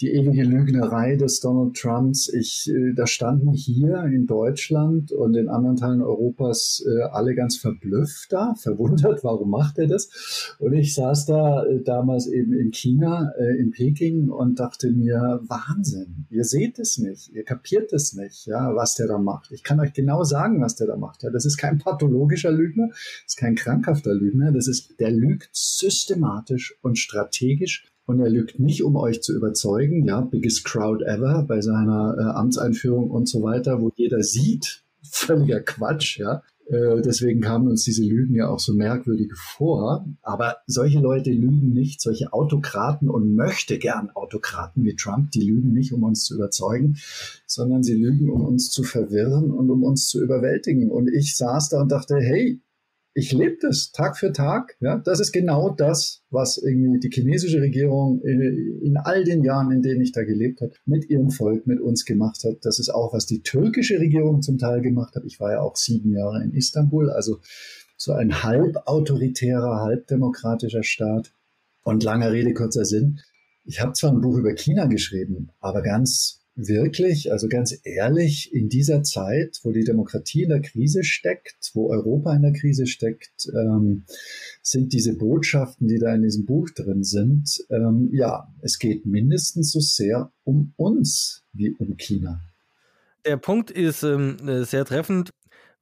die 0.00 0.12
ewige 0.12 0.44
Lügnerei 0.44 1.16
des 1.16 1.40
Donald 1.40 1.76
Trumps. 1.76 2.28
Ich, 2.28 2.70
äh, 2.70 2.94
da 2.94 3.06
standen 3.06 3.52
hier 3.52 4.04
in 4.04 4.26
Deutschland 4.26 5.12
und 5.12 5.36
in 5.36 5.48
anderen 5.48 5.76
Teilen 5.76 6.02
Europas 6.02 6.82
äh, 6.86 7.02
alle 7.02 7.34
ganz 7.34 7.56
verblüfft 7.56 8.32
da, 8.32 8.54
verwundert, 8.54 9.22
warum 9.24 9.50
macht 9.50 9.78
er 9.78 9.88
das? 9.88 10.56
Und 10.58 10.72
ich 10.72 10.94
saß 10.94 11.26
da 11.26 11.64
äh, 11.64 11.82
damals 11.82 12.26
eben 12.26 12.52
in 12.54 12.70
China, 12.72 13.32
äh, 13.38 13.58
in 13.58 13.72
Peking 13.72 14.30
und 14.30 14.58
dachte 14.58 14.90
mir, 14.90 15.40
Wahnsinn, 15.46 16.26
ihr 16.30 16.44
seht 16.44 16.78
es 16.78 16.98
nicht, 16.98 17.28
ihr 17.32 17.44
kapiert 17.44 17.92
es 17.92 18.14
nicht, 18.14 18.46
ja, 18.46 18.74
was 18.74 18.94
der 18.94 19.08
da 19.08 19.18
macht. 19.18 19.50
Ich 19.52 19.62
kann 19.62 19.80
euch 19.80 19.92
genau 19.92 20.24
sagen, 20.24 20.60
was 20.60 20.76
der 20.76 20.86
da 20.86 20.96
macht. 20.96 21.22
Ja. 21.22 21.30
Das 21.30 21.44
ist 21.44 21.58
kein 21.58 21.78
pathologischer 21.78 22.52
Lügner, 22.52 22.88
das 22.88 23.24
ist 23.26 23.36
kein 23.36 23.54
krankhafter 23.54 24.14
Lügner, 24.14 24.52
das 24.52 24.66
ist, 24.66 24.98
der 24.98 25.10
lügt 25.10 25.50
systematisch 25.52 26.74
und 26.82 26.98
strategisch 26.98 27.90
und 28.10 28.20
er 28.20 28.28
lügt 28.28 28.58
nicht, 28.58 28.82
um 28.82 28.96
euch 28.96 29.22
zu 29.22 29.34
überzeugen, 29.34 30.04
ja, 30.04 30.20
biggest 30.20 30.64
crowd 30.64 31.04
ever 31.04 31.44
bei 31.46 31.60
seiner 31.60 32.16
äh, 32.18 32.22
Amtseinführung 32.22 33.08
und 33.08 33.28
so 33.28 33.42
weiter, 33.42 33.80
wo 33.80 33.92
jeder 33.94 34.22
sieht, 34.22 34.82
völliger 35.02 35.60
Quatsch, 35.60 36.18
ja. 36.18 36.42
Äh, 36.66 37.02
deswegen 37.02 37.40
kamen 37.40 37.68
uns 37.68 37.84
diese 37.84 38.04
Lügen 38.04 38.34
ja 38.34 38.48
auch 38.48 38.58
so 38.58 38.74
merkwürdig 38.74 39.32
vor. 39.34 40.06
Aber 40.22 40.56
solche 40.66 40.98
Leute 40.98 41.30
lügen 41.30 41.72
nicht, 41.72 42.00
solche 42.00 42.32
Autokraten 42.32 43.08
und 43.08 43.34
möchte 43.34 43.78
gern 43.78 44.10
Autokraten 44.10 44.84
wie 44.84 44.96
Trump, 44.96 45.30
die 45.30 45.42
lügen 45.42 45.72
nicht, 45.72 45.92
um 45.92 46.02
uns 46.02 46.24
zu 46.24 46.34
überzeugen, 46.34 46.96
sondern 47.46 47.84
sie 47.84 47.94
lügen, 47.94 48.28
um 48.28 48.44
uns 48.44 48.70
zu 48.70 48.82
verwirren 48.82 49.52
und 49.52 49.70
um 49.70 49.84
uns 49.84 50.08
zu 50.08 50.20
überwältigen. 50.20 50.90
Und 50.90 51.08
ich 51.08 51.36
saß 51.36 51.70
da 51.70 51.80
und 51.80 51.92
dachte, 51.92 52.16
hey, 52.16 52.60
ich 53.12 53.32
lebe 53.32 53.56
das 53.60 53.90
Tag 53.92 54.16
für 54.16 54.32
Tag. 54.32 54.76
Ja, 54.80 54.96
das 54.96 55.20
ist 55.20 55.32
genau 55.32 55.70
das, 55.70 56.22
was 56.30 56.58
irgendwie 56.58 57.00
die 57.00 57.10
chinesische 57.10 57.60
Regierung 57.60 58.20
in, 58.22 58.80
in 58.82 58.96
all 58.96 59.24
den 59.24 59.42
Jahren, 59.42 59.72
in 59.72 59.82
denen 59.82 60.00
ich 60.00 60.12
da 60.12 60.22
gelebt 60.22 60.60
habe, 60.60 60.72
mit 60.86 61.10
ihrem 61.10 61.30
Volk, 61.30 61.66
mit 61.66 61.80
uns 61.80 62.04
gemacht 62.04 62.44
hat. 62.44 62.58
Das 62.62 62.78
ist 62.78 62.88
auch, 62.88 63.12
was 63.12 63.26
die 63.26 63.42
türkische 63.42 63.98
Regierung 63.98 64.42
zum 64.42 64.58
Teil 64.58 64.80
gemacht 64.80 65.16
hat. 65.16 65.24
Ich 65.24 65.40
war 65.40 65.50
ja 65.50 65.60
auch 65.60 65.76
sieben 65.76 66.12
Jahre 66.12 66.42
in 66.42 66.52
Istanbul, 66.52 67.10
also 67.10 67.40
so 67.96 68.12
ein 68.12 68.42
halb 68.42 68.76
autoritärer, 68.86 69.80
halb 69.80 70.06
demokratischer 70.06 70.82
Staat. 70.82 71.32
Und 71.82 72.04
langer 72.04 72.30
Rede, 72.30 72.52
kurzer 72.52 72.84
Sinn. 72.84 73.20
Ich 73.64 73.80
habe 73.80 73.94
zwar 73.94 74.12
ein 74.12 74.20
Buch 74.20 74.36
über 74.36 74.54
China 74.54 74.86
geschrieben, 74.86 75.50
aber 75.60 75.82
ganz 75.82 76.39
wirklich, 76.54 77.32
also 77.32 77.48
ganz 77.48 77.78
ehrlich, 77.84 78.52
in 78.52 78.68
dieser 78.68 79.02
Zeit, 79.02 79.60
wo 79.62 79.72
die 79.72 79.84
Demokratie 79.84 80.42
in 80.42 80.50
der 80.50 80.60
Krise 80.60 81.04
steckt, 81.04 81.70
wo 81.74 81.90
Europa 81.90 82.34
in 82.34 82.42
der 82.42 82.52
Krise 82.52 82.86
steckt, 82.86 83.48
ähm, 83.54 84.04
sind 84.62 84.92
diese 84.92 85.16
Botschaften, 85.16 85.88
die 85.88 85.98
da 85.98 86.14
in 86.14 86.22
diesem 86.22 86.46
Buch 86.46 86.68
drin 86.70 87.04
sind, 87.04 87.64
ähm, 87.70 88.10
ja, 88.12 88.52
es 88.62 88.78
geht 88.78 89.06
mindestens 89.06 89.72
so 89.72 89.80
sehr 89.80 90.32
um 90.44 90.72
uns 90.76 91.44
wie 91.52 91.72
um 91.72 91.96
China. 91.96 92.40
Der 93.24 93.36
Punkt 93.36 93.70
ist 93.70 94.02
ähm, 94.02 94.36
sehr 94.64 94.84
treffend. 94.84 95.30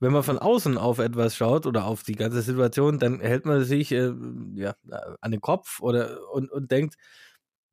Wenn 0.01 0.13
man 0.13 0.23
von 0.23 0.39
außen 0.39 0.79
auf 0.79 1.01
etwas 1.01 1.35
schaut 1.35 1.67
oder 1.67 1.85
auf 1.85 2.05
die 2.05 2.15
ganze 2.15 2.43
Situation, 2.43 3.01
dann 3.01 3.19
hält 3.21 3.47
man 3.47 3.65
sich 3.65 3.91
äh, 3.91 4.13
ja, 4.55 4.75
an 5.21 5.33
den 5.33 5.41
Kopf 5.41 5.81
oder 5.81 6.19
und, 6.33 6.53
und 6.53 6.71
denkt, 6.71 6.95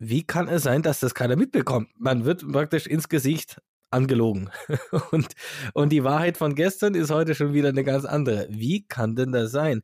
wie 0.10 0.24
kann 0.24 0.48
es 0.48 0.64
sein, 0.64 0.82
dass 0.82 1.00
das 1.00 1.16
keiner 1.16 1.36
mitbekommt? 1.36 1.90
Man 1.98 2.26
wird 2.26 2.50
praktisch 2.52 2.88
ins 2.88 3.10
Gesicht 3.10 3.62
angelogen. 3.92 4.50
und, 5.12 5.28
und 5.74 5.90
die 5.90 6.04
Wahrheit 6.04 6.38
von 6.38 6.56
gestern 6.56 6.96
ist 6.96 7.12
heute 7.12 7.36
schon 7.36 7.54
wieder 7.54 7.70
eine 7.70 7.84
ganz 7.84 8.06
andere. 8.06 8.48
Wie 8.50 8.86
kann 8.88 9.16
denn 9.16 9.32
das 9.32 9.52
sein? 9.52 9.82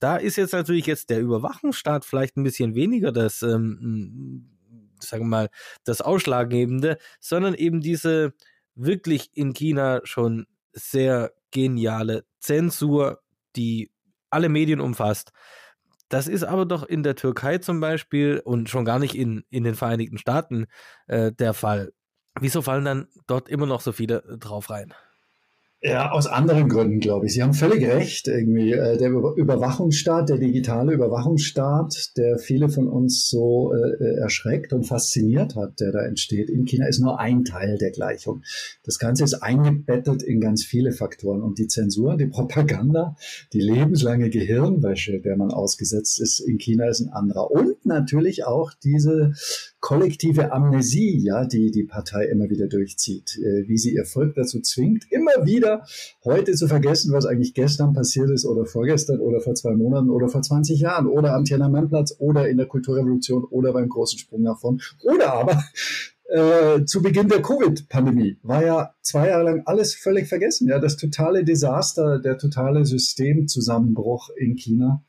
Da 0.00 0.16
ist 0.16 0.36
jetzt 0.36 0.52
natürlich 0.52 0.86
jetzt 0.86 1.10
der 1.10 1.20
Überwachungsstaat 1.20 2.04
vielleicht 2.04 2.36
ein 2.36 2.44
bisschen 2.44 2.74
weniger 2.74 3.10
das, 3.12 3.42
ähm, 3.42 4.48
sagen 5.00 5.24
wir 5.24 5.28
mal, 5.28 5.48
das 5.84 6.00
Ausschlaggebende, 6.00 6.98
sondern 7.20 7.54
eben 7.54 7.80
diese 7.80 8.32
wirklich 8.74 9.30
in 9.34 9.52
China 9.52 10.00
schon 10.04 10.46
sehr 10.72 11.32
geniale 11.50 12.24
Zensur, 12.38 13.20
die 13.56 13.90
alle 14.30 14.48
Medien 14.48 14.80
umfasst. 14.80 15.32
Das 16.08 16.26
ist 16.26 16.42
aber 16.44 16.64
doch 16.64 16.84
in 16.84 17.02
der 17.02 17.16
Türkei 17.16 17.58
zum 17.58 17.80
Beispiel 17.80 18.40
und 18.44 18.68
schon 18.70 18.84
gar 18.84 18.98
nicht 18.98 19.14
in, 19.14 19.44
in 19.50 19.64
den 19.64 19.74
Vereinigten 19.74 20.18
Staaten 20.18 20.66
äh, 21.06 21.32
der 21.32 21.54
Fall. 21.54 21.92
Wieso 22.40 22.62
fallen 22.62 22.84
dann 22.84 23.08
dort 23.26 23.48
immer 23.48 23.66
noch 23.66 23.80
so 23.80 23.92
viele 23.92 24.24
äh, 24.24 24.38
drauf 24.38 24.70
rein? 24.70 24.94
Ja, 25.80 26.10
aus 26.10 26.26
anderen 26.26 26.68
Gründen, 26.68 26.98
glaube 26.98 27.26
ich. 27.26 27.34
Sie 27.34 27.42
haben 27.42 27.54
völlig 27.54 27.86
recht. 27.86 28.26
Irgendwie 28.26 28.72
äh, 28.72 28.98
der 28.98 29.10
Überwachungsstaat, 29.10 30.28
der 30.28 30.38
digitale 30.38 30.92
Überwachungsstaat, 30.92 32.16
der 32.16 32.38
viele 32.38 32.68
von 32.68 32.88
uns 32.88 33.30
so 33.30 33.72
äh, 33.72 34.18
erschreckt 34.18 34.72
und 34.72 34.88
fasziniert 34.88 35.54
hat, 35.54 35.78
der 35.78 35.92
da 35.92 36.02
entsteht 36.02 36.50
in 36.50 36.64
China, 36.64 36.88
ist 36.88 36.98
nur 36.98 37.20
ein 37.20 37.44
Teil 37.44 37.78
der 37.78 37.92
Gleichung. 37.92 38.42
Das 38.82 38.98
Ganze 38.98 39.22
ist 39.22 39.34
eingebettet 39.34 40.24
in 40.24 40.40
ganz 40.40 40.64
viele 40.64 40.90
Faktoren. 40.90 41.42
Und 41.42 41.60
die 41.60 41.68
Zensur, 41.68 42.16
die 42.16 42.26
Propaganda, 42.26 43.14
die 43.52 43.60
lebenslange 43.60 44.30
Gehirnwäsche, 44.30 45.20
der 45.20 45.36
man 45.36 45.52
ausgesetzt 45.52 46.20
ist 46.20 46.40
in 46.40 46.58
China, 46.58 46.88
ist 46.88 47.02
ein 47.02 47.10
anderer. 47.10 47.52
Und 47.52 47.77
natürlich 47.88 48.44
auch 48.44 48.72
diese 48.72 49.32
kollektive 49.80 50.52
Amnesie, 50.52 51.18
ja, 51.18 51.44
die 51.44 51.70
die 51.70 51.84
Partei 51.84 52.26
immer 52.26 52.48
wieder 52.48 52.68
durchzieht, 52.68 53.38
äh, 53.38 53.68
wie 53.68 53.78
sie 53.78 53.94
ihr 53.94 54.04
Volk 54.04 54.34
dazu 54.34 54.60
zwingt, 54.60 55.10
immer 55.10 55.44
wieder 55.44 55.84
heute 56.24 56.52
zu 56.52 56.68
vergessen, 56.68 57.12
was 57.12 57.26
eigentlich 57.26 57.54
gestern 57.54 57.92
passiert 57.92 58.30
ist 58.30 58.46
oder 58.46 58.66
vorgestern 58.66 59.20
oder 59.20 59.40
vor 59.40 59.54
zwei 59.54 59.74
Monaten 59.74 60.10
oder 60.10 60.28
vor 60.28 60.42
20 60.42 60.78
Jahren 60.80 61.06
oder 61.06 61.34
am 61.34 61.44
Tiananmenplatz 61.44 62.14
oder 62.18 62.48
in 62.48 62.56
der 62.56 62.66
Kulturrevolution 62.66 63.44
oder 63.44 63.72
beim 63.72 63.88
großen 63.88 64.18
Sprung 64.18 64.42
nach 64.42 64.60
vorn 64.60 64.80
oder 65.02 65.32
aber 65.32 65.62
äh, 66.28 66.84
zu 66.84 67.00
Beginn 67.00 67.28
der 67.28 67.40
Covid-Pandemie 67.40 68.38
war 68.42 68.64
ja 68.64 68.94
zwei 69.00 69.28
Jahre 69.28 69.44
lang 69.44 69.62
alles 69.64 69.94
völlig 69.94 70.28
vergessen. 70.28 70.68
Ja, 70.68 70.78
das 70.78 70.98
totale 70.98 71.42
Desaster, 71.42 72.18
der 72.18 72.36
totale 72.36 72.84
Systemzusammenbruch 72.84 74.28
in 74.36 74.54
China. 74.56 75.02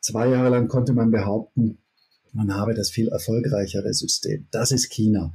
Zwei 0.00 0.28
Jahre 0.28 0.50
lang 0.50 0.68
konnte 0.68 0.92
man 0.92 1.10
behaupten, 1.10 1.78
man 2.32 2.54
habe 2.54 2.74
das 2.74 2.90
viel 2.90 3.08
erfolgreichere 3.08 3.92
System. 3.92 4.46
Das 4.50 4.72
ist 4.72 4.90
China. 4.90 5.34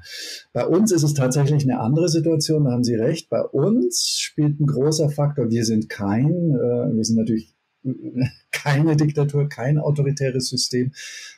Bei 0.53 0.65
uns 0.65 0.91
ist 0.91 1.03
es 1.03 1.13
tatsächlich 1.13 1.63
eine 1.63 1.79
andere 1.79 2.09
Situation, 2.09 2.65
da 2.65 2.71
haben 2.71 2.83
Sie 2.83 2.95
recht. 2.95 3.29
Bei 3.29 3.41
uns 3.41 4.17
spielt 4.19 4.59
ein 4.59 4.67
großer 4.67 5.09
Faktor, 5.09 5.49
wir 5.49 5.65
sind 5.65 5.89
kein, 5.89 6.31
äh, 6.51 6.95
wir 6.95 7.03
sind 7.03 7.17
natürlich 7.17 7.56
keine 8.51 8.95
Diktatur, 8.95 9.49
kein 9.49 9.77
autoritäres 9.77 10.49
System. 10.49 10.91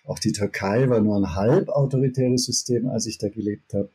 Auch 0.06 0.20
die 0.20 0.32
Türkei 0.32 0.90
war 0.90 1.02
nur 1.02 1.18
ein 1.18 1.36
halb 1.36 1.70
autoritäres 1.70 2.46
System, 2.46 2.88
als 2.88 3.06
ich 3.06 3.18
da 3.18 3.30
gelebt 3.30 3.74
habe. 3.74 3.90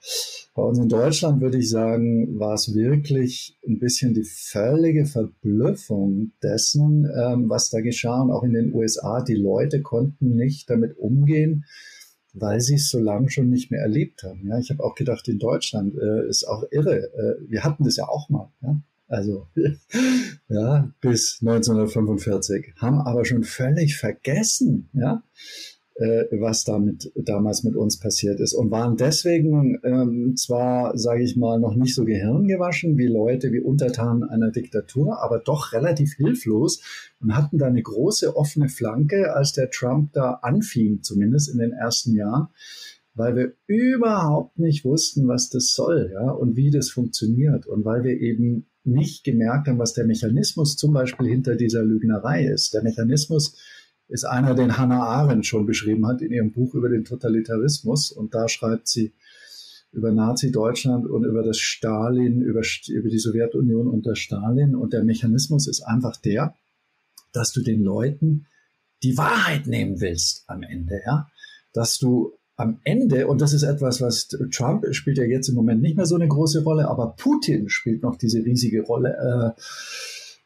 Bei 0.55 0.63
uns 0.63 0.79
in 0.79 0.89
Deutschland 0.89 1.41
würde 1.41 1.59
ich 1.59 1.69
sagen, 1.71 2.39
war 2.39 2.55
es 2.55 2.75
wirklich 2.75 3.59
ein 3.67 3.79
bisschen 3.79 4.15
die 4.15 4.25
völlige 4.25 5.07
Verblüffung 5.07 6.33
dessen, 6.43 7.11
ähm, 7.17 7.49
was 7.49 7.71
da 7.71 7.81
geschah. 7.81 8.23
Und 8.23 8.31
auch 8.31 8.45
in 8.45 8.53
den 8.53 8.73
USA, 8.73 9.23
die 9.23 9.35
Leute 9.35 9.83
konnten 9.83 10.37
nicht 10.37 10.71
damit 10.71 10.97
umgehen, 10.97 11.65
weil 12.35 12.61
sie 12.61 12.75
es 12.75 12.91
so 12.91 12.99
lange 12.99 13.31
schon 13.31 13.49
nicht 13.49 13.71
mehr 13.71 13.81
erlebt 13.81 14.23
haben. 14.23 14.49
Ja, 14.49 14.59
ich 14.59 14.71
habe 14.71 14.85
auch 14.85 14.95
gedacht, 14.95 15.27
in 15.29 15.39
Deutschland 15.39 15.95
äh, 15.97 16.29
ist 16.29 16.45
auch 16.45 16.65
irre. 16.71 17.13
Äh, 17.15 17.51
wir 17.51 17.65
hatten 17.65 17.85
das 17.85 17.97
ja 17.97 18.09
auch 18.09 18.29
mal. 18.29 18.53
Ja? 18.63 18.81
Also 19.09 19.49
ja, 20.49 20.91
bis 21.01 21.39
1945, 21.41 22.75
haben 22.77 22.99
aber 23.01 23.25
schon 23.25 23.45
völlig 23.45 23.97
vergessen, 23.97 24.89
ja, 24.93 25.23
äh, 25.97 26.25
was 26.33 26.65
damit 26.65 27.13
damals 27.15 27.63
mit 27.63 27.77
uns 27.77 28.01
passiert 28.01 28.41
ist 28.41 28.55
und 28.55 28.71
waren 28.71 28.97
deswegen 28.97 29.79
ähm, 29.85 30.35
zwar, 30.37 30.99
sage 30.99 31.23
ich 31.23 31.37
mal, 31.37 31.61
noch 31.61 31.77
nicht 31.77 31.95
so 31.95 32.05
gehirngewaschen 32.05 32.99
wie 32.99 33.07
Leute, 33.07 33.53
wie 33.53 33.61
Untertanen 33.61 34.25
einer 34.25 34.51
Diktatur, 34.51 35.23
aber 35.23 35.39
doch 35.39 35.73
relativ 35.73 36.15
hilflos 36.15 36.83
und 37.21 37.37
hatten 37.37 37.59
da 37.59 37.67
eine 37.67 37.83
große 37.83 38.37
offene 38.37 38.69
Flanke, 38.69 39.35
als 39.35 39.53
der 39.53 39.71
Trump 39.71 40.13
da 40.13 40.41
anfing, 40.43 41.03
zumindest 41.03 41.49
in 41.49 41.59
den 41.59 41.73
ersten 41.73 42.15
Jahren 42.15 42.49
weil 43.17 43.37
wir 43.37 43.53
überhaupt 43.69 44.59
nicht 44.59 44.85
wussten, 44.85 45.29
was 45.29 45.49
das 45.49 45.73
soll, 45.73 46.11
ja, 46.13 46.31
und 46.33 46.57
wie 46.57 46.71
das 46.71 46.91
funktioniert 46.91 47.65
und 47.65 47.85
weil 47.85 48.03
wir 48.03 48.21
eben 48.21 48.67
nicht 48.85 49.25
gemerkt 49.25 49.69
haben, 49.69 49.79
was 49.79 49.95
der 49.95 50.07
Mechanismus 50.07 50.77
zum 50.77 50.93
Beispiel 50.93 51.29
hinter 51.29 51.57
dieser 51.57 51.83
Lügnerei 51.83 52.47
ist. 52.47 52.75
Der 52.75 52.83
Mechanismus 52.83 53.57
ist 54.09 54.25
einer, 54.25 54.55
den 54.55 54.77
Hannah 54.77 55.07
Arendt 55.07 55.47
schon 55.47 55.67
beschrieben 55.67 56.07
hat 56.07 56.21
in 56.21 56.33
ihrem 56.33 56.53
Buch 56.53 56.75
über 56.75 56.89
den 56.89 57.05
Totalitarismus. 57.05 58.13
Und 58.13 58.35
da 58.35 58.49
schreibt 58.49 58.89
sie 58.89 59.15
über 59.93 60.13
Nazi-Deutschland 60.13 61.07
und 61.07 61.25
über 61.25 61.43
das 61.43 61.59
Stalin, 61.59 62.43
über, 62.43 62.63
über 62.89 63.09
die 63.09 63.19
Sowjetunion 63.19 63.89
unter 63.89 64.17
Stalin. 64.17 64.75
Und 64.75 64.93
der 64.93 65.05
Mechanismus 65.05 65.67
ist 65.67 65.83
einfach 65.83 66.17
der, 66.17 66.55
dass 67.33 67.53
du 67.53 67.63
den 67.63 67.83
Leuten 67.83 68.47
die 69.03 69.17
Wahrheit 69.17 69.67
nehmen 69.67 70.01
willst 70.01 70.45
am 70.47 70.63
Ende, 70.63 71.01
ja. 71.07 71.29
Dass 71.73 71.99
du 71.99 72.33
am 72.57 72.81
Ende, 72.85 73.27
und 73.27 73.41
das 73.41 73.53
ist 73.53 73.65
etwas, 73.65 74.01
was 74.01 74.29
Trump 74.53 74.85
spielt 74.95 75.19
ja 75.19 75.25
jetzt 75.25 75.49
im 75.49 75.55
Moment 75.55 75.83
nicht 75.83 75.97
mehr 75.97 76.07
so 76.07 76.15
eine 76.15 76.29
große 76.29 76.63
Rolle, 76.63 76.89
aber 76.89 77.15
Putin 77.17 77.69
spielt 77.69 78.03
noch 78.03 78.17
diese 78.17 78.45
riesige 78.45 78.83
Rolle. 78.83 79.55
Äh, 79.57 79.61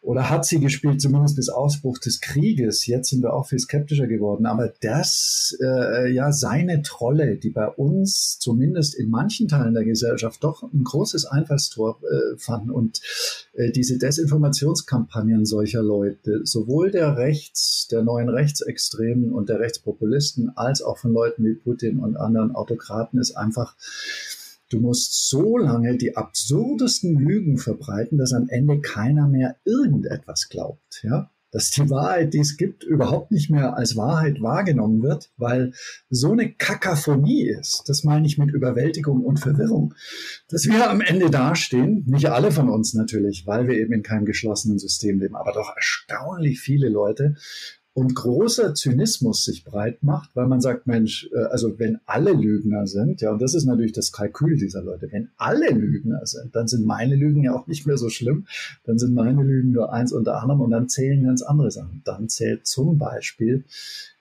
oder 0.09 0.31
hat 0.31 0.47
sie 0.47 0.59
gespielt, 0.59 1.03
zumindest 1.03 1.37
bis 1.37 1.51
Ausbruch 1.51 1.99
des 1.99 2.23
Krieges. 2.23 2.87
Jetzt 2.87 3.11
sind 3.11 3.23
wir 3.23 3.35
auch 3.35 3.47
viel 3.47 3.59
skeptischer 3.59 4.07
geworden. 4.07 4.47
Aber 4.47 4.73
das, 4.81 5.55
äh, 5.63 6.11
ja, 6.11 6.33
seine 6.33 6.81
Trolle, 6.81 7.37
die 7.37 7.51
bei 7.51 7.69
uns 7.69 8.39
zumindest 8.39 8.95
in 8.95 9.11
manchen 9.11 9.49
Teilen 9.49 9.75
der 9.75 9.85
Gesellschaft 9.85 10.43
doch 10.43 10.63
ein 10.63 10.83
großes 10.83 11.27
Einfallstor 11.27 12.01
äh, 12.03 12.39
fanden 12.39 12.71
und 12.71 13.03
äh, 13.53 13.71
diese 13.71 13.99
Desinformationskampagnen 13.99 15.45
solcher 15.45 15.83
Leute, 15.83 16.41
sowohl 16.45 16.91
der 16.91 17.19
Rechts, 17.19 17.87
der 17.91 18.03
neuen 18.03 18.31
Rechtsextremen 18.31 19.31
und 19.31 19.51
der 19.51 19.61
Rechtspopulisten, 19.61 20.57
als 20.57 20.81
auch 20.81 20.97
von 20.97 21.13
Leuten 21.13 21.45
wie 21.45 21.53
Putin 21.53 22.01
und 22.01 22.17
anderen 22.17 22.55
Autokraten, 22.55 23.21
ist 23.21 23.37
einfach 23.37 23.77
Du 24.71 24.81
musst 24.81 25.29
so 25.29 25.57
lange 25.57 25.97
die 25.97 26.17
absurdesten 26.17 27.19
Lügen 27.19 27.59
verbreiten, 27.59 28.19
dass 28.19 28.33
am 28.33 28.49
Ende 28.49 28.81
keiner 28.81 29.27
mehr 29.27 29.57
irgendetwas 29.65 30.49
glaubt, 30.49 31.03
ja? 31.03 31.31
Dass 31.51 31.71
die 31.71 31.89
Wahrheit, 31.89 32.35
die 32.35 32.41
es 32.41 32.59
gibt, 32.59 32.85
überhaupt 32.85 33.31
nicht 33.31 33.49
mehr 33.49 33.75
als 33.79 33.97
Wahrheit 33.97 34.43
wahrgenommen 34.43 35.03
wird, 35.03 35.31
weil 35.39 35.73
so 36.11 36.33
eine 36.33 36.53
Kakaphonie 36.53 37.49
ist. 37.49 37.85
Das 37.87 38.05
meine 38.05 38.27
ich 38.27 38.37
mit 38.37 38.51
Überwältigung 38.51 39.25
und 39.25 39.41
Verwirrung. 39.41 39.95
Dass 40.51 40.67
wir 40.67 40.91
am 40.91 41.01
Ende 41.01 41.31
dastehen, 41.31 42.05
nicht 42.07 42.27
alle 42.27 42.53
von 42.53 42.69
uns 42.69 42.93
natürlich, 42.93 43.47
weil 43.47 43.67
wir 43.67 43.79
eben 43.79 43.95
in 43.95 44.03
keinem 44.03 44.27
geschlossenen 44.27 44.79
System 44.79 45.21
leben, 45.21 45.37
aber 45.37 45.53
doch 45.53 45.75
erstaunlich 45.75 46.61
viele 46.61 46.91
Leute, 46.91 47.37
und 47.99 48.15
großer 48.15 48.75
Zynismus 48.75 49.45
sich 49.45 49.65
breit 49.65 50.05
macht, 50.05 50.31
weil 50.37 50.47
man 50.47 50.61
sagt, 50.61 50.87
Mensch, 50.87 51.29
äh, 51.35 51.47
also 51.51 51.81
wenn 51.81 51.99
alle 52.07 52.33
Lügner 52.33 52.87
sind, 52.87 53.21
ja, 53.21 53.33
und 53.33 53.43
das 53.43 53.55
ist 53.55 53.65
natürlich 53.65 53.91
das 53.91 54.13
Kalkül 54.13 54.57
dieser 54.57 54.85
Leute, 54.85 55.09
wenn 55.11 55.31
alle 55.37 55.71
Lügner 55.71 56.25
sind, 56.25 56.55
dann 56.55 56.69
sind 56.69 56.87
meine 56.87 57.17
Lügen 57.17 57.43
ja 57.43 57.57
auch 57.57 57.67
nicht 57.67 57.89
mehr 57.89 57.99
so 57.99 58.09
schlimm, 58.09 58.47
dann 58.85 58.99
sind 58.99 59.15
meine 59.15 59.43
Lügen 59.43 59.73
nur 59.73 59.93
eins 59.93 60.13
unter 60.13 60.41
anderem 60.41 60.61
und 60.61 60.71
dann 60.71 60.89
zählen 60.89 61.25
ganz 61.25 61.43
andere 61.43 61.73
Sachen. 61.73 62.03
Dann 62.05 62.29
zählt 62.29 62.69
zum 62.69 62.99
Beispiel 62.99 63.65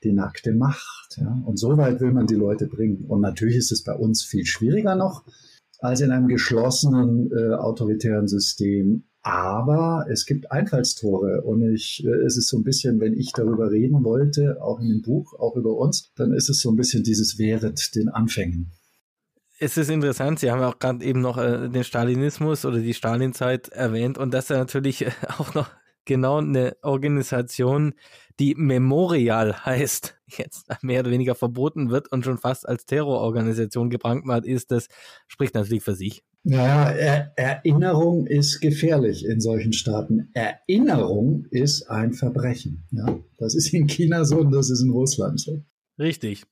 die 0.04 0.12
nackte 0.12 0.54
Macht, 0.54 1.18
ja, 1.18 1.40
und 1.46 1.60
so 1.60 1.78
weit 1.78 2.02
will 2.02 2.14
man 2.14 2.26
die 2.26 2.34
Leute 2.34 2.66
bringen. 2.66 3.06
Und 3.08 3.22
natürlich 3.22 3.58
ist 3.58 3.72
es 3.72 3.84
bei 3.84 3.94
uns 3.94 4.24
viel 4.24 4.48
schwieriger 4.48 4.96
noch, 4.96 5.24
als 5.78 6.02
in 6.02 6.10
einem 6.10 6.28
geschlossenen 6.28 7.32
äh, 7.32 7.54
autoritären 7.54 8.28
System 8.28 9.04
aber 9.28 10.06
es 10.10 10.26
gibt 10.26 10.54
Einfallstore 10.54 11.42
und 11.42 11.62
ich, 11.74 12.02
äh, 12.06 12.10
es 12.26 12.38
ist 12.38 12.48
so 12.48 12.58
ein 12.58 12.64
bisschen, 12.64 13.02
wenn 13.02 13.14
ich 13.14 13.34
darüber 13.34 13.70
reden 13.70 14.06
wollte, 14.06 14.62
auch 14.62 14.80
in 14.80 14.88
dem 14.88 15.02
Buch, 15.02 15.34
auch 15.38 15.58
über 15.58 15.76
uns, 15.76 16.14
dann 16.16 16.32
ist 16.32 16.50
es 16.50 16.62
so 16.62 16.72
ein 16.72 16.78
bisschen 16.78 17.04
dieses 17.04 17.38
Wehret 17.38 17.94
den 17.96 18.08
Anfängen. 18.08 18.72
Es 19.60 19.76
ist 19.76 19.90
interessant, 19.90 20.40
Sie 20.40 20.50
haben 20.50 20.62
auch 20.62 20.80
gerade 20.80 21.04
eben 21.04 21.20
noch 21.20 21.38
äh, 21.38 21.68
den 21.68 21.84
Stalinismus 21.84 22.64
oder 22.64 22.80
die 22.80 22.94
Stalinzeit 22.94 23.68
erwähnt 23.68 24.18
und 24.18 24.34
das 24.34 24.46
ist 24.46 24.50
ja 24.52 24.60
natürlich 24.60 25.06
äh, 25.06 25.12
auch 25.40 25.54
noch 25.54 25.72
genau 26.08 26.38
eine 26.38 26.76
Organisation, 26.82 27.94
die 28.40 28.56
Memorial 28.56 29.66
heißt, 29.66 30.16
jetzt 30.28 30.66
mehr 30.82 31.02
oder 31.02 31.12
weniger 31.12 31.36
verboten 31.36 31.92
wird 31.92 32.12
und 32.12 32.26
schon 32.26 32.38
fast 32.40 32.68
als 32.68 32.86
Terrororganisation 32.86 33.90
gebrandmarkt 33.90 34.48
ist, 34.48 34.72
das 34.72 34.88
spricht 35.28 35.54
natürlich 35.54 35.84
für 35.84 35.96
sich. 35.96 36.24
Naja, 36.44 36.92
er 36.92 37.34
Erinnerung 37.36 38.26
ist 38.26 38.62
gefährlich 38.62 39.26
in 39.26 39.42
solchen 39.42 39.74
Staaten. 39.74 40.30
Erinnerung 40.34 41.46
ist 41.52 41.90
ein 41.90 42.14
Verbrechen. 42.14 42.86
Ja, 42.92 43.20
das 43.38 43.54
ist 43.54 43.74
in 43.74 43.88
China 43.88 44.24
so 44.24 44.40
und 44.40 44.52
das 44.52 44.70
ist 44.70 44.82
in 44.82 44.92
Russland 44.92 45.40
so. 45.40 45.62
Richtig. 46.00 46.46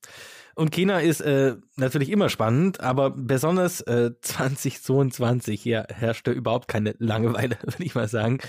Und 0.55 0.71
China 0.71 0.99
ist 0.99 1.19
äh, 1.19 1.55
natürlich 1.75 2.09
immer 2.09 2.29
spannend, 2.29 2.79
aber 2.79 3.11
besonders 3.11 3.81
äh, 3.81 4.11
2022 4.21 5.61
hier 5.61 5.85
herrschte 5.89 6.31
überhaupt 6.31 6.67
keine 6.67 6.95
Langeweile, 6.97 7.57
würde 7.63 7.83
ich 7.83 7.95
mal 7.95 8.07
sagen. 8.07 8.39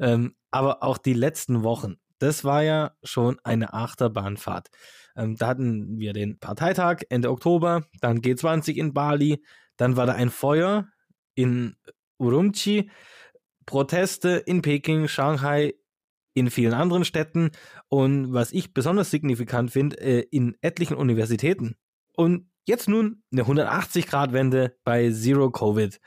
Ähm, 0.00 0.34
aber 0.50 0.82
auch 0.82 0.98
die 0.98 1.14
letzten 1.14 1.62
Wochen, 1.62 1.96
das 2.18 2.44
war 2.44 2.62
ja 2.62 2.92
schon 3.02 3.38
eine 3.44 3.72
Achterbahnfahrt. 3.72 4.68
Ähm, 5.16 5.36
da 5.36 5.48
hatten 5.48 5.98
wir 5.98 6.12
den 6.12 6.38
Parteitag 6.38 7.02
Ende 7.10 7.30
Oktober, 7.30 7.84
dann 8.00 8.20
G20 8.20 8.74
in 8.74 8.92
Bali, 8.92 9.42
dann 9.76 9.96
war 9.96 10.06
da 10.06 10.14
ein 10.14 10.30
Feuer 10.30 10.88
in 11.34 11.76
Urumqi, 12.18 12.90
Proteste 13.66 14.30
in 14.30 14.62
Peking, 14.62 15.08
Shanghai, 15.08 15.74
in 16.34 16.50
vielen 16.50 16.74
anderen 16.74 17.04
Städten 17.04 17.50
und 17.88 18.32
was 18.32 18.52
ich 18.52 18.72
besonders 18.72 19.10
signifikant 19.10 19.72
finde, 19.72 20.00
äh, 20.00 20.20
in 20.30 20.56
etlichen 20.60 20.96
Universitäten. 20.96 21.76
Und 22.14 22.48
jetzt 22.64 22.88
nun 22.88 23.22
eine 23.32 23.42
180-Grad-Wende 23.42 24.76
bei 24.84 25.10
Zero 25.10 25.50
Covid. 25.50 25.98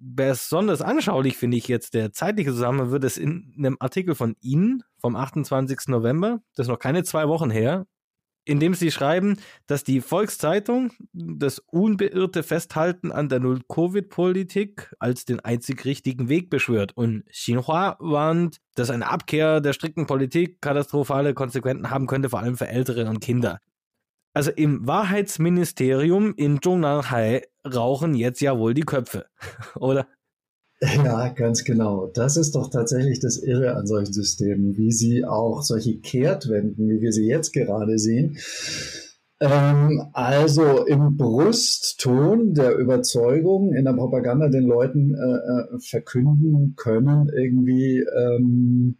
Besonders 0.00 0.80
anschaulich 0.80 1.36
finde 1.36 1.56
ich 1.56 1.68
jetzt 1.68 1.94
der 1.94 2.12
zeitliche 2.12 2.50
Zusammenhang 2.50 2.90
wird 2.90 3.04
es 3.04 3.16
in 3.16 3.54
einem 3.58 3.76
Artikel 3.80 4.14
von 4.14 4.36
Ihnen 4.40 4.82
vom 4.98 5.16
28. 5.16 5.88
November, 5.88 6.40
das 6.54 6.66
ist 6.66 6.70
noch 6.70 6.78
keine 6.78 7.04
zwei 7.04 7.28
Wochen 7.28 7.50
her, 7.50 7.86
in 8.48 8.60
dem 8.60 8.72
sie 8.72 8.90
schreiben, 8.90 9.36
dass 9.66 9.84
die 9.84 10.00
Volkszeitung 10.00 10.92
das 11.12 11.58
unbeirrte 11.58 12.42
Festhalten 12.42 13.12
an 13.12 13.28
der 13.28 13.40
Null-Covid-Politik 13.40 14.94
als 14.98 15.26
den 15.26 15.40
einzig 15.40 15.84
richtigen 15.84 16.30
Weg 16.30 16.48
beschwört 16.48 16.96
und 16.96 17.26
Xinhua 17.26 17.96
warnt, 18.00 18.56
dass 18.74 18.88
eine 18.88 19.10
Abkehr 19.10 19.60
der 19.60 19.74
strikten 19.74 20.06
Politik 20.06 20.62
katastrophale 20.62 21.34
Konsequenzen 21.34 21.90
haben 21.90 22.06
könnte, 22.06 22.30
vor 22.30 22.40
allem 22.40 22.56
für 22.56 22.68
Ältere 22.68 23.06
und 23.10 23.20
Kinder. 23.20 23.60
Also 24.34 24.50
im 24.50 24.86
Wahrheitsministerium 24.86 26.34
in 26.36 26.60
Zhongnanhai 26.62 27.42
rauchen 27.66 28.14
jetzt 28.14 28.40
ja 28.40 28.58
wohl 28.58 28.74
die 28.74 28.82
Köpfe, 28.82 29.26
oder? 29.76 30.06
Ja, 30.80 31.28
ganz 31.30 31.64
genau. 31.64 32.06
Das 32.06 32.36
ist 32.36 32.54
doch 32.54 32.70
tatsächlich 32.70 33.18
das 33.18 33.38
Irre 33.38 33.74
an 33.74 33.86
solchen 33.86 34.12
Systemen, 34.12 34.76
wie 34.76 34.92
sie 34.92 35.24
auch 35.24 35.62
solche 35.62 35.98
Kehrtwenden, 35.98 36.88
wie 36.88 37.00
wir 37.00 37.12
sie 37.12 37.26
jetzt 37.26 37.52
gerade 37.52 37.98
sehen, 37.98 38.38
ähm, 39.40 40.08
also 40.14 40.84
im 40.84 41.16
Brustton 41.16 42.54
der 42.54 42.76
Überzeugung 42.76 43.72
in 43.72 43.84
der 43.84 43.92
Propaganda 43.92 44.48
den 44.48 44.64
Leuten 44.64 45.14
äh, 45.14 45.76
äh 45.76 45.78
verkünden 45.78 46.74
können, 46.76 47.28
irgendwie 47.28 48.00
ähm, 48.00 48.98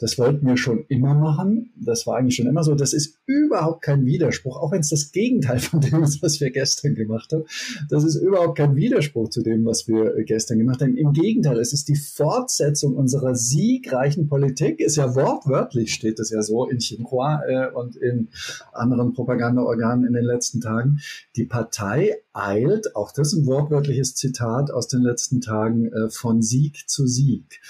das 0.00 0.18
wollten 0.18 0.46
wir 0.46 0.56
schon 0.56 0.86
immer 0.88 1.14
machen. 1.14 1.72
Das 1.76 2.06
war 2.06 2.16
eigentlich 2.16 2.36
schon 2.36 2.46
immer 2.46 2.64
so. 2.64 2.74
Das 2.74 2.94
ist 2.94 3.18
überhaupt 3.26 3.82
kein 3.82 4.06
Widerspruch, 4.06 4.56
auch 4.56 4.72
wenn 4.72 4.80
es 4.80 4.88
das 4.88 5.12
Gegenteil 5.12 5.58
von 5.60 5.80
dem 5.80 6.02
ist, 6.02 6.22
was 6.22 6.40
wir 6.40 6.50
gestern 6.50 6.94
gemacht 6.94 7.32
haben. 7.32 7.44
Das 7.90 8.04
ist 8.04 8.16
überhaupt 8.16 8.56
kein 8.56 8.76
Widerspruch 8.76 9.28
zu 9.28 9.42
dem, 9.42 9.66
was 9.66 9.86
wir 9.86 10.24
gestern 10.24 10.58
gemacht 10.58 10.80
haben. 10.80 10.96
Im 10.96 11.12
Gegenteil, 11.12 11.58
es 11.58 11.74
ist 11.74 11.88
die 11.88 11.96
Fortsetzung 11.96 12.96
unserer 12.96 13.34
siegreichen 13.34 14.26
Politik. 14.26 14.80
Ist 14.80 14.96
ja 14.96 15.14
wortwörtlich, 15.14 15.92
steht 15.92 16.18
es 16.18 16.30
ja 16.30 16.40
so 16.42 16.66
in 16.66 16.78
Xinhua 16.78 17.42
äh, 17.46 17.70
und 17.70 17.96
in 17.96 18.28
anderen 18.72 19.12
Propagandaorganen 19.12 20.06
in 20.06 20.14
den 20.14 20.24
letzten 20.24 20.62
Tagen. 20.62 21.00
Die 21.36 21.44
Partei 21.44 22.16
eilt, 22.32 22.96
auch 22.96 23.12
das 23.12 23.34
ist 23.34 23.40
ein 23.40 23.46
wortwörtliches 23.46 24.14
Zitat 24.14 24.70
aus 24.70 24.88
den 24.88 25.02
letzten 25.02 25.42
Tagen, 25.42 25.92
äh, 25.92 26.08
von 26.08 26.40
Sieg 26.40 26.88
zu 26.88 27.06
Sieg. 27.06 27.60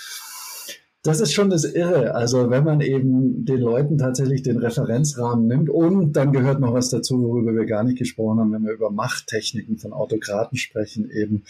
Das 1.03 1.21
ist 1.21 1.33
schon 1.33 1.49
das 1.49 1.65
Irre. 1.65 2.15
Also 2.15 2.51
wenn 2.51 2.65
man 2.65 2.83
eben 2.83 3.47
den 3.47 3.61
Leuten 3.61 3.97
tatsächlich 3.97 4.43
den 4.43 4.59
Referenzrahmen 4.59 5.47
nimmt 5.47 5.71
und 5.71 6.13
dann 6.13 6.33
gehört 6.33 6.61
noch 6.61 6.75
was 6.75 6.91
dazu, 6.91 7.23
worüber 7.23 7.55
wir 7.55 7.65
gar 7.65 7.85
nicht 7.85 7.99
gesprochen 7.99 8.39
haben, 8.39 8.53
wenn 8.53 8.65
wir 8.65 8.73
über 8.73 8.91
Machttechniken 8.91 9.79
von 9.79 9.95
Autokraten 9.95 10.59
sprechen, 10.59 11.11
eben 11.11 11.45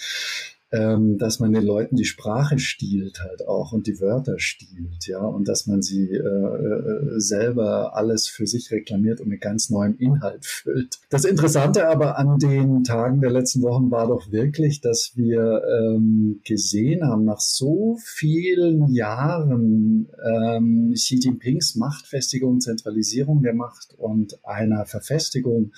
ähm, 0.73 1.19
dass 1.19 1.41
man 1.41 1.53
den 1.53 1.65
Leuten 1.65 1.97
die 1.97 2.05
Sprache 2.05 2.59
stiehlt 2.59 3.21
halt 3.21 3.47
auch 3.47 3.73
und 3.73 3.87
die 3.87 4.01
Wörter 4.01 4.39
stiehlt, 4.39 5.07
ja, 5.07 5.21
und 5.21 5.49
dass 5.49 5.67
man 5.67 5.83
sie 5.83 6.11
äh, 6.11 6.19
äh, 6.19 7.19
selber 7.19 7.97
alles 7.97 8.29
für 8.29 8.47
sich 8.47 8.71
reklamiert 8.71 9.21
und 9.21 9.29
mit 9.29 9.41
ganz 9.41 9.71
neuem 9.71 9.97
Inhalt 9.99 10.47
füllt. 10.47 11.01
Das 11.11 11.25
Interessante 11.25 11.89
aber 11.89 12.19
an 12.19 12.39
den 12.39 12.85
Tagen 12.85 13.21
der 13.21 13.31
letzten 13.31 13.63
Wochen 13.63 13.91
war 13.91 14.07
doch 14.07 14.31
wirklich, 14.31 14.81
dass 14.81 15.13
wir 15.17 15.63
ähm, 15.65 16.41
gesehen 16.45 17.05
haben, 17.05 17.25
nach 17.25 17.41
so 17.41 17.97
vielen 18.05 18.89
Jahren 18.89 20.09
ähm, 20.25 20.93
Xi 20.95 21.17
Jinpings 21.17 21.75
Machtfestigung, 21.75 22.61
Zentralisierung 22.61 23.43
der 23.43 23.55
Macht 23.55 23.95
und 23.97 24.39
einer 24.45 24.87
Verfestigung 24.87 25.73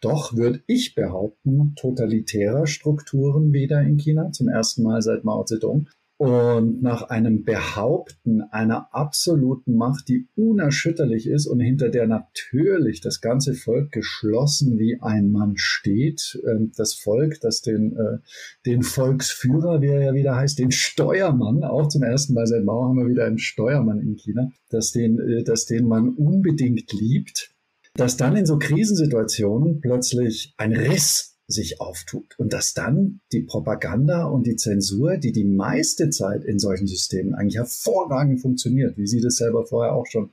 doch, 0.00 0.36
würde 0.36 0.62
ich 0.66 0.94
behaupten, 0.94 1.74
totalitärer 1.76 2.66
Strukturen 2.66 3.52
wieder 3.52 3.80
in 3.82 3.96
China, 3.96 4.30
zum 4.32 4.48
ersten 4.48 4.82
Mal 4.82 5.02
seit 5.02 5.24
Mao 5.24 5.44
Zedong. 5.44 5.88
Und 6.18 6.82
nach 6.82 7.02
einem 7.02 7.44
Behaupten 7.44 8.42
einer 8.42 8.92
absoluten 8.92 9.76
Macht, 9.76 10.08
die 10.08 10.26
unerschütterlich 10.34 11.28
ist 11.28 11.46
und 11.46 11.60
hinter 11.60 11.90
der 11.90 12.08
natürlich 12.08 13.00
das 13.00 13.20
ganze 13.20 13.54
Volk 13.54 13.92
geschlossen 13.92 14.80
wie 14.80 14.98
ein 15.00 15.30
Mann 15.30 15.52
steht, 15.56 16.36
ähm, 16.44 16.72
das 16.76 16.94
Volk, 16.94 17.38
das 17.40 17.62
den, 17.62 17.96
äh, 17.96 18.18
den 18.66 18.82
Volksführer, 18.82 19.80
wie 19.80 19.86
er 19.86 20.06
ja 20.06 20.14
wieder 20.14 20.34
heißt, 20.34 20.58
den 20.58 20.72
Steuermann, 20.72 21.62
auch 21.62 21.86
zum 21.86 22.02
ersten 22.02 22.34
Mal 22.34 22.48
seit 22.48 22.64
Mao 22.64 22.88
haben 22.88 22.98
wir 22.98 23.06
wieder 23.06 23.24
einen 23.24 23.38
Steuermann 23.38 24.00
in 24.00 24.16
China, 24.16 24.50
dass 24.70 24.90
den, 24.90 25.20
äh, 25.20 25.44
dass 25.44 25.66
den 25.66 25.86
man 25.86 26.08
unbedingt 26.08 26.92
liebt, 26.92 27.54
dass 27.98 28.16
dann 28.16 28.36
in 28.36 28.46
so 28.46 28.58
Krisensituationen 28.58 29.80
plötzlich 29.80 30.54
ein 30.56 30.72
Riss 30.72 31.36
sich 31.48 31.80
auftut 31.80 32.38
und 32.38 32.52
dass 32.52 32.74
dann 32.74 33.20
die 33.32 33.40
Propaganda 33.40 34.24
und 34.24 34.46
die 34.46 34.56
Zensur, 34.56 35.16
die 35.16 35.32
die 35.32 35.44
meiste 35.44 36.10
Zeit 36.10 36.44
in 36.44 36.58
solchen 36.58 36.86
Systemen 36.86 37.34
eigentlich 37.34 37.56
hervorragend 37.56 38.40
funktioniert, 38.40 38.98
wie 38.98 39.06
Sie 39.06 39.20
das 39.20 39.36
selber 39.36 39.64
vorher 39.64 39.94
auch 39.94 40.06
schon 40.06 40.30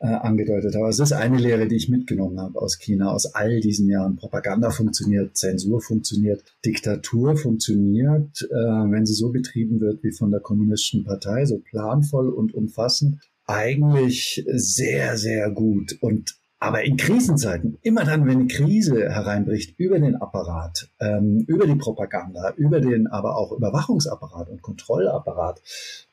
äh, 0.00 0.06
angedeutet 0.08 0.74
haben. 0.74 0.84
Also 0.84 1.02
das 1.02 1.10
ist 1.12 1.16
eine 1.16 1.38
Lehre, 1.38 1.68
die 1.68 1.76
ich 1.76 1.88
mitgenommen 1.88 2.38
habe 2.38 2.60
aus 2.60 2.78
China, 2.78 3.12
aus 3.12 3.34
all 3.34 3.60
diesen 3.60 3.88
Jahren. 3.88 4.16
Propaganda 4.16 4.70
funktioniert, 4.70 5.36
Zensur 5.38 5.80
funktioniert, 5.80 6.44
Diktatur 6.66 7.36
funktioniert, 7.36 8.42
äh, 8.42 8.54
wenn 8.54 9.06
sie 9.06 9.14
so 9.14 9.30
betrieben 9.30 9.80
wird 9.80 10.02
wie 10.02 10.12
von 10.12 10.30
der 10.30 10.40
kommunistischen 10.40 11.04
Partei, 11.04 11.46
so 11.46 11.58
planvoll 11.58 12.28
und 12.28 12.52
umfassend, 12.52 13.20
eigentlich 13.46 14.44
sehr, 14.52 15.16
sehr 15.16 15.50
gut. 15.50 15.96
Und 16.00 16.36
aber 16.62 16.84
in 16.84 16.96
Krisenzeiten, 16.96 17.78
immer 17.82 18.04
dann, 18.04 18.24
wenn 18.24 18.38
eine 18.38 18.46
Krise 18.46 19.10
hereinbricht, 19.10 19.74
über 19.80 19.98
den 19.98 20.14
Apparat, 20.14 20.88
ähm, 21.00 21.44
über 21.48 21.66
die 21.66 21.74
Propaganda, 21.74 22.52
über 22.56 22.80
den 22.80 23.08
aber 23.08 23.36
auch 23.36 23.50
Überwachungsapparat 23.50 24.48
und 24.48 24.62
Kontrollapparat, 24.62 25.60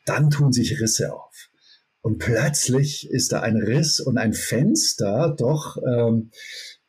dann 0.06 0.28
tun 0.28 0.52
sich 0.52 0.80
Risse 0.80 1.14
auf. 1.14 1.50
Und 2.02 2.18
plötzlich 2.18 3.08
ist 3.08 3.30
da 3.30 3.42
ein 3.42 3.58
Riss 3.58 4.00
und 4.00 4.18
ein 4.18 4.32
Fenster 4.32 5.32
doch 5.38 5.76
ähm, 5.86 6.32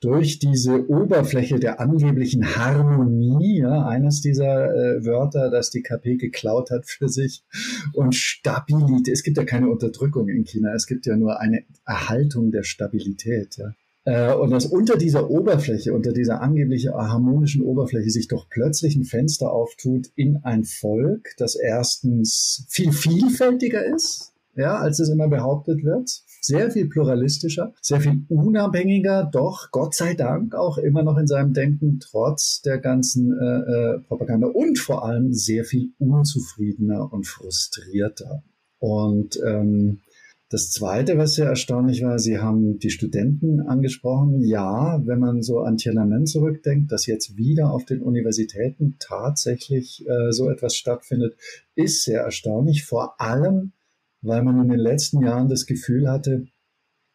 durch 0.02 0.40
diese 0.40 0.90
Oberfläche 0.90 1.60
der 1.60 1.80
angeblichen 1.80 2.56
Harmonie, 2.56 3.60
ja, 3.60 3.86
eines 3.86 4.20
dieser 4.22 4.74
äh, 4.74 5.06
Wörter, 5.06 5.52
das 5.52 5.70
die 5.70 5.84
KP 5.84 6.18
geklaut 6.18 6.72
hat 6.72 6.88
für 6.88 7.08
sich, 7.08 7.44
und 7.94 8.16
Stabilität. 8.16 9.14
Es 9.14 9.24
gibt 9.24 9.38
ja 9.38 9.46
keine 9.46 9.70
Unterdrückung 9.70 10.28
in 10.28 10.44
China, 10.44 10.74
es 10.74 10.88
gibt 10.88 11.06
ja 11.06 11.16
nur 11.16 11.40
eine 11.40 11.64
Erhaltung 11.86 12.52
der 12.52 12.64
Stabilität. 12.64 13.58
Ja. 13.58 13.76
Äh, 14.04 14.34
und 14.34 14.50
dass 14.50 14.66
unter 14.66 14.98
dieser 14.98 15.30
Oberfläche, 15.30 15.94
unter 15.94 16.14
dieser 16.14 16.42
angeblich 16.42 16.88
harmonischen 16.88 17.62
Oberfläche 17.62 18.10
sich 18.10 18.28
doch 18.28 18.50
plötzlich 18.50 18.96
ein 18.96 19.04
Fenster 19.04 19.54
auftut 19.54 20.08
in 20.16 20.38
ein 20.38 20.64
Volk, 20.64 21.36
das 21.38 21.56
erstens 21.56 22.66
viel 22.70 22.92
vielfältiger 22.92 23.86
ist, 23.86 24.34
ja, 24.56 24.78
als 24.78 25.00
es 25.00 25.10
immer 25.10 25.28
behauptet 25.28 25.84
wird, 25.84 26.24
sehr 26.42 26.72
viel 26.72 26.90
pluralistischer, 26.90 27.74
sehr 27.82 28.02
viel 28.02 28.26
unabhängiger, 28.28 29.30
doch 29.32 29.70
Gott 29.72 29.94
sei 29.94 30.16
Dank 30.16 30.56
auch 30.56 30.78
immer 30.80 31.04
noch 31.04 31.18
in 31.18 31.28
seinem 31.28 31.54
Denken, 31.54 32.00
trotz 32.00 32.62
der 32.62 32.80
ganzen 32.80 33.32
äh, 33.40 33.46
äh, 33.46 34.00
Propaganda 34.00 34.48
und 34.48 34.80
vor 34.80 35.06
allem 35.06 35.32
sehr 35.34 35.64
viel 35.64 35.92
unzufriedener 36.00 37.14
und 37.14 37.28
frustrierter. 37.28 38.44
Und 38.80 39.40
ähm, 39.46 40.00
das 40.52 40.72
Zweite, 40.72 41.18
was 41.18 41.36
sehr 41.36 41.48
erstaunlich 41.48 42.04
war, 42.04 42.20
Sie 42.20 42.40
haben 42.40 42.78
die 42.78 42.90
Studenten 42.90 43.62
angesprochen. 43.62 44.42
Ja, 44.42 45.02
wenn 45.06 45.20
man 45.20 45.44
so 45.44 45.60
an 45.60 45.78
Tiananmen 45.78 46.26
zurückdenkt, 46.26 46.92
dass 46.92 47.06
jetzt 47.06 47.38
wieder 47.38 47.72
auf 47.72 47.86
den 47.86 48.02
Universitäten 48.02 48.98
tatsächlich 49.00 50.06
äh, 50.10 50.32
so 50.32 50.50
etwas 50.50 50.76
stattfindet, 50.76 51.38
ist 51.76 52.04
sehr 52.04 52.24
erstaunlich. 52.24 52.84
Vor 52.84 53.22
allem, 53.22 53.72
weil 54.22 54.44
man 54.44 54.62
in 54.62 54.70
den 54.70 54.80
letzten 54.80 55.24
Jahren 55.24 55.50
das 55.50 55.66
Gefühl 55.66 56.10
hatte, 56.10 56.46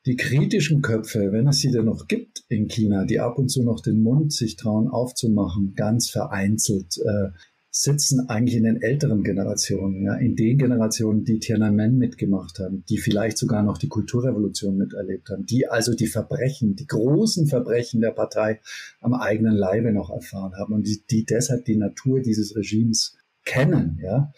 die 0.07 0.17
kritischen 0.17 0.83
Köpfe, 0.83 1.33
wenn 1.33 1.49
es 1.49 1.59
sie 1.59 1.73
denn 1.73 1.87
noch 1.87 2.07
gibt 2.07 2.45
in 2.49 2.69
China, 2.69 3.05
die 3.05 3.19
ab 3.19 3.39
und 3.39 3.49
zu 3.49 3.65
noch 3.65 3.81
den 3.81 4.03
Mund 4.03 4.33
sich 4.33 4.57
trauen 4.57 4.89
aufzumachen, 4.89 5.75
ganz 5.75 6.09
vereinzelt, 6.11 6.97
äh, 6.99 7.31
sitzen 7.71 8.29
eigentlich 8.31 8.57
in 8.57 8.65
den 8.65 8.81
älteren 8.81 9.23
Generationen, 9.23 10.03
ja, 10.03 10.15
in 10.15 10.35
den 10.35 10.57
Generationen, 10.57 11.25
die 11.25 11.41
Tiananmen 11.41 11.99
mitgemacht 11.99 12.59
haben, 12.59 12.85
die 12.89 12.97
vielleicht 12.99 13.37
sogar 13.37 13.63
noch 13.63 13.77
die 13.77 13.89
Kulturrevolution 13.89 14.79
miterlebt 14.79 15.29
haben, 15.29 15.45
die 15.45 15.67
also 15.67 15.93
die 15.93 16.07
Verbrechen, 16.07 16.77
die 16.77 16.87
großen 16.87 17.49
Verbrechen 17.49 18.01
der 18.01 18.13
Partei 18.13 18.61
am 19.01 19.13
eigenen 19.13 19.55
Leibe 19.55 19.93
noch 19.93 20.09
erfahren 20.09 20.55
haben 20.59 20.73
und 20.73 20.87
die, 20.87 21.03
die 21.11 21.25
deshalb 21.25 21.67
die 21.67 21.77
Natur 21.77 22.21
dieses 22.21 22.57
Regimes 22.57 23.17
kennen, 23.45 24.01
ja 24.03 24.33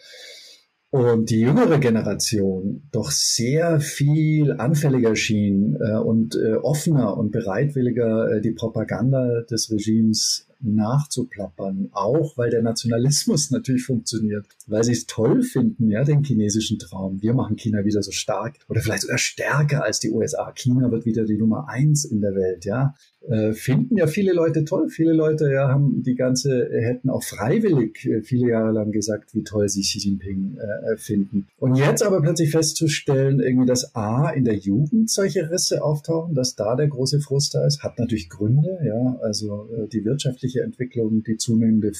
und 0.91 1.29
die 1.29 1.41
jüngere 1.41 1.77
Generation 1.77 2.87
doch 2.91 3.11
sehr 3.11 3.79
viel 3.79 4.53
anfälliger 4.53 5.15
schien 5.15 5.77
äh, 5.79 5.97
und 5.97 6.35
äh, 6.35 6.55
offener 6.55 7.15
und 7.15 7.31
bereitwilliger 7.31 8.31
äh, 8.31 8.41
die 8.41 8.53
Propaganda 8.53 9.41
des 9.49 9.71
Regimes 9.71 10.48
nachzuplappern, 10.61 11.89
auch 11.91 12.37
weil 12.37 12.49
der 12.49 12.61
Nationalismus 12.61 13.51
natürlich 13.51 13.83
funktioniert, 13.83 14.45
weil 14.67 14.83
sie 14.83 14.93
es 14.93 15.05
toll 15.05 15.41
finden, 15.41 15.89
ja, 15.89 16.03
den 16.03 16.23
chinesischen 16.23 16.79
Traum. 16.79 17.21
Wir 17.21 17.33
machen 17.33 17.55
China 17.55 17.85
wieder 17.85 18.03
so 18.03 18.11
stark 18.11 18.57
oder 18.67 18.81
vielleicht 18.81 19.03
sogar 19.03 19.17
stärker 19.17 19.83
als 19.83 19.99
die 19.99 20.11
USA. 20.11 20.51
China 20.51 20.91
wird 20.91 21.05
wieder 21.05 21.25
die 21.25 21.37
Nummer 21.37 21.67
eins 21.69 22.05
in 22.05 22.21
der 22.21 22.35
Welt, 22.35 22.65
ja. 22.65 22.93
Äh, 23.27 23.51
finden 23.51 23.97
ja 23.97 24.07
viele 24.07 24.31
Leute 24.31 24.63
toll. 24.63 24.87
Viele 24.87 25.11
Leute 25.11 25.51
ja 25.51 25.67
haben 25.67 26.03
die 26.03 26.15
ganze, 26.15 26.69
hätten 26.71 27.09
auch 27.09 27.23
freiwillig 27.23 28.05
äh, 28.05 28.21
viele 28.21 28.49
Jahre 28.49 28.71
lang 28.71 28.91
gesagt, 28.91 29.35
wie 29.35 29.43
toll 29.43 29.67
sie 29.67 29.81
Xi 29.81 29.99
Jinping 29.99 30.57
äh, 30.57 30.97
finden. 30.97 31.47
Und 31.57 31.75
jetzt 31.75 32.01
aber 32.01 32.21
plötzlich 32.21 32.49
festzustellen, 32.49 33.41
irgendwie, 33.41 33.67
dass 33.67 33.93
A, 33.93 34.29
in 34.29 34.45
der 34.45 34.55
Jugend 34.55 35.09
solche 35.09 35.51
Risse 35.51 35.83
auftauchen, 35.83 36.33
dass 36.33 36.55
da 36.55 36.75
der 36.75 36.87
große 36.87 37.19
Frust 37.19 37.55
da 37.55 37.65
ist, 37.65 37.83
hat 37.83 37.99
natürlich 37.99 38.29
Gründe, 38.29 38.79
ja. 38.85 39.19
Also 39.21 39.67
äh, 39.75 39.87
die 39.89 40.05
wirtschaftliche 40.05 40.48
Entwicklung, 40.57 41.23
die 41.23 41.37
zunehmende 41.37 41.91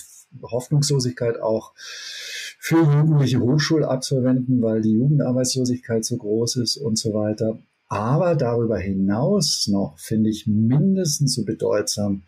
Hoffnungslosigkeit 0.42 1.40
auch 1.40 1.74
für 1.76 2.84
jugendliche 2.84 3.40
Hochschulabsolventen, 3.40 4.62
weil 4.62 4.82
die 4.82 4.94
Jugendarbeitslosigkeit 4.94 6.04
so 6.04 6.18
groß 6.18 6.58
ist 6.58 6.78
und 6.78 6.98
so 6.98 7.14
weiter. 7.14 7.60
Aber 7.88 8.36
darüber 8.36 8.78
hinaus 8.78 9.68
noch 9.68 9.98
finde 9.98 10.30
ich 10.30 10.46
mindestens 10.46 11.36
so 11.36 11.46
bedeutsam, 11.46 12.24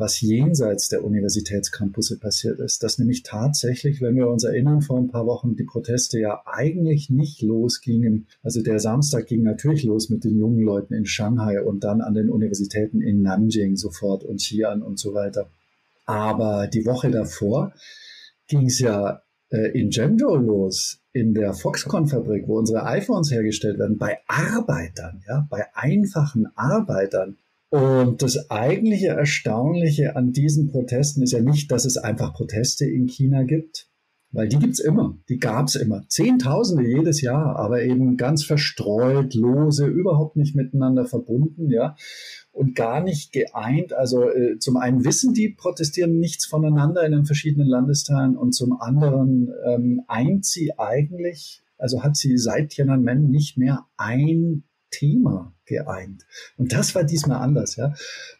was 0.00 0.20
jenseits 0.20 0.88
der 0.88 1.04
Universitätscampusse 1.04 2.18
passiert 2.18 2.58
ist. 2.58 2.82
Dass 2.82 2.98
nämlich 2.98 3.22
tatsächlich, 3.22 4.00
wenn 4.00 4.16
wir 4.16 4.28
uns 4.28 4.44
erinnern, 4.44 4.80
vor 4.80 4.98
ein 4.98 5.08
paar 5.08 5.26
Wochen 5.26 5.54
die 5.54 5.64
Proteste 5.64 6.18
ja 6.18 6.42
eigentlich 6.46 7.10
nicht 7.10 7.42
losgingen. 7.42 8.26
Also 8.42 8.62
der 8.62 8.80
Samstag 8.80 9.26
ging 9.26 9.42
natürlich 9.42 9.84
los 9.84 10.08
mit 10.08 10.24
den 10.24 10.38
jungen 10.38 10.60
Leuten 10.60 10.94
in 10.94 11.06
Shanghai 11.06 11.62
und 11.62 11.84
dann 11.84 12.00
an 12.00 12.14
den 12.14 12.30
Universitäten 12.30 13.00
in 13.00 13.22
Nanjing 13.22 13.76
sofort 13.76 14.24
und 14.24 14.40
Xi'an 14.40 14.80
und 14.80 14.98
so 14.98 15.14
weiter. 15.14 15.50
Aber 16.06 16.66
die 16.66 16.86
Woche 16.86 17.10
davor 17.10 17.72
ging 18.48 18.66
es 18.66 18.80
ja 18.80 19.22
äh, 19.50 19.78
in 19.78 19.92
Zhengzhou 19.92 20.36
los, 20.36 20.98
in 21.12 21.34
der 21.34 21.52
Foxconn-Fabrik, 21.52 22.48
wo 22.48 22.58
unsere 22.58 22.84
iPhones 22.86 23.30
hergestellt 23.30 23.78
werden, 23.78 23.98
bei 23.98 24.18
Arbeitern, 24.26 25.22
ja, 25.28 25.46
bei 25.50 25.66
einfachen 25.74 26.48
Arbeitern. 26.56 27.36
Und 27.70 28.22
das 28.22 28.50
eigentliche 28.50 29.08
Erstaunliche 29.08 30.16
an 30.16 30.32
diesen 30.32 30.70
Protesten 30.70 31.22
ist 31.22 31.32
ja 31.32 31.40
nicht, 31.40 31.70
dass 31.70 31.84
es 31.84 31.96
einfach 31.96 32.34
Proteste 32.34 32.84
in 32.84 33.06
China 33.06 33.44
gibt, 33.44 33.88
weil 34.32 34.48
die 34.48 34.58
gibt's 34.58 34.80
immer, 34.80 35.16
die 35.28 35.38
gab's 35.38 35.76
immer. 35.76 36.04
Zehntausende 36.08 36.84
jedes 36.84 37.20
Jahr, 37.20 37.56
aber 37.56 37.82
eben 37.82 38.16
ganz 38.16 38.44
verstreut, 38.44 39.34
lose, 39.34 39.86
überhaupt 39.86 40.36
nicht 40.36 40.56
miteinander 40.56 41.06
verbunden, 41.06 41.70
ja, 41.70 41.94
und 42.50 42.74
gar 42.74 43.02
nicht 43.02 43.32
geeint. 43.32 43.92
Also 43.92 44.28
äh, 44.28 44.58
zum 44.58 44.76
einen 44.76 45.04
wissen 45.04 45.32
die 45.32 45.50
protestieren 45.50 46.18
nichts 46.18 46.46
voneinander 46.46 47.04
in 47.06 47.12
den 47.12 47.24
verschiedenen 47.24 47.68
Landesteilen 47.68 48.36
und 48.36 48.52
zum 48.52 48.80
anderen 48.80 49.48
ähm, 49.64 50.02
eint 50.08 50.44
sie 50.44 50.76
eigentlich, 50.76 51.62
also 51.78 52.02
hat 52.02 52.16
sie 52.16 52.36
seit 52.36 52.70
Tiananmen 52.70 53.30
nicht 53.30 53.56
mehr 53.56 53.86
ein 53.96 54.64
Thema 54.90 55.54
geeint. 55.70 56.26
Und 56.58 56.74
das 56.74 56.94
war 56.94 57.04
diesmal 57.04 57.38
anders, 57.38 57.76
ja. 57.76 57.94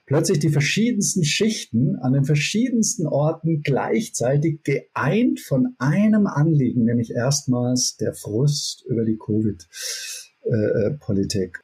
Plötzlich 0.05 0.41
die 0.41 0.51
verschiedensten 0.51 1.25
Schichten 1.25 1.97
an 1.97 2.13
den 2.13 2.25
verschiedensten 2.25 3.07
Orten 3.07 3.63
gleichzeitig 3.63 4.63
geeint 4.65 5.41
von 5.41 5.75
einem 5.79 6.27
Anliegen, 6.27 6.85
nämlich 6.85 7.13
erstmals 7.13 7.97
der 7.97 8.13
Frust 8.13 8.85
über 8.87 9.05
die 9.05 9.17
Covid-Politik. 9.17 11.57
Äh, 11.57 11.61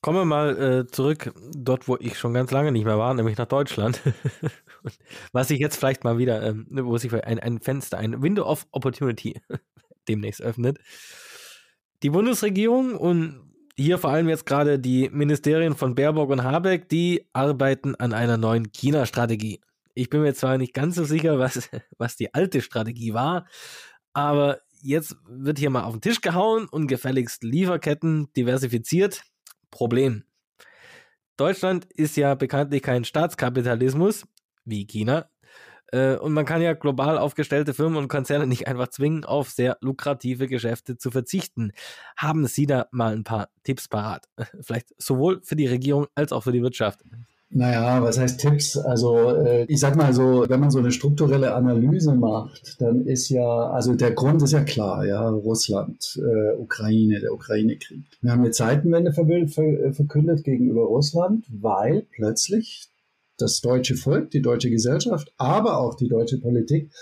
Kommen 0.00 0.18
wir 0.18 0.24
mal 0.24 0.56
äh, 0.56 0.86
zurück 0.86 1.34
dort, 1.52 1.86
wo 1.88 1.96
ich 1.96 2.18
schon 2.18 2.32
ganz 2.32 2.50
lange 2.52 2.72
nicht 2.72 2.84
mehr 2.84 2.96
war, 2.96 3.12
nämlich 3.12 3.36
nach 3.36 3.46
Deutschland. 3.46 4.00
Was 5.32 5.48
sich 5.48 5.58
jetzt 5.58 5.76
vielleicht 5.76 6.04
mal 6.04 6.16
wieder, 6.16 6.42
ähm, 6.42 6.66
wo 6.70 6.96
sich 6.96 7.12
ein, 7.12 7.40
ein 7.40 7.60
Fenster, 7.60 7.98
ein 7.98 8.22
Window 8.22 8.44
of 8.44 8.68
Opportunity 8.70 9.40
demnächst 10.08 10.40
öffnet. 10.40 10.78
Die 12.04 12.10
Bundesregierung 12.10 12.94
und 12.94 13.46
hier 13.78 13.98
vor 13.98 14.10
allem 14.10 14.28
jetzt 14.28 14.46
gerade 14.46 14.78
die 14.78 15.10
Ministerien 15.10 15.74
von 15.74 15.94
Baerbock 15.94 16.30
und 16.30 16.42
Habeck, 16.42 16.88
die 16.88 17.28
arbeiten 17.32 17.94
an 17.94 18.12
einer 18.12 18.36
neuen 18.36 18.72
China-Strategie. 18.72 19.60
Ich 19.94 20.10
bin 20.10 20.22
mir 20.22 20.34
zwar 20.34 20.58
nicht 20.58 20.74
ganz 20.74 20.94
so 20.94 21.04
sicher, 21.04 21.38
was, 21.38 21.68
was 21.98 22.16
die 22.16 22.34
alte 22.34 22.62
Strategie 22.62 23.14
war, 23.14 23.46
aber 24.12 24.60
jetzt 24.80 25.16
wird 25.28 25.58
hier 25.58 25.70
mal 25.70 25.84
auf 25.84 25.94
den 25.94 26.00
Tisch 26.00 26.20
gehauen 26.20 26.66
und 26.66 26.86
gefälligst 26.86 27.42
Lieferketten 27.42 28.32
diversifiziert. 28.34 29.22
Problem. 29.70 30.24
Deutschland 31.36 31.84
ist 31.84 32.16
ja 32.16 32.34
bekanntlich 32.34 32.82
kein 32.82 33.04
Staatskapitalismus 33.04 34.26
wie 34.64 34.86
China, 34.86 35.28
äh, 35.92 36.16
und 36.16 36.32
man 36.32 36.44
kann 36.44 36.62
ja 36.62 36.72
global 36.72 37.18
aufgestellte 37.18 37.74
Firmen 37.74 37.98
und 37.98 38.08
Konzerne 38.08 38.46
nicht 38.46 38.66
einfach 38.66 38.88
zwingen, 38.88 39.24
auf 39.24 39.50
sehr 39.50 39.78
lukrative 39.80 40.48
Geschäfte 40.48 40.98
zu 40.98 41.10
verzichten. 41.10 41.72
Haben 42.16 42.46
Sie 42.46 42.66
da 42.66 42.86
mal 42.90 43.14
ein 43.14 43.24
paar 43.24 43.48
Tipps 43.62 43.88
parat? 43.88 44.26
Vielleicht 44.60 44.88
sowohl 45.00 45.40
für 45.42 45.56
die 45.56 45.66
Regierung 45.66 46.06
als 46.14 46.32
auch 46.32 46.42
für 46.42 46.52
die 46.52 46.62
Wirtschaft. 46.62 47.00
Naja, 47.48 48.02
was 48.02 48.18
heißt 48.18 48.40
Tipps? 48.40 48.76
Also 48.76 49.30
äh, 49.30 49.64
ich 49.68 49.78
sag 49.78 49.94
mal 49.94 50.12
so, 50.12 50.44
wenn 50.48 50.58
man 50.58 50.70
so 50.70 50.80
eine 50.80 50.90
strukturelle 50.90 51.54
Analyse 51.54 52.12
macht, 52.12 52.80
dann 52.80 53.06
ist 53.06 53.28
ja, 53.28 53.70
also 53.70 53.94
der 53.94 54.10
Grund 54.10 54.42
ist 54.42 54.52
ja 54.52 54.64
klar, 54.64 55.06
ja, 55.06 55.28
Russland, 55.28 56.18
äh, 56.18 56.56
Ukraine, 56.60 57.20
der 57.20 57.32
Ukraine-Krieg. 57.32 58.04
Wir 58.20 58.32
haben 58.32 58.40
eine 58.40 58.50
Zeitenwende 58.50 59.12
verkündet 59.12 60.42
gegenüber 60.42 60.82
Russland, 60.82 61.46
weil 61.48 62.06
plötzlich 62.10 62.88
das 63.38 63.60
deutsche 63.60 63.96
Volk, 63.96 64.30
die 64.30 64.42
deutsche 64.42 64.70
Gesellschaft, 64.70 65.32
aber 65.36 65.78
auch 65.78 65.94
die 65.94 66.08
deutsche 66.08 66.38
Politik 66.38 66.92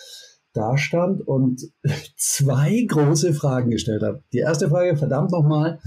dastand 0.53 1.21
und 1.27 1.63
zwei 2.17 2.85
große 2.89 3.35
Fragen 3.35 3.71
gestellt 3.71 4.03
hat. 4.03 4.23
Die 4.33 4.39
erste 4.39 4.69
Frage, 4.69 4.97
verdammt 4.97 5.33
nochmal, 5.33 5.81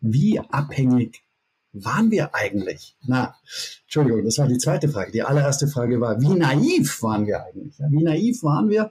wie 0.00 0.38
abhängig 0.38 1.22
waren 1.74 2.10
wir 2.10 2.34
eigentlich? 2.34 2.96
Na, 3.06 3.34
Entschuldigung, 3.82 4.24
das 4.24 4.38
war 4.38 4.46
die 4.46 4.58
zweite 4.58 4.88
Frage. 4.88 5.10
Die 5.10 5.22
allererste 5.22 5.66
Frage 5.66 6.00
war, 6.00 6.20
wie 6.20 6.34
naiv 6.34 7.02
waren 7.02 7.26
wir 7.26 7.44
eigentlich? 7.44 7.74
wie 7.90 8.02
naiv 8.02 8.42
waren 8.42 8.68
wir? 8.68 8.90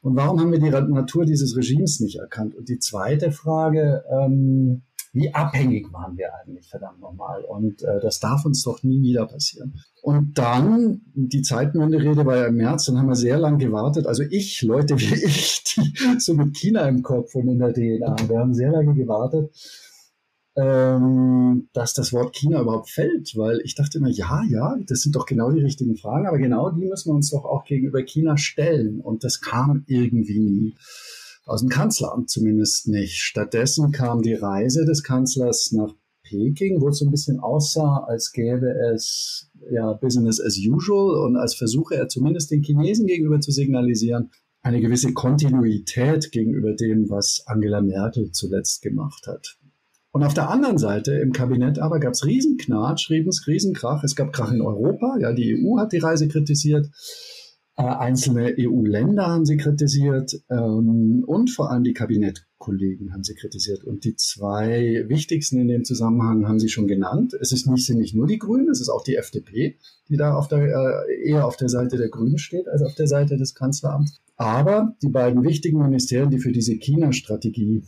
Und 0.00 0.16
warum 0.16 0.40
haben 0.40 0.52
wir 0.52 0.58
die 0.58 0.70
Natur 0.70 1.24
dieses 1.24 1.56
Regimes 1.56 2.00
nicht 2.00 2.18
erkannt? 2.18 2.56
Und 2.56 2.68
die 2.68 2.78
zweite 2.78 3.30
Frage, 3.30 4.04
ähm, 4.10 4.82
wie 5.12 5.32
abhängig 5.34 5.92
waren 5.92 6.16
wir 6.16 6.34
eigentlich, 6.34 6.68
verdammt 6.68 7.00
nochmal. 7.00 7.42
Und 7.44 7.82
äh, 7.82 8.00
das 8.00 8.20
darf 8.20 8.44
uns 8.44 8.62
doch 8.62 8.82
nie 8.82 9.02
wieder 9.02 9.26
passieren. 9.26 9.80
Und 10.02 10.38
dann, 10.38 11.02
die 11.14 11.42
Zeitenwende-Rede 11.42 12.24
war 12.24 12.36
ja 12.36 12.46
im 12.46 12.56
März, 12.56 12.86
dann 12.86 12.98
haben 12.98 13.08
wir 13.08 13.16
sehr 13.16 13.38
lange 13.38 13.58
gewartet. 13.58 14.06
Also 14.06 14.22
ich, 14.22 14.62
Leute 14.62 14.98
wie 14.98 15.14
ich, 15.24 15.64
die 15.64 16.20
so 16.20 16.34
mit 16.34 16.56
China 16.56 16.86
im 16.88 17.02
Kopf 17.02 17.34
und 17.34 17.48
in 17.48 17.58
der 17.58 17.72
DNA, 17.72 18.28
wir 18.28 18.38
haben 18.38 18.54
sehr 18.54 18.70
lange 18.70 18.94
gewartet, 18.94 19.50
ähm, 20.56 21.68
dass 21.72 21.94
das 21.94 22.12
Wort 22.12 22.34
China 22.34 22.60
überhaupt 22.60 22.90
fällt, 22.90 23.36
weil 23.36 23.60
ich 23.64 23.76
dachte 23.76 23.98
immer, 23.98 24.08
ja, 24.08 24.42
ja, 24.48 24.76
das 24.86 25.00
sind 25.00 25.14
doch 25.14 25.24
genau 25.24 25.52
die 25.52 25.60
richtigen 25.62 25.96
Fragen, 25.96 26.26
aber 26.26 26.38
genau 26.38 26.70
die 26.70 26.84
müssen 26.84 27.10
wir 27.10 27.14
uns 27.14 27.30
doch 27.30 27.44
auch 27.44 27.64
gegenüber 27.64 28.02
China 28.02 28.36
stellen. 28.36 29.00
Und 29.00 29.24
das 29.24 29.40
kam 29.40 29.84
irgendwie 29.86 30.40
nie 30.40 30.74
aus 31.48 31.60
dem 31.60 31.70
Kanzleramt 31.70 32.28
zumindest 32.28 32.88
nicht. 32.88 33.16
Stattdessen 33.16 33.90
kam 33.90 34.22
die 34.22 34.34
Reise 34.34 34.84
des 34.84 35.02
Kanzlers 35.02 35.72
nach 35.72 35.94
Peking, 36.22 36.80
wo 36.80 36.88
es 36.88 36.98
so 36.98 37.06
ein 37.06 37.10
bisschen 37.10 37.40
aussah, 37.40 38.04
als 38.06 38.32
gäbe 38.32 38.70
es 38.92 39.50
ja 39.72 39.94
Business 39.94 40.40
as 40.40 40.58
usual 40.58 41.24
und 41.24 41.36
als 41.36 41.54
versuche 41.54 41.96
er 41.96 42.08
zumindest 42.08 42.50
den 42.50 42.62
Chinesen 42.62 43.06
gegenüber 43.06 43.40
zu 43.40 43.50
signalisieren, 43.50 44.30
eine 44.60 44.80
gewisse 44.80 45.14
Kontinuität 45.14 46.32
gegenüber 46.32 46.74
dem, 46.74 47.08
was 47.08 47.42
Angela 47.46 47.80
Merkel 47.80 48.30
zuletzt 48.32 48.82
gemacht 48.82 49.26
hat. 49.26 49.56
Und 50.10 50.24
auf 50.24 50.34
der 50.34 50.50
anderen 50.50 50.78
Seite 50.78 51.12
im 51.12 51.32
Kabinett 51.32 51.78
aber 51.78 51.98
gab 51.98 52.12
es 52.12 52.26
Riesenknatsch, 52.26 53.10
Riesenkrach. 53.10 54.04
Es 54.04 54.16
gab 54.16 54.32
Krach 54.32 54.52
in 54.52 54.62
Europa. 54.62 55.16
Ja, 55.20 55.32
die 55.32 55.54
EU 55.54 55.78
hat 55.78 55.92
die 55.92 55.98
Reise 55.98 56.28
kritisiert. 56.28 56.88
Äh, 57.78 57.84
einzelne 57.84 58.56
EU-Länder 58.58 59.28
haben 59.28 59.46
sie 59.46 59.56
kritisiert 59.56 60.34
ähm, 60.50 61.22
und 61.24 61.48
vor 61.48 61.70
allem 61.70 61.84
die 61.84 61.92
Kabinettkollegen 61.92 63.12
haben 63.12 63.22
sie 63.22 63.36
kritisiert. 63.36 63.84
Und 63.84 64.02
die 64.02 64.16
zwei 64.16 65.04
wichtigsten 65.06 65.60
in 65.60 65.68
dem 65.68 65.84
Zusammenhang 65.84 66.48
haben 66.48 66.58
sie 66.58 66.70
schon 66.70 66.88
genannt. 66.88 67.34
Es 67.40 67.52
ist 67.52 67.68
nicht, 67.68 67.86
sind 67.86 67.98
nicht 67.98 68.16
nur 68.16 68.26
die 68.26 68.40
Grünen, 68.40 68.68
es 68.68 68.80
ist 68.80 68.88
auch 68.88 69.04
die 69.04 69.14
FDP, 69.14 69.78
die 70.08 70.16
da 70.16 70.34
auf 70.34 70.48
der, 70.48 70.58
äh, 70.58 71.22
eher 71.22 71.46
auf 71.46 71.56
der 71.56 71.68
Seite 71.68 71.98
der 71.98 72.08
Grünen 72.08 72.38
steht 72.38 72.66
als 72.66 72.82
auf 72.82 72.96
der 72.96 73.06
Seite 73.06 73.36
des 73.36 73.54
Kanzleramts. 73.54 74.18
Aber 74.34 74.96
die 75.00 75.10
beiden 75.10 75.44
wichtigen 75.44 75.80
Ministerien, 75.80 76.30
die 76.30 76.40
für 76.40 76.50
diese 76.50 76.74
China-Strategie 76.74 77.84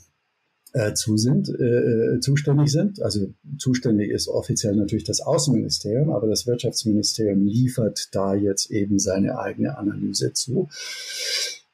äh, 0.72 0.94
zu 0.94 1.16
sind, 1.16 1.48
äh, 1.48 2.16
äh, 2.16 2.20
zuständig 2.20 2.70
sind. 2.70 3.02
Also 3.02 3.32
zuständig 3.58 4.10
ist 4.10 4.28
offiziell 4.28 4.76
natürlich 4.76 5.04
das 5.04 5.20
Außenministerium, 5.20 6.10
aber 6.10 6.28
das 6.28 6.46
Wirtschaftsministerium 6.46 7.44
liefert 7.44 8.08
da 8.12 8.34
jetzt 8.34 8.70
eben 8.70 8.98
seine 8.98 9.38
eigene 9.38 9.78
Analyse 9.78 10.32
zu. 10.32 10.68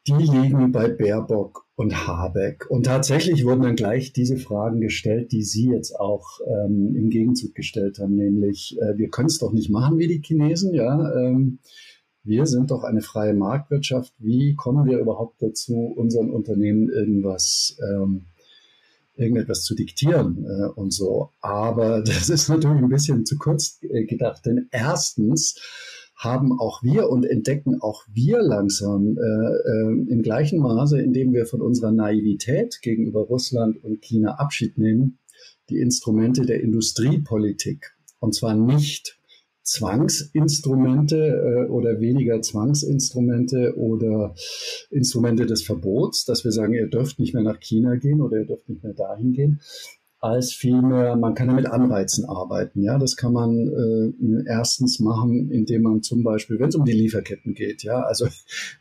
Die 0.07 0.13
liegen 0.13 0.71
bei 0.71 0.89
Baerbock 0.89 1.67
und 1.75 2.07
Habeck. 2.07 2.71
Und 2.71 2.87
tatsächlich 2.87 3.45
wurden 3.45 3.63
dann 3.63 3.77
gleich 3.77 4.13
diese 4.13 4.37
Fragen 4.37 4.81
gestellt, 4.81 5.33
die 5.33 5.43
Sie 5.43 5.69
jetzt 5.69 5.99
auch 5.99 6.41
ähm, 6.47 6.95
im 6.97 7.11
Gegenzug 7.11 7.55
gestellt 7.55 7.99
haben, 7.99 8.15
nämlich 8.15 8.79
äh, 8.81 8.97
wir 8.97 9.09
können 9.11 9.27
es 9.27 9.39
doch 9.39 9.53
nicht 9.53 9.69
machen 9.69 9.99
wie 9.99 10.07
die 10.07 10.23
Chinesen, 10.25 10.73
ja. 10.75 11.13
Ähm, 11.15 11.59
wir 12.23 12.47
sind 12.47 12.73
doch 12.73 12.83
eine 12.83 13.03
freie 13.03 13.35
Marktwirtschaft. 13.35 14.13
Wie 14.19 14.57
kommen 14.57 14.85
wir 14.87 14.99
überhaupt 14.99 15.41
dazu, 15.41 15.95
unseren 15.97 16.31
Unternehmen 16.31 16.89
irgendwas 16.89 17.79
ähm, 17.81 18.25
irgendetwas 19.17 19.63
zu 19.63 19.75
diktieren 19.75 20.45
äh, 20.45 20.69
und 20.75 20.93
so. 20.93 21.31
Aber 21.41 22.03
das 22.07 22.29
ist 22.29 22.49
natürlich 22.49 22.83
ein 22.83 22.89
bisschen 22.89 23.27
zu 23.27 23.37
kurz 23.37 23.79
äh, 23.83 24.05
gedacht, 24.05 24.47
denn 24.47 24.69
erstens 24.71 25.57
haben 26.17 26.59
auch 26.59 26.83
wir 26.83 27.11
und 27.11 27.27
entdecken 27.27 27.81
auch 27.81 28.05
wir 28.11 28.41
langsam 28.41 29.19
äh, 29.19 29.21
äh, 29.21 30.11
im 30.11 30.23
gleichen 30.23 30.61
Maße, 30.61 31.01
indem 31.01 31.35
wir 31.35 31.47
von 31.47 31.61
unserer 31.61 31.93
Naivität 31.93 32.81
gegenüber 32.81 33.21
Russland 33.21 33.83
und 33.85 34.01
China 34.01 34.37
Abschied 34.37 34.79
nehmen, 34.79 35.19
die 35.69 35.79
Instrumente 35.79 36.47
der 36.47 36.63
Industriepolitik. 36.63 37.95
Und 38.19 38.35
zwar 38.35 38.55
nicht 38.55 39.16
Zwangsinstrumente 39.67 41.17
äh, 41.17 41.69
oder 41.69 42.01
weniger 42.01 42.41
Zwangsinstrumente 42.41 43.75
oder 43.77 44.35
Instrumente 44.91 45.45
des 45.45 45.65
Verbots, 45.65 46.25
dass 46.25 46.45
wir 46.45 46.53
sagen, 46.53 46.73
ihr 46.73 46.89
dürft 46.89 47.19
nicht 47.19 47.35
mehr 47.35 47.43
nach 47.43 47.59
China 47.59 47.97
gehen 47.97 48.21
oder 48.21 48.39
ihr 48.39 48.47
dürft 48.47 48.69
nicht 48.69 48.85
mehr 48.85 48.95
dahin 48.95 49.33
gehen, 49.33 49.61
als 50.21 50.53
vielmehr, 50.53 51.17
man 51.17 51.35
kann 51.35 51.49
ja 51.49 51.55
mit 51.55 51.67
Anreizen 51.67 52.25
arbeiten. 52.25 52.81
Ja, 52.83 52.97
das 52.99 53.17
kann 53.17 53.33
man 53.33 53.69
äh, 53.69 54.49
erstens 54.49 55.01
machen, 55.01 55.51
indem 55.51 55.83
man 55.83 56.03
zum 56.03 56.23
Beispiel, 56.23 56.59
wenn 56.61 56.69
es 56.69 56.77
um 56.77 56.85
die 56.85 56.93
Lieferketten 56.93 57.55
geht, 57.55 57.83
ja, 57.83 58.03
also 58.03 58.27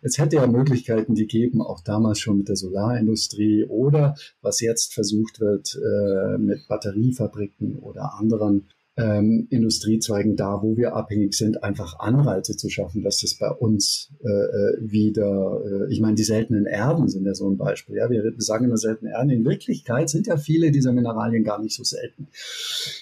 es 0.01 0.17
hätte 0.19 0.35
ja 0.37 0.47
Möglichkeiten 0.47 1.15
gegeben, 1.15 1.61
auch 1.61 1.81
damals 1.81 2.19
schon 2.19 2.37
mit 2.37 2.47
der 2.47 2.55
Solarindustrie 2.55 3.65
oder 3.65 4.15
was 4.41 4.61
jetzt 4.61 4.93
versucht 4.93 5.39
wird 5.39 5.75
äh, 5.75 6.37
mit 6.37 6.67
Batteriefabriken 6.67 7.79
oder 7.79 8.13
anderen 8.19 8.67
ähm, 8.97 9.47
Industriezweigen 9.49 10.35
da, 10.35 10.61
wo 10.61 10.77
wir 10.77 10.95
abhängig 10.95 11.33
sind, 11.33 11.63
einfach 11.63 11.99
Anreize 11.99 12.55
zu 12.55 12.69
schaffen, 12.69 13.03
dass 13.03 13.21
das 13.21 13.35
bei 13.35 13.49
uns 13.49 14.11
äh, 14.23 14.29
äh, 14.29 14.77
wieder, 14.79 15.61
äh, 15.65 15.93
ich 15.93 15.99
meine, 15.99 16.15
die 16.15 16.23
seltenen 16.23 16.65
Erden 16.65 17.09
sind 17.09 17.25
ja 17.25 17.33
so 17.33 17.49
ein 17.49 17.57
Beispiel. 17.57 17.97
Ja, 17.97 18.09
wir 18.09 18.33
sagen 18.37 18.65
immer 18.65 18.77
seltene 18.77 19.11
Erden. 19.11 19.29
In 19.31 19.45
Wirklichkeit 19.45 20.09
sind 20.09 20.27
ja 20.27 20.37
viele 20.37 20.71
dieser 20.71 20.93
Mineralien 20.93 21.43
gar 21.43 21.61
nicht 21.61 21.75
so 21.75 21.83
selten. 21.83 22.27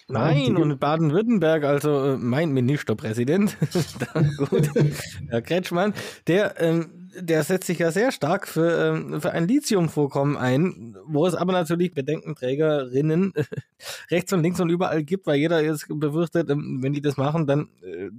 Nein, 0.08 0.58
und 0.58 0.80
Baden-Württemberg, 0.80 1.64
also 1.64 2.14
äh, 2.14 2.18
mein 2.18 2.52
Ministerpräsident, 2.52 3.56
gut, 4.38 4.70
Herr 5.30 5.42
Kretschmann, 5.42 5.94
der 6.28 6.56
ähm, 6.60 7.03
der 7.20 7.44
setzt 7.44 7.68
sich 7.68 7.80
ja 7.80 7.92
sehr 7.92 8.12
stark 8.12 8.48
für, 8.48 8.96
ähm, 8.96 9.22
für 9.22 9.32
ein 9.32 9.48
Lithiumvorkommen 9.48 10.38
ein, 10.38 10.96
wo 11.06 11.26
es 11.26 11.36
aber 11.36 11.54
natürlich 11.54 11.94
Bedenkenträgerinnen 11.94 13.34
rechts 14.12 14.34
und 14.34 14.42
links 14.42 14.60
und 14.60 14.70
überall 14.70 15.04
gibt, 15.04 15.28
weil 15.28 15.38
jeder 15.38 15.62
jetzt 15.62 15.88
befürchtet, 15.88 16.50
ähm, 16.50 16.80
wenn 16.82 16.94
die 16.94 17.02
das 17.02 17.18
machen, 17.18 17.48
dann 17.48 17.70
äh, 17.82 18.10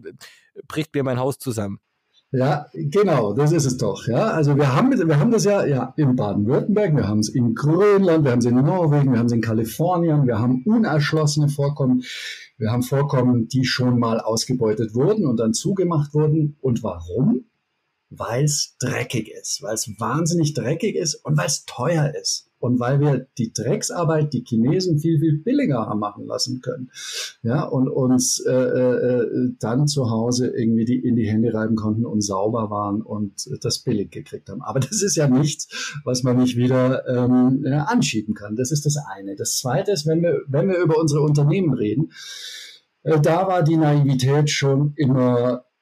bricht 0.68 0.94
mir 0.94 1.02
mein 1.02 1.18
Haus 1.18 1.38
zusammen. 1.38 1.80
Ja, 2.36 2.66
genau, 2.74 3.32
das 3.32 3.52
ist 3.52 3.64
es 3.64 3.76
doch. 3.76 4.08
Ja, 4.08 4.32
also 4.32 4.56
wir 4.56 4.74
haben, 4.74 4.90
wir 4.90 5.20
haben 5.20 5.30
das 5.30 5.44
ja, 5.44 5.64
ja 5.64 5.94
in 5.96 6.16
Baden-Württemberg, 6.16 6.96
wir 6.96 7.06
haben 7.06 7.20
es 7.20 7.28
in 7.28 7.54
Grönland, 7.54 8.24
wir 8.24 8.32
haben 8.32 8.40
es 8.40 8.44
in 8.44 8.56
Norwegen, 8.56 9.12
wir 9.12 9.20
haben 9.20 9.26
es 9.26 9.32
in 9.32 9.40
Kalifornien, 9.40 10.26
wir 10.26 10.40
haben 10.40 10.64
unerschlossene 10.66 11.48
Vorkommen, 11.48 12.02
wir 12.58 12.72
haben 12.72 12.82
Vorkommen, 12.82 13.46
die 13.46 13.64
schon 13.64 14.00
mal 14.00 14.18
ausgebeutet 14.18 14.96
wurden 14.96 15.26
und 15.26 15.38
dann 15.38 15.54
zugemacht 15.54 16.12
wurden. 16.12 16.56
Und 16.60 16.82
warum? 16.82 17.44
Weil 18.18 18.44
es 18.44 18.76
dreckig 18.78 19.28
ist, 19.28 19.62
weil 19.62 19.74
es 19.74 19.88
wahnsinnig 19.98 20.54
dreckig 20.54 20.96
ist 20.96 21.14
und 21.16 21.36
weil 21.36 21.46
es 21.46 21.64
teuer 21.64 22.12
ist. 22.20 22.50
Und 22.64 22.80
weil 22.80 22.98
wir 22.98 23.26
die 23.36 23.52
Drecksarbeit, 23.52 24.32
die 24.32 24.42
Chinesen 24.42 24.98
viel, 24.98 25.18
viel 25.18 25.36
billiger 25.36 25.86
haben 25.86 26.00
machen 26.00 26.24
lassen 26.24 26.62
können. 26.62 26.90
Ja, 27.42 27.64
und 27.64 27.90
uns 27.90 28.40
äh, 28.40 28.50
äh, 28.50 29.52
dann 29.60 29.86
zu 29.86 30.10
Hause 30.10 30.46
irgendwie 30.48 30.86
die, 30.86 30.98
in 30.98 31.14
die 31.14 31.28
Hände 31.28 31.52
reiben 31.52 31.76
konnten 31.76 32.06
und 32.06 32.22
sauber 32.22 32.70
waren 32.70 33.02
und 33.02 33.50
das 33.62 33.80
billig 33.80 34.10
gekriegt 34.10 34.48
haben. 34.48 34.62
Aber 34.62 34.80
das 34.80 35.02
ist 35.02 35.14
ja 35.14 35.28
nichts, 35.28 36.00
was 36.04 36.22
man 36.22 36.38
nicht 36.38 36.56
wieder 36.56 37.06
ähm, 37.06 37.66
anschieben 37.86 38.32
kann. 38.32 38.56
Das 38.56 38.70
ist 38.70 38.86
das 38.86 38.96
eine. 39.14 39.36
Das 39.36 39.58
zweite 39.58 39.92
ist, 39.92 40.06
wenn 40.06 40.22
wir, 40.22 40.40
wenn 40.48 40.68
wir 40.68 40.78
über 40.78 40.98
unsere 40.98 41.20
Unternehmen 41.20 41.74
reden, 41.74 42.12
äh, 43.02 43.20
da 43.20 43.46
war 43.46 43.62
die 43.62 43.76
Naivität 43.76 44.48
schon 44.48 44.94
immer 44.96 45.50
äh, 45.50 45.56
äh, 45.56 45.73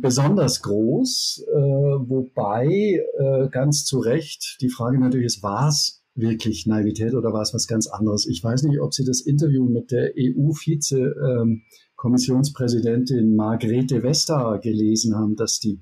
besonders 0.00 0.62
groß, 0.62 1.44
äh, 1.48 1.56
wobei 1.56 2.66
äh, 2.66 3.48
ganz 3.50 3.84
zu 3.86 3.98
Recht 3.98 4.58
die 4.60 4.68
Frage 4.68 5.00
natürlich 5.00 5.26
ist, 5.26 5.42
war 5.42 5.68
es 5.68 6.04
wirklich 6.14 6.66
Naivität 6.66 7.14
oder 7.14 7.32
war 7.32 7.42
es 7.42 7.54
was 7.54 7.66
ganz 7.66 7.86
anderes? 7.86 8.26
Ich 8.26 8.44
weiß 8.44 8.64
nicht, 8.64 8.80
ob 8.80 8.92
Sie 8.92 9.04
das 9.04 9.20
Interview 9.20 9.64
mit 9.64 9.90
der 9.90 10.12
EU-Vize 10.18 10.98
ähm, 10.98 11.62
Kommissionspräsidentin 11.98 13.34
Margrethe 13.34 14.02
Vestager 14.04 14.58
gelesen 14.60 15.16
haben, 15.16 15.34
dass 15.34 15.58
die 15.58 15.80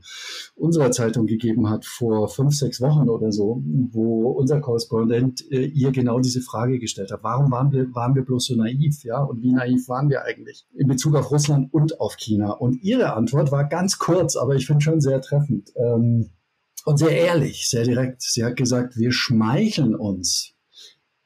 unserer 0.54 0.90
Zeitung 0.90 1.26
gegeben 1.26 1.68
hat 1.68 1.84
vor 1.84 2.28
fünf, 2.28 2.56
sechs 2.56 2.80
Wochen 2.80 3.08
oder 3.10 3.32
so, 3.32 3.62
wo 3.92 4.30
unser 4.30 4.60
Korrespondent 4.60 5.44
äh, 5.52 5.66
ihr 5.66 5.92
genau 5.92 6.18
diese 6.18 6.40
Frage 6.40 6.78
gestellt 6.78 7.12
hat. 7.12 7.22
Warum 7.22 7.52
waren 7.52 7.70
wir, 7.70 7.94
waren 7.94 8.14
wir 8.14 8.24
bloß 8.24 8.46
so 8.46 8.56
naiv? 8.56 9.04
Ja, 9.04 9.22
und 9.22 9.42
wie 9.42 9.52
naiv 9.52 9.88
waren 9.88 10.08
wir 10.08 10.24
eigentlich 10.24 10.66
in 10.74 10.88
Bezug 10.88 11.14
auf 11.14 11.30
Russland 11.30 11.72
und 11.72 12.00
auf 12.00 12.16
China? 12.16 12.52
Und 12.52 12.82
ihre 12.82 13.12
Antwort 13.12 13.52
war 13.52 13.68
ganz 13.68 13.98
kurz, 13.98 14.36
aber 14.36 14.54
ich 14.56 14.66
finde 14.66 14.82
schon 14.82 15.02
sehr 15.02 15.20
treffend. 15.20 15.70
Ähm, 15.76 16.30
und 16.86 16.98
sehr 16.98 17.10
ehrlich, 17.10 17.68
sehr 17.68 17.84
direkt. 17.84 18.22
Sie 18.22 18.42
hat 18.42 18.56
gesagt, 18.56 18.96
wir 18.96 19.12
schmeicheln 19.12 19.94
uns, 19.94 20.54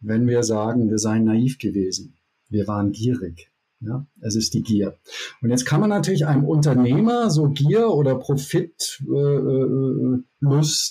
wenn 0.00 0.26
wir 0.26 0.42
sagen, 0.42 0.90
wir 0.90 0.98
seien 0.98 1.24
naiv 1.24 1.58
gewesen. 1.58 2.16
Wir 2.48 2.66
waren 2.66 2.90
gierig. 2.90 3.49
Ja, 3.82 4.06
es 4.20 4.36
ist 4.36 4.52
die 4.52 4.62
Gier. 4.62 4.98
Und 5.40 5.48
jetzt 5.48 5.64
kann 5.64 5.80
man 5.80 5.88
natürlich 5.88 6.26
einem 6.26 6.44
Unternehmer 6.44 7.30
so 7.30 7.48
Gier 7.48 7.88
oder 7.88 8.14
Profitlust 8.14 9.00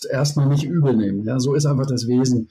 äh, 0.05 0.11
erstmal 0.11 0.47
nicht 0.47 0.63
übel 0.63 0.95
nehmen. 0.95 1.23
Ja, 1.23 1.39
so 1.39 1.53
ist 1.53 1.67
einfach 1.67 1.85
das 1.85 2.07
Wesen 2.07 2.49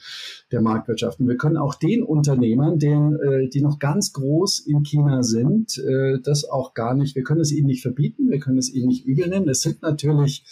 der 0.52 0.62
Marktwirtschaft. 0.62 1.18
Und 1.18 1.26
wir 1.26 1.36
können 1.36 1.56
auch 1.56 1.74
den 1.74 2.04
Unternehmern, 2.04 2.78
den, 2.78 3.16
äh, 3.16 3.48
die 3.48 3.62
noch 3.62 3.80
ganz 3.80 4.12
groß 4.12 4.60
in 4.60 4.84
China 4.84 5.24
sind, 5.24 5.76
äh, 5.78 6.20
das 6.22 6.44
auch 6.48 6.72
gar 6.72 6.94
nicht, 6.94 7.16
wir 7.16 7.24
können 7.24 7.40
es 7.40 7.50
ihnen 7.50 7.66
nicht 7.66 7.82
verbieten, 7.82 8.30
wir 8.30 8.38
können 8.38 8.58
es 8.58 8.72
ihnen 8.72 8.86
nicht 8.86 9.06
übel 9.06 9.26
nehmen. 9.26 9.48
Es 9.48 9.62
sind 9.62 9.82
natürlich 9.82 10.44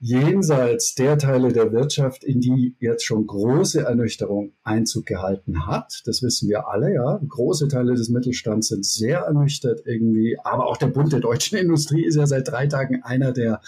jenseits 0.00 0.94
der 0.94 1.18
Teile 1.18 1.52
der 1.52 1.72
Wirtschaft, 1.72 2.22
in 2.22 2.40
die 2.40 2.76
jetzt 2.78 3.04
schon 3.04 3.26
große 3.26 3.80
Ernüchterung 3.80 4.52
Einzug 4.62 5.06
gehalten 5.06 5.66
hat. 5.66 6.02
Das 6.04 6.22
wissen 6.22 6.48
wir 6.48 6.68
alle, 6.68 6.94
ja. 6.94 7.20
Große 7.28 7.68
Teile 7.68 7.94
des 7.94 8.08
Mittelstands 8.08 8.68
sind 8.68 8.84
sehr 8.86 9.20
ernüchtert 9.20 9.82
irgendwie. 9.84 10.38
Aber 10.44 10.66
auch 10.66 10.76
der 10.76 10.86
Bund 10.88 11.12
der 11.12 11.20
deutschen 11.20 11.58
Industrie 11.58 12.04
ist 12.04 12.16
ja 12.16 12.26
seit 12.26 12.48
drei 12.48 12.66
Tagen 12.66 13.02
einer 13.02 13.32
der 13.32 13.60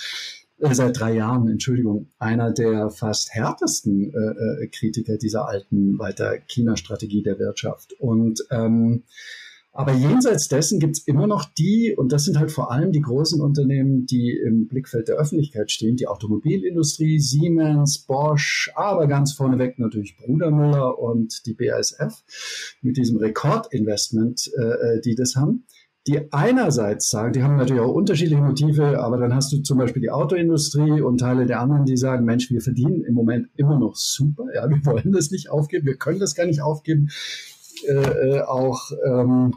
äh, 0.58 0.74
seit 0.74 1.00
drei 1.00 1.14
Jahren, 1.14 1.48
Entschuldigung, 1.48 2.10
einer 2.18 2.52
der 2.52 2.90
fast 2.90 3.34
härtesten 3.34 4.12
äh, 4.12 4.64
äh 4.64 4.68
Kritiker 4.68 5.16
dieser 5.16 5.48
alten 5.48 5.98
weiter 5.98 6.38
China-Strategie 6.46 7.22
der 7.22 7.38
Wirtschaft. 7.38 7.94
Und 7.98 8.44
ähm, 8.50 9.04
aber 9.72 9.92
jenseits 9.92 10.48
dessen 10.48 10.80
gibt 10.80 10.98
es 10.98 11.06
immer 11.06 11.26
noch 11.26 11.44
die, 11.44 11.94
und 11.96 12.12
das 12.12 12.24
sind 12.24 12.38
halt 12.38 12.50
vor 12.50 12.72
allem 12.72 12.90
die 12.92 13.00
großen 13.00 13.40
Unternehmen, 13.40 14.06
die 14.06 14.36
im 14.36 14.66
Blickfeld 14.66 15.08
der 15.08 15.16
Öffentlichkeit 15.16 15.70
stehen, 15.70 15.96
die 15.96 16.08
Automobilindustrie, 16.08 17.20
Siemens, 17.20 17.98
Bosch, 18.00 18.72
aber 18.74 19.06
ganz 19.06 19.32
vorneweg 19.32 19.78
natürlich 19.78 20.16
Brudermüller 20.16 20.98
und 20.98 21.46
die 21.46 21.54
BASF 21.54 22.24
mit 22.82 22.96
diesem 22.96 23.18
Rekordinvestment, 23.18 24.50
äh, 24.58 24.96
äh, 24.96 25.00
die 25.00 25.14
das 25.14 25.36
haben 25.36 25.64
die 26.06 26.32
einerseits 26.32 27.10
sagen, 27.10 27.34
die 27.34 27.42
haben 27.42 27.56
natürlich 27.56 27.82
auch 27.82 27.92
unterschiedliche 27.92 28.40
Motive, 28.40 29.00
aber 29.00 29.18
dann 29.18 29.34
hast 29.34 29.52
du 29.52 29.58
zum 29.58 29.76
Beispiel 29.76 30.00
die 30.00 30.10
Autoindustrie 30.10 31.02
und 31.02 31.18
Teile 31.18 31.46
der 31.46 31.60
anderen, 31.60 31.84
die 31.84 31.96
sagen, 31.96 32.24
Mensch, 32.24 32.50
wir 32.50 32.62
verdienen 32.62 33.04
im 33.04 33.14
Moment 33.14 33.48
immer 33.56 33.78
noch 33.78 33.96
super, 33.96 34.46
ja, 34.54 34.68
wir 34.68 34.84
wollen 34.86 35.12
das 35.12 35.30
nicht 35.30 35.50
aufgeben, 35.50 35.86
wir 35.86 35.96
können 35.96 36.18
das 36.18 36.34
gar 36.34 36.46
nicht 36.46 36.62
aufgeben. 36.62 37.10
Äh, 37.86 37.92
äh, 37.92 38.40
auch 38.42 38.90
ähm, 39.06 39.54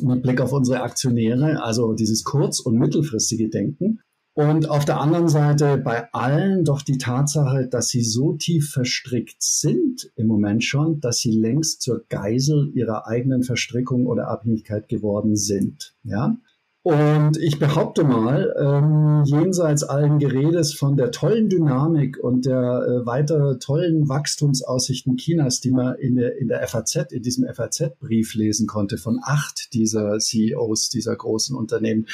mit 0.00 0.22
Blick 0.22 0.40
auf 0.40 0.52
unsere 0.52 0.82
Aktionäre, 0.82 1.62
also 1.62 1.92
dieses 1.94 2.24
kurz- 2.24 2.60
und 2.60 2.78
mittelfristige 2.78 3.48
Denken. 3.48 4.00
Und 4.36 4.68
auf 4.68 4.84
der 4.84 5.00
anderen 5.00 5.28
Seite 5.28 5.78
bei 5.78 6.12
allen 6.12 6.64
doch 6.64 6.82
die 6.82 6.98
Tatsache, 6.98 7.68
dass 7.68 7.88
sie 7.88 8.02
so 8.02 8.32
tief 8.32 8.72
verstrickt 8.72 9.40
sind 9.40 10.10
im 10.16 10.26
Moment 10.26 10.64
schon, 10.64 10.98
dass 11.00 11.18
sie 11.18 11.30
längst 11.30 11.82
zur 11.82 12.04
Geisel 12.08 12.72
ihrer 12.74 13.06
eigenen 13.06 13.44
Verstrickung 13.44 14.06
oder 14.06 14.26
Abhängigkeit 14.26 14.88
geworden 14.88 15.36
sind. 15.36 15.94
Ja? 16.02 16.36
Und 16.84 17.38
ich 17.38 17.58
behaupte 17.58 18.04
mal, 18.04 18.54
ähm, 18.58 19.22
jenseits 19.24 19.84
allen 19.84 20.18
Geredes 20.18 20.74
von 20.74 20.98
der 20.98 21.12
tollen 21.12 21.48
Dynamik 21.48 22.22
und 22.22 22.44
der 22.44 22.60
äh, 22.60 23.06
weiter 23.06 23.58
tollen 23.58 24.06
Wachstumsaussichten 24.06 25.16
Chinas, 25.16 25.60
die 25.60 25.70
man 25.70 25.94
in 25.94 26.16
der, 26.16 26.36
in 26.36 26.48
der 26.48 26.68
FAZ, 26.68 27.10
in 27.10 27.22
diesem 27.22 27.48
FAZ-Brief 27.50 28.34
lesen 28.34 28.66
konnte 28.66 28.98
von 28.98 29.18
acht 29.22 29.72
dieser 29.72 30.18
CEOs 30.18 30.90
dieser 30.90 31.16
großen 31.16 31.56
Unternehmen, 31.56 32.06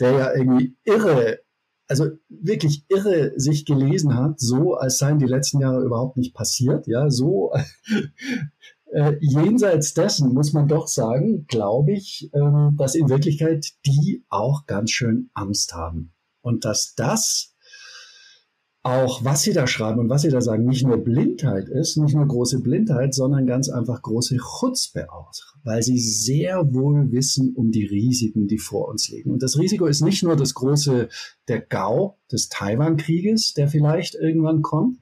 der 0.00 0.10
ja 0.10 0.34
irgendwie 0.34 0.74
irre 0.82 1.38
also 1.86 2.08
wirklich 2.28 2.84
irre 2.88 3.32
sich 3.36 3.64
gelesen 3.64 4.14
hat, 4.14 4.40
so 4.40 4.74
als 4.74 4.98
seien 4.98 5.18
die 5.18 5.26
letzten 5.26 5.60
Jahre 5.60 5.82
überhaupt 5.82 6.18
nicht 6.18 6.34
passiert, 6.34 6.86
ja, 6.86 7.08
so 7.08 7.52
äh, 8.92 9.16
jenseits 9.20 9.94
dessen 9.94 10.32
muss 10.32 10.52
man 10.52 10.68
doch 10.68 10.88
sagen, 10.88 11.46
glaube 11.46 11.92
ich, 11.92 12.30
ähm, 12.34 12.74
dass 12.76 12.94
in 12.94 13.08
Wirklichkeit 13.08 13.66
die 13.86 14.24
auch 14.28 14.66
ganz 14.66 14.90
schön 14.90 15.30
Angst 15.34 15.74
haben. 15.74 16.14
Und 16.40 16.64
dass 16.64 16.94
das 16.94 17.54
auch, 18.82 19.24
was 19.24 19.42
sie 19.42 19.52
da 19.52 19.66
schreiben 19.66 19.98
und 19.98 20.08
was 20.08 20.22
sie 20.22 20.30
da 20.30 20.40
sagen, 20.40 20.64
nicht 20.64 20.86
nur 20.86 20.98
Blindheit 20.98 21.68
ist, 21.68 21.96
nicht 21.96 22.14
nur 22.14 22.26
große 22.26 22.60
Blindheit, 22.60 23.12
sondern 23.12 23.46
ganz 23.46 23.68
einfach 23.68 24.00
große 24.00 24.36
Chutzpe 24.36 25.12
aus, 25.12 25.52
weil 25.64 25.82
sie 25.82 25.98
sehr 25.98 26.72
wohl 26.72 27.10
wissen 27.10 27.54
um 27.54 27.70
die 27.70 27.84
Risiken, 27.84 28.46
die 28.46 28.58
vor 28.58 28.88
uns 28.88 29.08
liegen. 29.08 29.32
Und 29.32 29.42
das 29.42 29.58
Risiko 29.58 29.86
ist 29.86 30.00
nicht 30.00 30.22
nur 30.22 30.36
das 30.36 30.54
große, 30.54 31.08
der 31.48 31.60
Gau 31.60 32.18
des 32.32 32.48
Taiwan-Krieges, 32.48 33.54
der 33.54 33.68
vielleicht 33.68 34.14
irgendwann 34.14 34.62
kommt, 34.62 34.98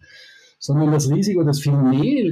sondern 0.66 0.90
das 0.90 1.08
Risiko, 1.08 1.44
das 1.44 1.60
viel 1.60 1.72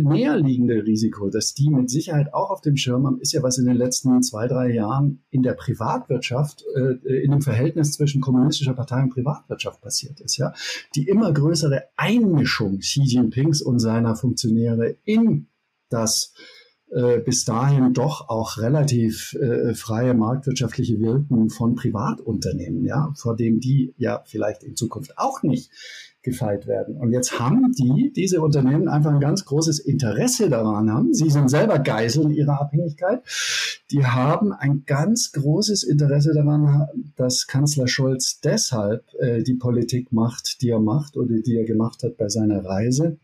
näher, 0.03 0.37
liegende 0.37 0.85
Risiko, 0.85 1.31
das 1.31 1.55
die 1.55 1.71
mit 1.71 1.89
Sicherheit 1.89 2.35
auch 2.35 2.51
auf 2.51 2.61
dem 2.61 2.77
Schirm 2.77 3.07
haben, 3.07 3.21
ist 3.21 3.33
ja, 3.33 3.45
was 3.45 3.59
in 3.59 3.67
den 3.67 3.77
letzten 3.77 4.25
zwei, 4.25 4.49
drei 4.49 4.73
Jahren 4.73 5.23
in 5.31 5.45
der 5.45 5.53
Privatwirtschaft, 5.53 6.65
äh, 6.75 7.23
in 7.23 7.31
dem 7.31 7.43
Verhältnis 7.43 7.93
zwischen 7.93 8.21
kommunistischer 8.21 8.75
Partei 8.75 9.05
und 9.05 9.11
Privatwirtschaft 9.11 9.81
passiert 9.81 10.21
ist. 10.21 10.37
Ja, 10.37 10.53
Die 10.97 11.07
immer 11.07 11.33
größere 11.33 11.85
Einmischung 11.97 12.81
Xi 12.81 13.03
Jinpings 13.05 13.63
und 13.63 13.79
seiner 13.79 14.17
Funktionäre 14.17 14.97
in 15.05 15.47
das 15.89 16.35
äh, 16.91 17.21
bis 17.21 17.45
dahin 17.45 17.93
doch 17.93 18.29
auch 18.29 18.59
relativ 18.59 19.35
äh, 19.35 19.75
freie 19.75 20.15
marktwirtschaftliche 20.15 20.99
Wirken 20.99 21.51
von 21.51 21.77
Privatunternehmen, 21.77 22.85
ja, 22.85 23.13
vor 23.17 23.37
dem 23.37 23.61
die 23.61 23.95
ja 23.97 24.25
vielleicht 24.27 24.65
in 24.65 24.75
Zukunft 24.75 25.19
auch 25.19 25.45
nicht 25.45 25.71
gefeit 26.25 26.67
werden. 26.67 26.97
Und 26.97 27.13
jetzt 27.13 27.39
haben 27.39 27.73
die, 27.73 28.13
diese 28.13 28.41
Unternehmen 28.41 28.89
einfach 28.89 29.13
ein 29.13 29.21
ganz 29.21 29.45
großes 29.45 29.79
Interesse 29.79 30.49
daran 30.49 30.91
haben. 30.91 31.15
Sie 31.15 31.31
sind 31.31 31.49
selber 31.49 31.79
Geiseln 31.79 32.33
ihrer 32.33 32.61
Abhängigkeit. 32.61 33.23
Die 33.93 34.05
haben 34.05 34.53
ein 34.53 34.83
ganz 34.87 35.31
großes 35.33 35.85
Interesse 35.85 36.33
daran, 36.35 36.89
dass 37.15 37.47
Kanzler 37.47 37.87
Scholz 37.87 38.41
deshalb 38.41 39.05
äh, 39.21 39.43
die 39.43 39.55
Politik 39.55 40.13
macht, 40.13 40.63
die 40.63 40.71
er 40.71 40.81
macht 40.81 41.17
oder 41.17 41.37
die 41.37 41.57
er 41.57 41.65
gemacht 41.65 42.03
hat 42.03 42.17
bei 42.17 42.29
seiner 42.29 42.65
Reise 42.65 43.19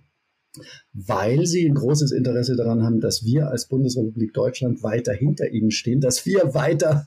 weil 0.92 1.46
sie 1.46 1.64
ein 1.68 1.74
großes 1.74 2.10
Interesse 2.10 2.56
daran 2.56 2.82
haben, 2.82 3.00
dass 3.00 3.24
wir 3.24 3.48
als 3.48 3.66
Bundesrepublik 3.66 4.34
Deutschland 4.34 4.82
weiter 4.82 5.12
hinter 5.12 5.48
ihnen 5.48 5.70
stehen, 5.70 6.00
dass 6.00 6.26
wir 6.26 6.54
weiter 6.54 7.06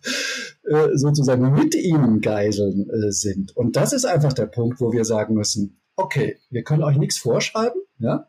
äh, 0.64 0.96
sozusagen 0.96 1.52
mit 1.54 1.76
ihnen 1.76 2.22
Geiseln 2.22 2.90
äh, 2.90 3.12
sind. 3.12 3.56
Und 3.56 3.76
das 3.76 3.92
ist 3.92 4.06
einfach 4.06 4.34
der 4.34 4.46
Punkt, 4.46 4.80
wo 4.80 4.94
wir 4.94 5.04
sagen 5.04 5.36
müssen, 5.36 5.83
okay, 5.96 6.38
wir 6.50 6.64
können 6.64 6.84
euch 6.84 6.98
nichts 6.98 7.18
vorschreiben, 7.18 7.82
ja, 8.00 8.28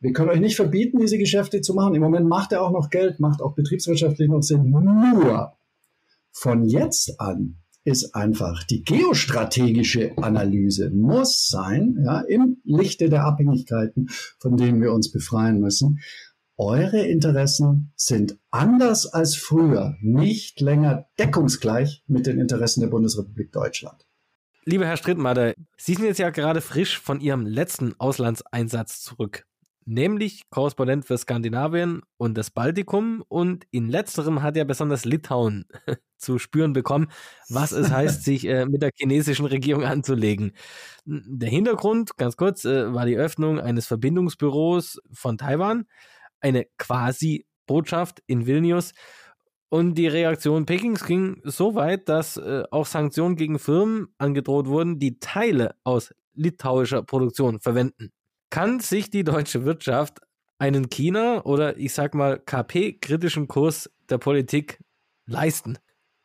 wir 0.00 0.12
können 0.12 0.30
euch 0.30 0.40
nicht 0.40 0.56
verbieten, 0.56 0.98
diese 0.98 1.18
Geschäfte 1.18 1.62
zu 1.62 1.74
machen. 1.74 1.94
Im 1.94 2.02
Moment 2.02 2.28
macht 2.28 2.52
er 2.52 2.62
auch 2.62 2.70
noch 2.70 2.90
Geld, 2.90 3.18
macht 3.18 3.40
auch 3.40 3.54
betriebswirtschaftlich 3.54 4.28
noch 4.28 4.42
Sinn. 4.42 4.70
Nur 4.70 5.56
von 6.32 6.64
jetzt 6.64 7.18
an 7.18 7.56
ist 7.82 8.14
einfach 8.14 8.64
die 8.64 8.82
geostrategische 8.82 10.18
Analyse 10.18 10.90
muss 10.90 11.46
sein, 11.48 11.96
ja, 12.04 12.20
im 12.20 12.58
Lichte 12.64 13.08
der 13.08 13.24
Abhängigkeiten, 13.24 14.08
von 14.38 14.56
denen 14.56 14.82
wir 14.82 14.92
uns 14.92 15.12
befreien 15.12 15.60
müssen. 15.60 16.00
Eure 16.58 17.06
Interessen 17.06 17.92
sind 17.96 18.38
anders 18.50 19.06
als 19.06 19.36
früher 19.36 19.96
nicht 20.00 20.60
länger 20.60 21.06
deckungsgleich 21.18 22.02
mit 22.06 22.26
den 22.26 22.40
Interessen 22.40 22.80
der 22.80 22.88
Bundesrepublik 22.88 23.52
Deutschland. 23.52 24.05
Lieber 24.66 24.86
Herr 24.86 24.96
Strittmatter, 24.96 25.54
Sie 25.76 25.94
sind 25.94 26.04
jetzt 26.04 26.18
ja 26.18 26.30
gerade 26.30 26.60
frisch 26.60 26.98
von 26.98 27.20
Ihrem 27.20 27.46
letzten 27.46 27.98
Auslandseinsatz 27.98 29.00
zurück 29.00 29.46
nämlich 29.86 30.50
Korrespondent 30.50 31.06
für 31.06 31.16
Skandinavien 31.16 32.02
und 32.18 32.36
das 32.36 32.50
Baltikum. 32.50 33.24
Und 33.28 33.66
in 33.70 33.88
letzterem 33.88 34.42
hat 34.42 34.56
er 34.56 34.64
besonders 34.64 35.04
Litauen 35.04 35.64
zu 36.18 36.38
spüren 36.38 36.72
bekommen, 36.72 37.08
was 37.48 37.72
es 37.72 37.90
heißt, 37.90 38.24
sich 38.24 38.46
äh, 38.46 38.66
mit 38.66 38.82
der 38.82 38.90
chinesischen 38.94 39.46
Regierung 39.46 39.84
anzulegen. 39.84 40.52
Der 41.04 41.48
Hintergrund, 41.48 42.16
ganz 42.16 42.36
kurz, 42.36 42.64
äh, 42.64 42.92
war 42.92 43.06
die 43.06 43.16
Öffnung 43.16 43.60
eines 43.60 43.86
Verbindungsbüros 43.86 45.00
von 45.12 45.38
Taiwan, 45.38 45.86
eine 46.40 46.66
quasi 46.76 47.46
Botschaft 47.66 48.22
in 48.26 48.46
Vilnius. 48.46 48.92
Und 49.68 49.94
die 49.94 50.06
Reaktion 50.06 50.64
Pekings 50.64 51.04
ging 51.04 51.40
so 51.44 51.74
weit, 51.74 52.08
dass 52.08 52.36
äh, 52.36 52.62
auch 52.70 52.86
Sanktionen 52.86 53.36
gegen 53.36 53.58
Firmen 53.58 54.08
angedroht 54.18 54.68
wurden, 54.68 54.98
die 54.98 55.18
Teile 55.18 55.74
aus 55.82 56.14
litauischer 56.34 57.02
Produktion 57.02 57.60
verwenden. 57.60 58.10
Kann 58.50 58.78
sich 58.80 59.10
die 59.10 59.24
deutsche 59.24 59.64
Wirtschaft 59.64 60.20
einen 60.58 60.88
China 60.88 61.44
oder 61.44 61.76
ich 61.78 61.92
sag 61.92 62.14
mal 62.14 62.38
KP-kritischen 62.38 63.48
Kurs 63.48 63.90
der 64.08 64.18
Politik 64.18 64.78
leisten? 65.26 65.78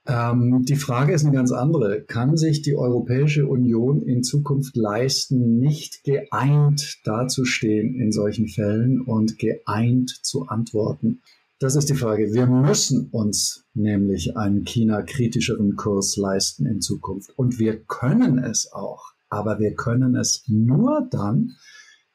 Ähm, 0.08 0.64
die 0.64 0.76
Frage 0.76 1.14
ist 1.14 1.26
eine 1.26 1.36
ganz 1.36 1.52
andere. 1.52 2.04
Kann 2.04 2.38
sich 2.38 2.62
die 2.62 2.76
Europäische 2.76 3.48
Union 3.48 4.02
in 4.02 4.24
Zukunft 4.24 4.76
leisten, 4.76 5.60
nicht 5.60 6.04
geeint 6.04 7.00
dazustehen 7.06 7.96
in 7.96 8.12
solchen 8.12 8.48
Fällen 8.48 9.02
und 9.02 9.38
geeint 9.38 10.10
zu 10.24 10.48
antworten? 10.48 11.22
Das 11.62 11.76
ist 11.76 11.92
die 11.92 11.96
Frage. 11.96 12.34
Wir 12.34 12.48
müssen 12.48 13.10
uns 13.12 13.68
nämlich 13.76 14.36
einen 14.36 14.64
China-kritischeren 14.64 15.76
Kurs 15.76 16.18
leisten 16.18 16.66
in 16.66 16.82
Zukunft. 16.82 17.38
Und 17.38 17.60
wir 17.60 17.84
können 17.84 18.40
es 18.40 18.72
auch. 18.74 19.12
Aber 19.30 19.60
wir 19.60 19.76
können 19.76 20.16
es 20.16 20.44
nur 20.48 21.08
dann, 21.12 21.52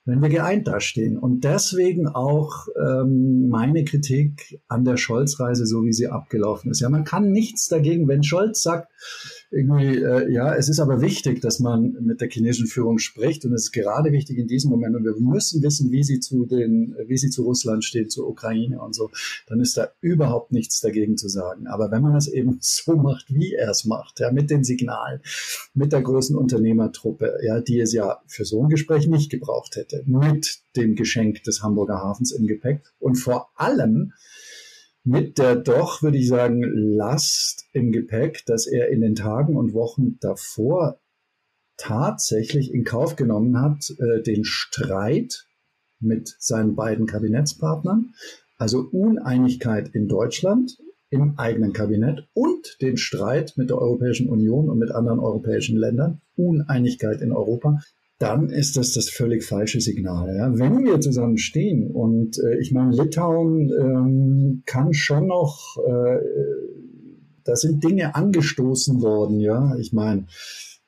wenn 0.05 0.21
wir 0.21 0.31
geeint 0.31 0.67
dastehen. 0.67 1.17
Und 1.17 1.45
deswegen 1.45 2.09
auch 2.09 2.67
ähm, 2.77 3.49
meine 3.49 3.85
Kritik 3.85 4.61
an 4.67 4.85
der 4.85 4.97
Scholz-Reise, 4.97 5.65
so 5.65 5.85
wie 5.85 5.93
sie 5.93 6.09
abgelaufen 6.09 6.73
ist. 6.73 6.81
Ja, 6.81 6.89
man 6.89 7.05
kann 7.05 7.31
nichts 7.31 7.69
dagegen, 7.69 8.09
wenn 8.09 8.25
Scholz 8.25 8.63
sagt, 8.63 8.91
irgendwie, 9.51 9.97
äh, 9.97 10.31
ja, 10.33 10.55
es 10.55 10.69
ist 10.69 10.81
aber 10.81 11.01
wichtig, 11.01 11.41
dass 11.41 11.61
man 11.61 11.97
mit 12.01 12.21
der 12.21 12.29
chinesischen 12.29 12.67
Führung 12.67 12.99
spricht 12.99 13.45
und 13.45 13.53
es 13.53 13.65
ist 13.65 13.73
gerade 13.73 14.11
wichtig 14.13 14.39
in 14.39 14.49
diesem 14.49 14.71
Moment 14.71 14.97
und 14.97 15.05
wir 15.05 15.15
müssen 15.17 15.63
wissen, 15.63 15.93
wie 15.93 16.03
sie 16.03 16.21
zu 16.21 16.47
den, 16.47 16.97
wie 17.07 17.17
sie 17.17 17.31
zu 17.31 17.45
Russland 17.45 17.85
steht, 17.85 18.11
zur 18.11 18.29
Ukraine 18.29 18.81
und 18.81 18.95
so, 18.95 19.11
dann 19.47 19.61
ist 19.61 19.77
da 19.77 19.89
überhaupt 20.01 20.53
nichts 20.53 20.81
dagegen 20.81 21.17
zu 21.17 21.29
sagen. 21.29 21.69
Aber 21.69 21.91
wenn 21.91 22.03
man 22.03 22.17
es 22.17 22.29
eben 22.29 22.59
so 22.61 22.97
macht, 22.97 23.33
wie 23.33 23.55
er 23.55 23.71
es 23.71 23.85
macht, 23.85 24.21
ja, 24.21 24.33
mit 24.33 24.51
den 24.51 24.65
Signalen, 24.65 25.21
mit 25.75 25.93
der 25.93 26.03
großen 26.03 26.37
Unternehmertruppe, 26.37 27.39
ja, 27.45 27.61
die 27.61 27.81
es 27.81 27.93
ja 27.93 28.21
für 28.27 28.45
so 28.45 28.63
ein 28.63 28.69
Gespräch 28.69 29.07
nicht 29.07 29.31
gebraucht 29.31 29.77
hätte, 29.77 30.03
mit 30.07 30.59
dem 30.77 30.97
Geschenk 30.97 31.43
des 31.45 31.63
Hamburger 31.63 31.99
Hafens 31.99 32.33
im 32.33 32.47
Gepäck 32.47 32.83
und 32.99 33.17
vor 33.17 33.51
allem 33.55 34.13
mit 35.07 35.39
der 35.39 35.55
doch, 35.55 36.03
würde 36.03 36.19
ich 36.19 36.27
sagen, 36.27 36.63
Last 36.63 37.65
im 37.73 37.93
Gepäck, 37.93 38.45
dass 38.47 38.67
er 38.67 38.89
in 38.89 39.01
den 39.01 39.15
Tagen 39.15 39.57
und 39.57 39.73
Wochen 39.73 40.19
davor 40.21 40.99
tatsächlich 41.77 42.75
in 42.75 42.83
Kauf 42.83 43.15
genommen 43.15 43.61
hat, 43.61 43.89
äh, 44.01 44.23
den 44.23 44.45
Streit 44.45 45.47
mit 46.01 46.35
seinen 46.41 46.75
beiden 46.75 47.07
Kabinettspartnern, 47.07 48.15
also 48.59 48.81
Uneinigkeit 48.81 49.91
in 49.95 50.09
Deutschland 50.09 50.77
im 51.11 51.39
eigenen 51.39 51.73
Kabinett 51.73 52.27
und 52.35 52.77
den 52.81 52.97
Streit 52.97 53.53
mit 53.57 53.71
der 53.71 53.79
Europäischen 53.79 54.29
Union 54.29 54.69
und 54.69 54.79
mit 54.79 54.91
anderen 54.91 55.21
europäischen 55.21 55.77
Ländern, 55.77 56.21
Uneinigkeit 56.35 57.21
in 57.21 57.31
Europa, 57.31 57.81
dann 58.19 58.49
ist 58.49 58.77
das 58.77 58.93
das 58.93 59.11
völlig 59.11 59.45
falsche 59.45 59.81
Signal. 59.81 60.35
Ja? 60.37 60.59
Wenn 60.59 60.85
wir 60.85 61.01
zusammen 61.01 61.37
stehen 61.37 61.91
und 61.91 62.39
äh, 62.39 62.59
ich 62.61 62.73
meine, 62.73 62.95
Litauen 62.97 63.71
ähm, 63.79 64.63
kann 64.65 64.95
schon 64.95 65.27
noch, 65.27 65.77
äh, 65.87 66.19
da 67.45 67.57
sind 67.57 67.85
Dinge 67.85 68.15
angestoßen 68.15 69.03
worden, 69.03 69.39
ja. 69.39 69.77
Ich 69.79 69.93
meine, 69.93 70.27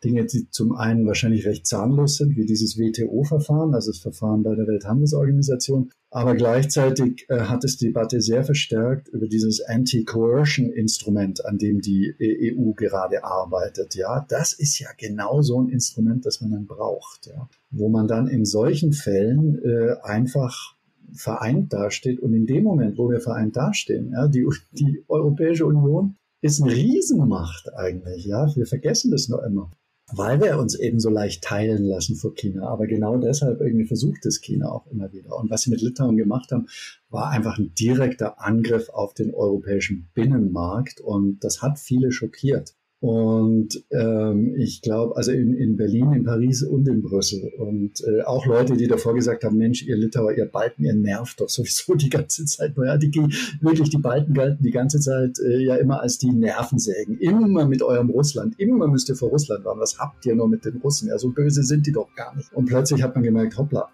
Dinge, 0.04 0.26
die 0.26 0.48
zum 0.50 0.76
einen 0.76 1.06
wahrscheinlich 1.06 1.44
recht 1.44 1.66
zahnlos 1.66 2.16
sind, 2.16 2.36
wie 2.36 2.46
dieses 2.46 2.78
WTO-Verfahren, 2.78 3.74
also 3.74 3.90
das 3.90 3.98
Verfahren 4.00 4.44
bei 4.44 4.54
der 4.54 4.66
Welthandelsorganisation. 4.68 5.90
Aber 6.10 6.34
gleichzeitig 6.36 7.26
äh, 7.28 7.40
hat 7.40 7.64
es 7.64 7.76
die 7.76 7.86
Debatte 7.86 8.20
sehr 8.20 8.44
verstärkt 8.44 9.08
über 9.08 9.26
dieses 9.26 9.60
Anti-Coercion-Instrument, 9.60 11.44
an 11.44 11.58
dem 11.58 11.80
die 11.80 12.14
EU 12.20 12.72
gerade 12.72 13.24
arbeitet. 13.24 13.94
Ja, 13.96 14.24
das 14.28 14.52
ist 14.52 14.78
ja 14.78 14.88
genau 14.96 15.42
so 15.42 15.60
ein 15.60 15.68
Instrument, 15.68 16.24
das 16.24 16.40
man 16.40 16.52
dann 16.52 16.66
braucht, 16.66 17.26
ja, 17.26 17.48
wo 17.70 17.88
man 17.88 18.06
dann 18.06 18.28
in 18.28 18.44
solchen 18.44 18.92
Fällen 18.92 19.60
äh, 19.64 19.96
einfach 20.02 20.76
vereint 21.12 21.72
dasteht. 21.72 22.20
Und 22.20 22.34
in 22.34 22.46
dem 22.46 22.62
Moment, 22.64 22.98
wo 22.98 23.10
wir 23.10 23.20
vereint 23.20 23.56
dastehen, 23.56 24.12
ja, 24.12 24.28
die, 24.28 24.46
die 24.72 25.04
Europäische 25.08 25.66
Union 25.66 26.14
ist 26.40 26.62
eine 26.62 26.72
Riesenmacht 26.72 27.74
eigentlich, 27.74 28.24
ja. 28.24 28.54
Wir 28.54 28.66
vergessen 28.66 29.10
das 29.10 29.28
nur 29.28 29.44
immer 29.44 29.70
weil 30.12 30.40
wir 30.40 30.58
uns 30.58 30.74
eben 30.78 31.00
so 31.00 31.10
leicht 31.10 31.42
teilen 31.44 31.84
lassen 31.84 32.16
vor 32.16 32.34
China. 32.34 32.68
Aber 32.68 32.86
genau 32.86 33.16
deshalb 33.16 33.60
irgendwie 33.60 33.86
versucht 33.86 34.24
es 34.26 34.40
China 34.40 34.70
auch 34.70 34.86
immer 34.86 35.12
wieder. 35.12 35.36
Und 35.36 35.50
was 35.50 35.62
sie 35.62 35.70
mit 35.70 35.80
Litauen 35.80 36.16
gemacht 36.16 36.50
haben, 36.50 36.66
war 37.10 37.30
einfach 37.30 37.58
ein 37.58 37.74
direkter 37.74 38.40
Angriff 38.40 38.88
auf 38.88 39.14
den 39.14 39.34
europäischen 39.34 40.10
Binnenmarkt. 40.14 41.00
Und 41.00 41.44
das 41.44 41.62
hat 41.62 41.78
viele 41.78 42.12
schockiert. 42.12 42.74
Und 43.00 43.84
ähm, 43.92 44.56
ich 44.56 44.82
glaube, 44.82 45.16
also 45.16 45.30
in, 45.30 45.54
in 45.54 45.76
Berlin, 45.76 46.12
in 46.12 46.24
Paris 46.24 46.64
und 46.64 46.88
in 46.88 47.00
Brüssel. 47.00 47.52
Und 47.56 48.02
äh, 48.04 48.22
auch 48.22 48.44
Leute, 48.44 48.76
die 48.76 48.88
davor 48.88 49.14
gesagt 49.14 49.44
haben, 49.44 49.56
Mensch, 49.56 49.84
ihr 49.84 49.96
Litauer, 49.96 50.36
ihr 50.36 50.46
Balten, 50.46 50.84
ihr 50.84 50.94
nervt 50.94 51.40
doch 51.40 51.48
sowieso 51.48 51.94
die 51.96 52.10
ganze 52.10 52.44
Zeit. 52.44 52.74
Ja, 52.76 52.96
die, 52.96 53.12
wirklich, 53.60 53.90
die 53.90 53.98
Balten 53.98 54.34
galten 54.34 54.64
die 54.64 54.72
ganze 54.72 54.98
Zeit 54.98 55.38
äh, 55.38 55.62
ja 55.62 55.76
immer 55.76 56.00
als 56.00 56.18
die 56.18 56.32
Nervensägen. 56.32 57.18
Immer 57.18 57.66
mit 57.66 57.82
eurem 57.82 58.10
Russland. 58.10 58.58
Immer 58.58 58.88
müsst 58.88 59.08
ihr 59.08 59.16
vor 59.16 59.28
Russland 59.28 59.64
waren. 59.64 59.78
Was 59.78 59.98
habt 59.98 60.26
ihr 60.26 60.34
nur 60.34 60.48
mit 60.48 60.64
den 60.64 60.78
Russen? 60.78 61.08
Ja, 61.08 61.18
so 61.18 61.30
böse 61.30 61.62
sind 61.62 61.86
die 61.86 61.92
doch 61.92 62.12
gar 62.16 62.34
nicht. 62.34 62.52
Und 62.52 62.64
plötzlich 62.64 63.02
hat 63.02 63.14
man 63.14 63.22
gemerkt, 63.22 63.56
hoppla, 63.58 63.88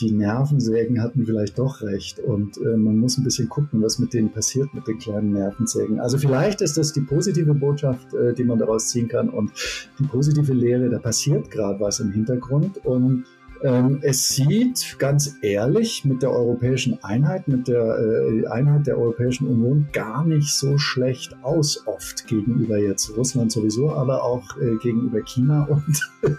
die 0.00 0.12
Nervensägen 0.12 1.02
hatten 1.02 1.26
vielleicht 1.26 1.58
doch 1.58 1.82
recht 1.82 2.18
und 2.20 2.56
äh, 2.58 2.76
man 2.76 2.98
muss 2.98 3.18
ein 3.18 3.24
bisschen 3.24 3.48
gucken, 3.48 3.82
was 3.82 3.98
mit 3.98 4.14
denen 4.14 4.30
passiert, 4.30 4.72
mit 4.74 4.86
den 4.86 4.98
kleinen 4.98 5.32
Nervensägen. 5.32 6.00
Also 6.00 6.18
vielleicht 6.18 6.60
ist 6.60 6.76
das 6.76 6.92
die 6.92 7.02
positive 7.02 7.54
Botschaft, 7.54 8.14
äh, 8.14 8.32
die 8.32 8.44
man 8.44 8.58
daraus 8.58 8.88
ziehen 8.88 9.08
kann 9.08 9.28
und 9.28 9.52
die 9.98 10.04
positive 10.04 10.52
Lehre, 10.52 10.88
da 10.88 10.98
passiert 10.98 11.50
gerade 11.50 11.80
was 11.80 12.00
im 12.00 12.12
Hintergrund 12.12 12.84
und 12.84 13.24
ähm, 13.62 13.98
es 14.02 14.28
sieht 14.28 14.98
ganz 14.98 15.36
ehrlich 15.42 16.04
mit 16.06 16.22
der 16.22 16.30
europäischen 16.30 17.02
Einheit, 17.04 17.46
mit 17.46 17.68
der 17.68 17.98
äh, 17.98 18.46
Einheit 18.46 18.86
der 18.86 18.98
Europäischen 18.98 19.46
Union 19.46 19.88
gar 19.92 20.24
nicht 20.24 20.48
so 20.54 20.78
schlecht 20.78 21.36
aus, 21.42 21.86
oft 21.86 22.26
gegenüber 22.26 22.78
jetzt 22.78 23.14
Russland 23.16 23.52
sowieso, 23.52 23.92
aber 23.92 24.24
auch 24.24 24.56
äh, 24.56 24.76
gegenüber 24.82 25.20
China 25.20 25.64
und 25.64 26.10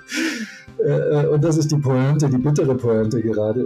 Äh, 0.84 1.28
und 1.28 1.44
das 1.44 1.58
ist 1.58 1.72
die 1.72 1.78
Pointe, 1.78 2.30
die 2.30 2.38
bittere 2.38 2.76
Pointe 2.76 3.22
gerade. 3.22 3.64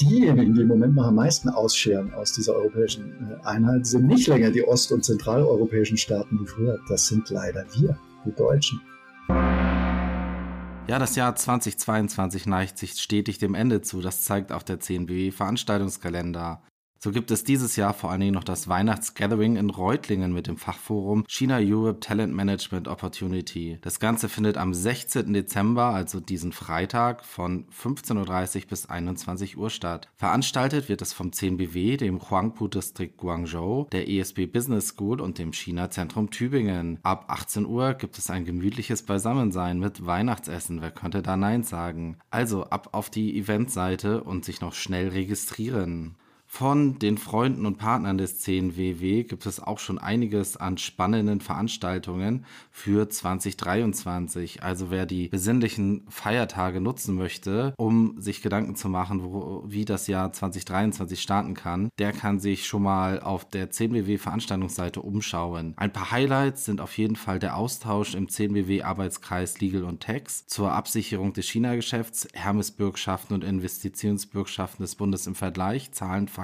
Diejenigen, 0.00 0.54
die 0.54 0.62
im 0.62 0.68
Moment 0.68 0.94
noch 0.94 1.06
am 1.06 1.16
meisten 1.16 1.48
ausscheren 1.48 2.12
aus 2.14 2.32
dieser 2.32 2.54
europäischen 2.54 3.12
äh, 3.42 3.46
Einheit, 3.46 3.86
sind 3.86 4.06
nicht 4.06 4.26
länger 4.26 4.50
die 4.50 4.66
ost- 4.66 4.92
und 4.92 5.04
zentraleuropäischen 5.04 5.96
Staaten 5.96 6.40
wie 6.40 6.46
früher. 6.46 6.78
Das 6.88 7.06
sind 7.06 7.28
leider 7.30 7.64
wir, 7.74 7.98
die 8.24 8.32
Deutschen. 8.32 8.80
Ja, 10.86 10.98
das 10.98 11.16
Jahr 11.16 11.34
2022 11.34 12.46
neigt 12.46 12.78
sich 12.78 12.92
stetig 12.92 13.38
dem 13.38 13.54
Ende 13.54 13.80
zu. 13.80 14.00
Das 14.00 14.22
zeigt 14.22 14.52
auch 14.52 14.62
der 14.62 14.80
CNBW 14.80 15.30
Veranstaltungskalender. 15.30 16.62
So 17.04 17.10
gibt 17.10 17.30
es 17.30 17.44
dieses 17.44 17.76
Jahr 17.76 17.92
vor 17.92 18.10
allen 18.10 18.22
Dingen 18.22 18.32
noch 18.32 18.44
das 18.44 18.66
Weihnachtsgathering 18.66 19.56
in 19.56 19.68
Reutlingen 19.68 20.32
mit 20.32 20.46
dem 20.46 20.56
Fachforum 20.56 21.26
China 21.28 21.58
Europe 21.60 22.00
Talent 22.00 22.32
Management 22.32 22.88
Opportunity. 22.88 23.76
Das 23.82 24.00
Ganze 24.00 24.30
findet 24.30 24.56
am 24.56 24.72
16. 24.72 25.30
Dezember, 25.34 25.88
also 25.88 26.18
diesen 26.18 26.52
Freitag, 26.52 27.26
von 27.26 27.66
15.30 27.68 28.56
Uhr 28.56 28.68
bis 28.70 28.86
21 28.86 29.58
Uhr 29.58 29.68
statt. 29.68 30.08
Veranstaltet 30.16 30.88
wird 30.88 31.02
es 31.02 31.12
vom 31.12 31.28
10BW, 31.28 31.98
dem 31.98 32.22
Huangpu 32.30 32.68
Distrikt 32.68 33.18
Guangzhou, 33.18 33.86
der 33.92 34.08
ESB 34.08 34.46
Business 34.46 34.88
School 34.88 35.20
und 35.20 35.36
dem 35.36 35.52
China 35.52 35.90
Zentrum 35.90 36.30
Tübingen. 36.30 37.00
Ab 37.02 37.26
18 37.28 37.66
Uhr 37.66 37.92
gibt 37.92 38.16
es 38.16 38.30
ein 38.30 38.46
gemütliches 38.46 39.02
Beisammensein 39.02 39.78
mit 39.78 40.06
Weihnachtsessen. 40.06 40.80
Wer 40.80 40.90
könnte 40.90 41.20
da 41.20 41.36
Nein 41.36 41.64
sagen? 41.64 42.16
Also 42.30 42.64
ab 42.64 42.88
auf 42.92 43.10
die 43.10 43.36
Eventseite 43.36 44.24
und 44.24 44.46
sich 44.46 44.62
noch 44.62 44.72
schnell 44.72 45.08
registrieren. 45.08 46.16
Von 46.56 47.00
den 47.00 47.18
Freunden 47.18 47.66
und 47.66 47.78
Partnern 47.78 48.16
des 48.16 48.38
CNWW 48.38 49.24
gibt 49.24 49.44
es 49.44 49.58
auch 49.58 49.80
schon 49.80 49.98
einiges 49.98 50.56
an 50.56 50.78
spannenden 50.78 51.40
Veranstaltungen 51.40 52.44
für 52.70 53.08
2023. 53.08 54.62
Also 54.62 54.88
wer 54.88 55.04
die 55.04 55.26
besinnlichen 55.26 56.06
Feiertage 56.08 56.80
nutzen 56.80 57.16
möchte, 57.16 57.74
um 57.76 58.20
sich 58.20 58.40
Gedanken 58.40 58.76
zu 58.76 58.88
machen, 58.88 59.24
wo, 59.24 59.64
wie 59.66 59.84
das 59.84 60.06
Jahr 60.06 60.32
2023 60.32 61.20
starten 61.20 61.54
kann, 61.54 61.88
der 61.98 62.12
kann 62.12 62.38
sich 62.38 62.68
schon 62.68 62.84
mal 62.84 63.18
auf 63.18 63.44
der 63.44 63.72
CNWW 63.72 64.16
Veranstaltungsseite 64.16 65.02
umschauen. 65.02 65.74
Ein 65.76 65.92
paar 65.92 66.12
Highlights 66.12 66.66
sind 66.66 66.80
auf 66.80 66.96
jeden 66.96 67.16
Fall 67.16 67.40
der 67.40 67.56
Austausch 67.56 68.14
im 68.14 68.28
CNWW 68.28 68.82
Arbeitskreis 68.82 69.60
Legal 69.60 69.82
und 69.82 70.04
Tax 70.04 70.46
zur 70.46 70.70
Absicherung 70.70 71.32
des 71.32 71.48
China-Geschäfts, 71.48 72.28
Hermes-Bürgschaften 72.32 73.34
und 73.34 73.42
Investitionsbürgschaften 73.42 74.84
des 74.84 74.94
Bundes 74.94 75.26
im 75.26 75.34
Vergleich, 75.34 75.90
Zahlen, 75.90 76.28
Fakten, 76.28 76.43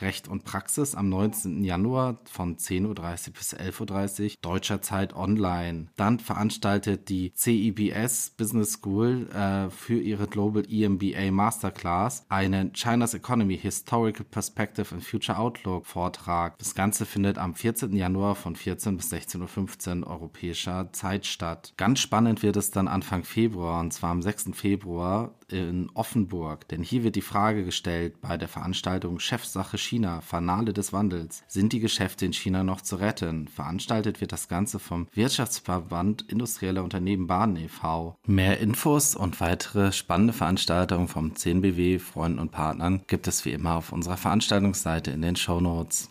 Recht 0.00 0.28
und 0.28 0.44
Praxis 0.44 0.94
am 0.94 1.08
19. 1.08 1.62
Januar 1.64 2.18
von 2.24 2.56
10.30 2.56 2.86
Uhr 2.86 3.34
bis 3.34 3.56
11.30 3.56 4.22
Uhr 4.22 4.30
deutscher 4.42 4.82
Zeit 4.82 5.14
online. 5.14 5.88
Dann 5.96 6.18
veranstaltet 6.18 7.08
die 7.08 7.32
CEBS 7.34 8.30
Business 8.36 8.72
School 8.72 9.28
äh, 9.30 9.70
für 9.70 10.00
ihre 10.00 10.26
Global 10.26 10.64
EMBA 10.68 11.30
Masterclass 11.30 12.24
einen 12.28 12.72
China's 12.72 13.14
Economy 13.14 13.58
Historical 13.58 14.24
Perspective 14.24 14.94
and 14.94 15.04
Future 15.04 15.38
Outlook 15.38 15.86
Vortrag. 15.86 16.58
Das 16.58 16.74
Ganze 16.74 17.06
findet 17.06 17.38
am 17.38 17.54
14. 17.54 17.94
Januar 17.94 18.34
von 18.34 18.56
14 18.56 18.96
bis 18.96 19.12
16.15 19.12 20.02
Uhr 20.02 20.06
europäischer 20.08 20.92
Zeit 20.92 21.26
statt. 21.26 21.74
Ganz 21.76 22.00
spannend 22.00 22.42
wird 22.42 22.56
es 22.56 22.70
dann 22.70 22.88
Anfang 22.88 23.24
Februar 23.24 23.80
und 23.80 23.92
zwar 23.92 24.10
am 24.10 24.22
6. 24.22 24.50
Februar 24.54 25.34
in 25.52 25.90
Offenburg. 25.94 26.68
Denn 26.68 26.82
hier 26.82 27.02
wird 27.04 27.16
die 27.16 27.20
Frage 27.20 27.64
gestellt 27.64 28.20
bei 28.20 28.36
der 28.36 28.48
Veranstaltung 28.48 29.18
Chefsache 29.18 29.78
China, 29.78 30.20
Fanale 30.20 30.72
des 30.72 30.92
Wandels. 30.92 31.42
Sind 31.48 31.72
die 31.72 31.80
Geschäfte 31.80 32.26
in 32.26 32.32
China 32.32 32.62
noch 32.64 32.80
zu 32.80 32.96
retten? 32.96 33.48
Veranstaltet 33.48 34.20
wird 34.20 34.32
das 34.32 34.48
Ganze 34.48 34.78
vom 34.78 35.08
Wirtschaftsverband 35.12 36.22
Industrieller 36.22 36.84
Unternehmen 36.84 37.26
Bahn 37.26 37.56
e.V. 37.56 38.16
Mehr 38.26 38.58
Infos 38.58 39.14
und 39.14 39.40
weitere 39.40 39.92
spannende 39.92 40.32
Veranstaltungen 40.32 41.08
vom 41.08 41.32
10BW, 41.32 41.98
Freunden 41.98 42.38
und 42.38 42.50
Partnern 42.50 43.02
gibt 43.06 43.28
es 43.28 43.44
wie 43.44 43.52
immer 43.52 43.76
auf 43.76 43.92
unserer 43.92 44.16
Veranstaltungsseite 44.16 45.10
in 45.10 45.22
den 45.22 45.36
Show 45.36 45.60
Notes. 45.60 46.09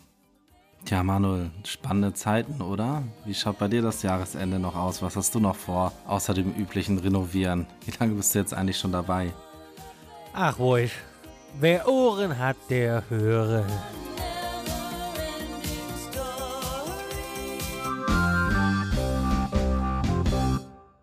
Tja, 0.89 1.03
Manuel, 1.03 1.51
spannende 1.65 2.15
Zeiten, 2.15 2.63
oder? 2.63 3.03
Wie 3.23 3.35
schaut 3.35 3.59
bei 3.59 3.67
dir 3.67 3.83
das 3.83 4.01
Jahresende 4.01 4.57
noch 4.57 4.75
aus? 4.75 5.03
Was 5.03 5.15
hast 5.15 5.35
du 5.35 5.39
noch 5.39 5.55
vor, 5.55 5.93
außer 6.07 6.33
dem 6.33 6.51
üblichen 6.55 6.97
Renovieren? 6.97 7.67
Wie 7.85 7.91
lange 7.99 8.15
bist 8.15 8.33
du 8.33 8.39
jetzt 8.39 8.55
eigentlich 8.55 8.79
schon 8.79 8.91
dabei? 8.91 9.31
Ach 10.33 10.57
ruhig, 10.57 10.91
wer 11.59 11.87
Ohren 11.87 12.39
hat, 12.39 12.57
der 12.71 13.03
höre. 13.07 13.67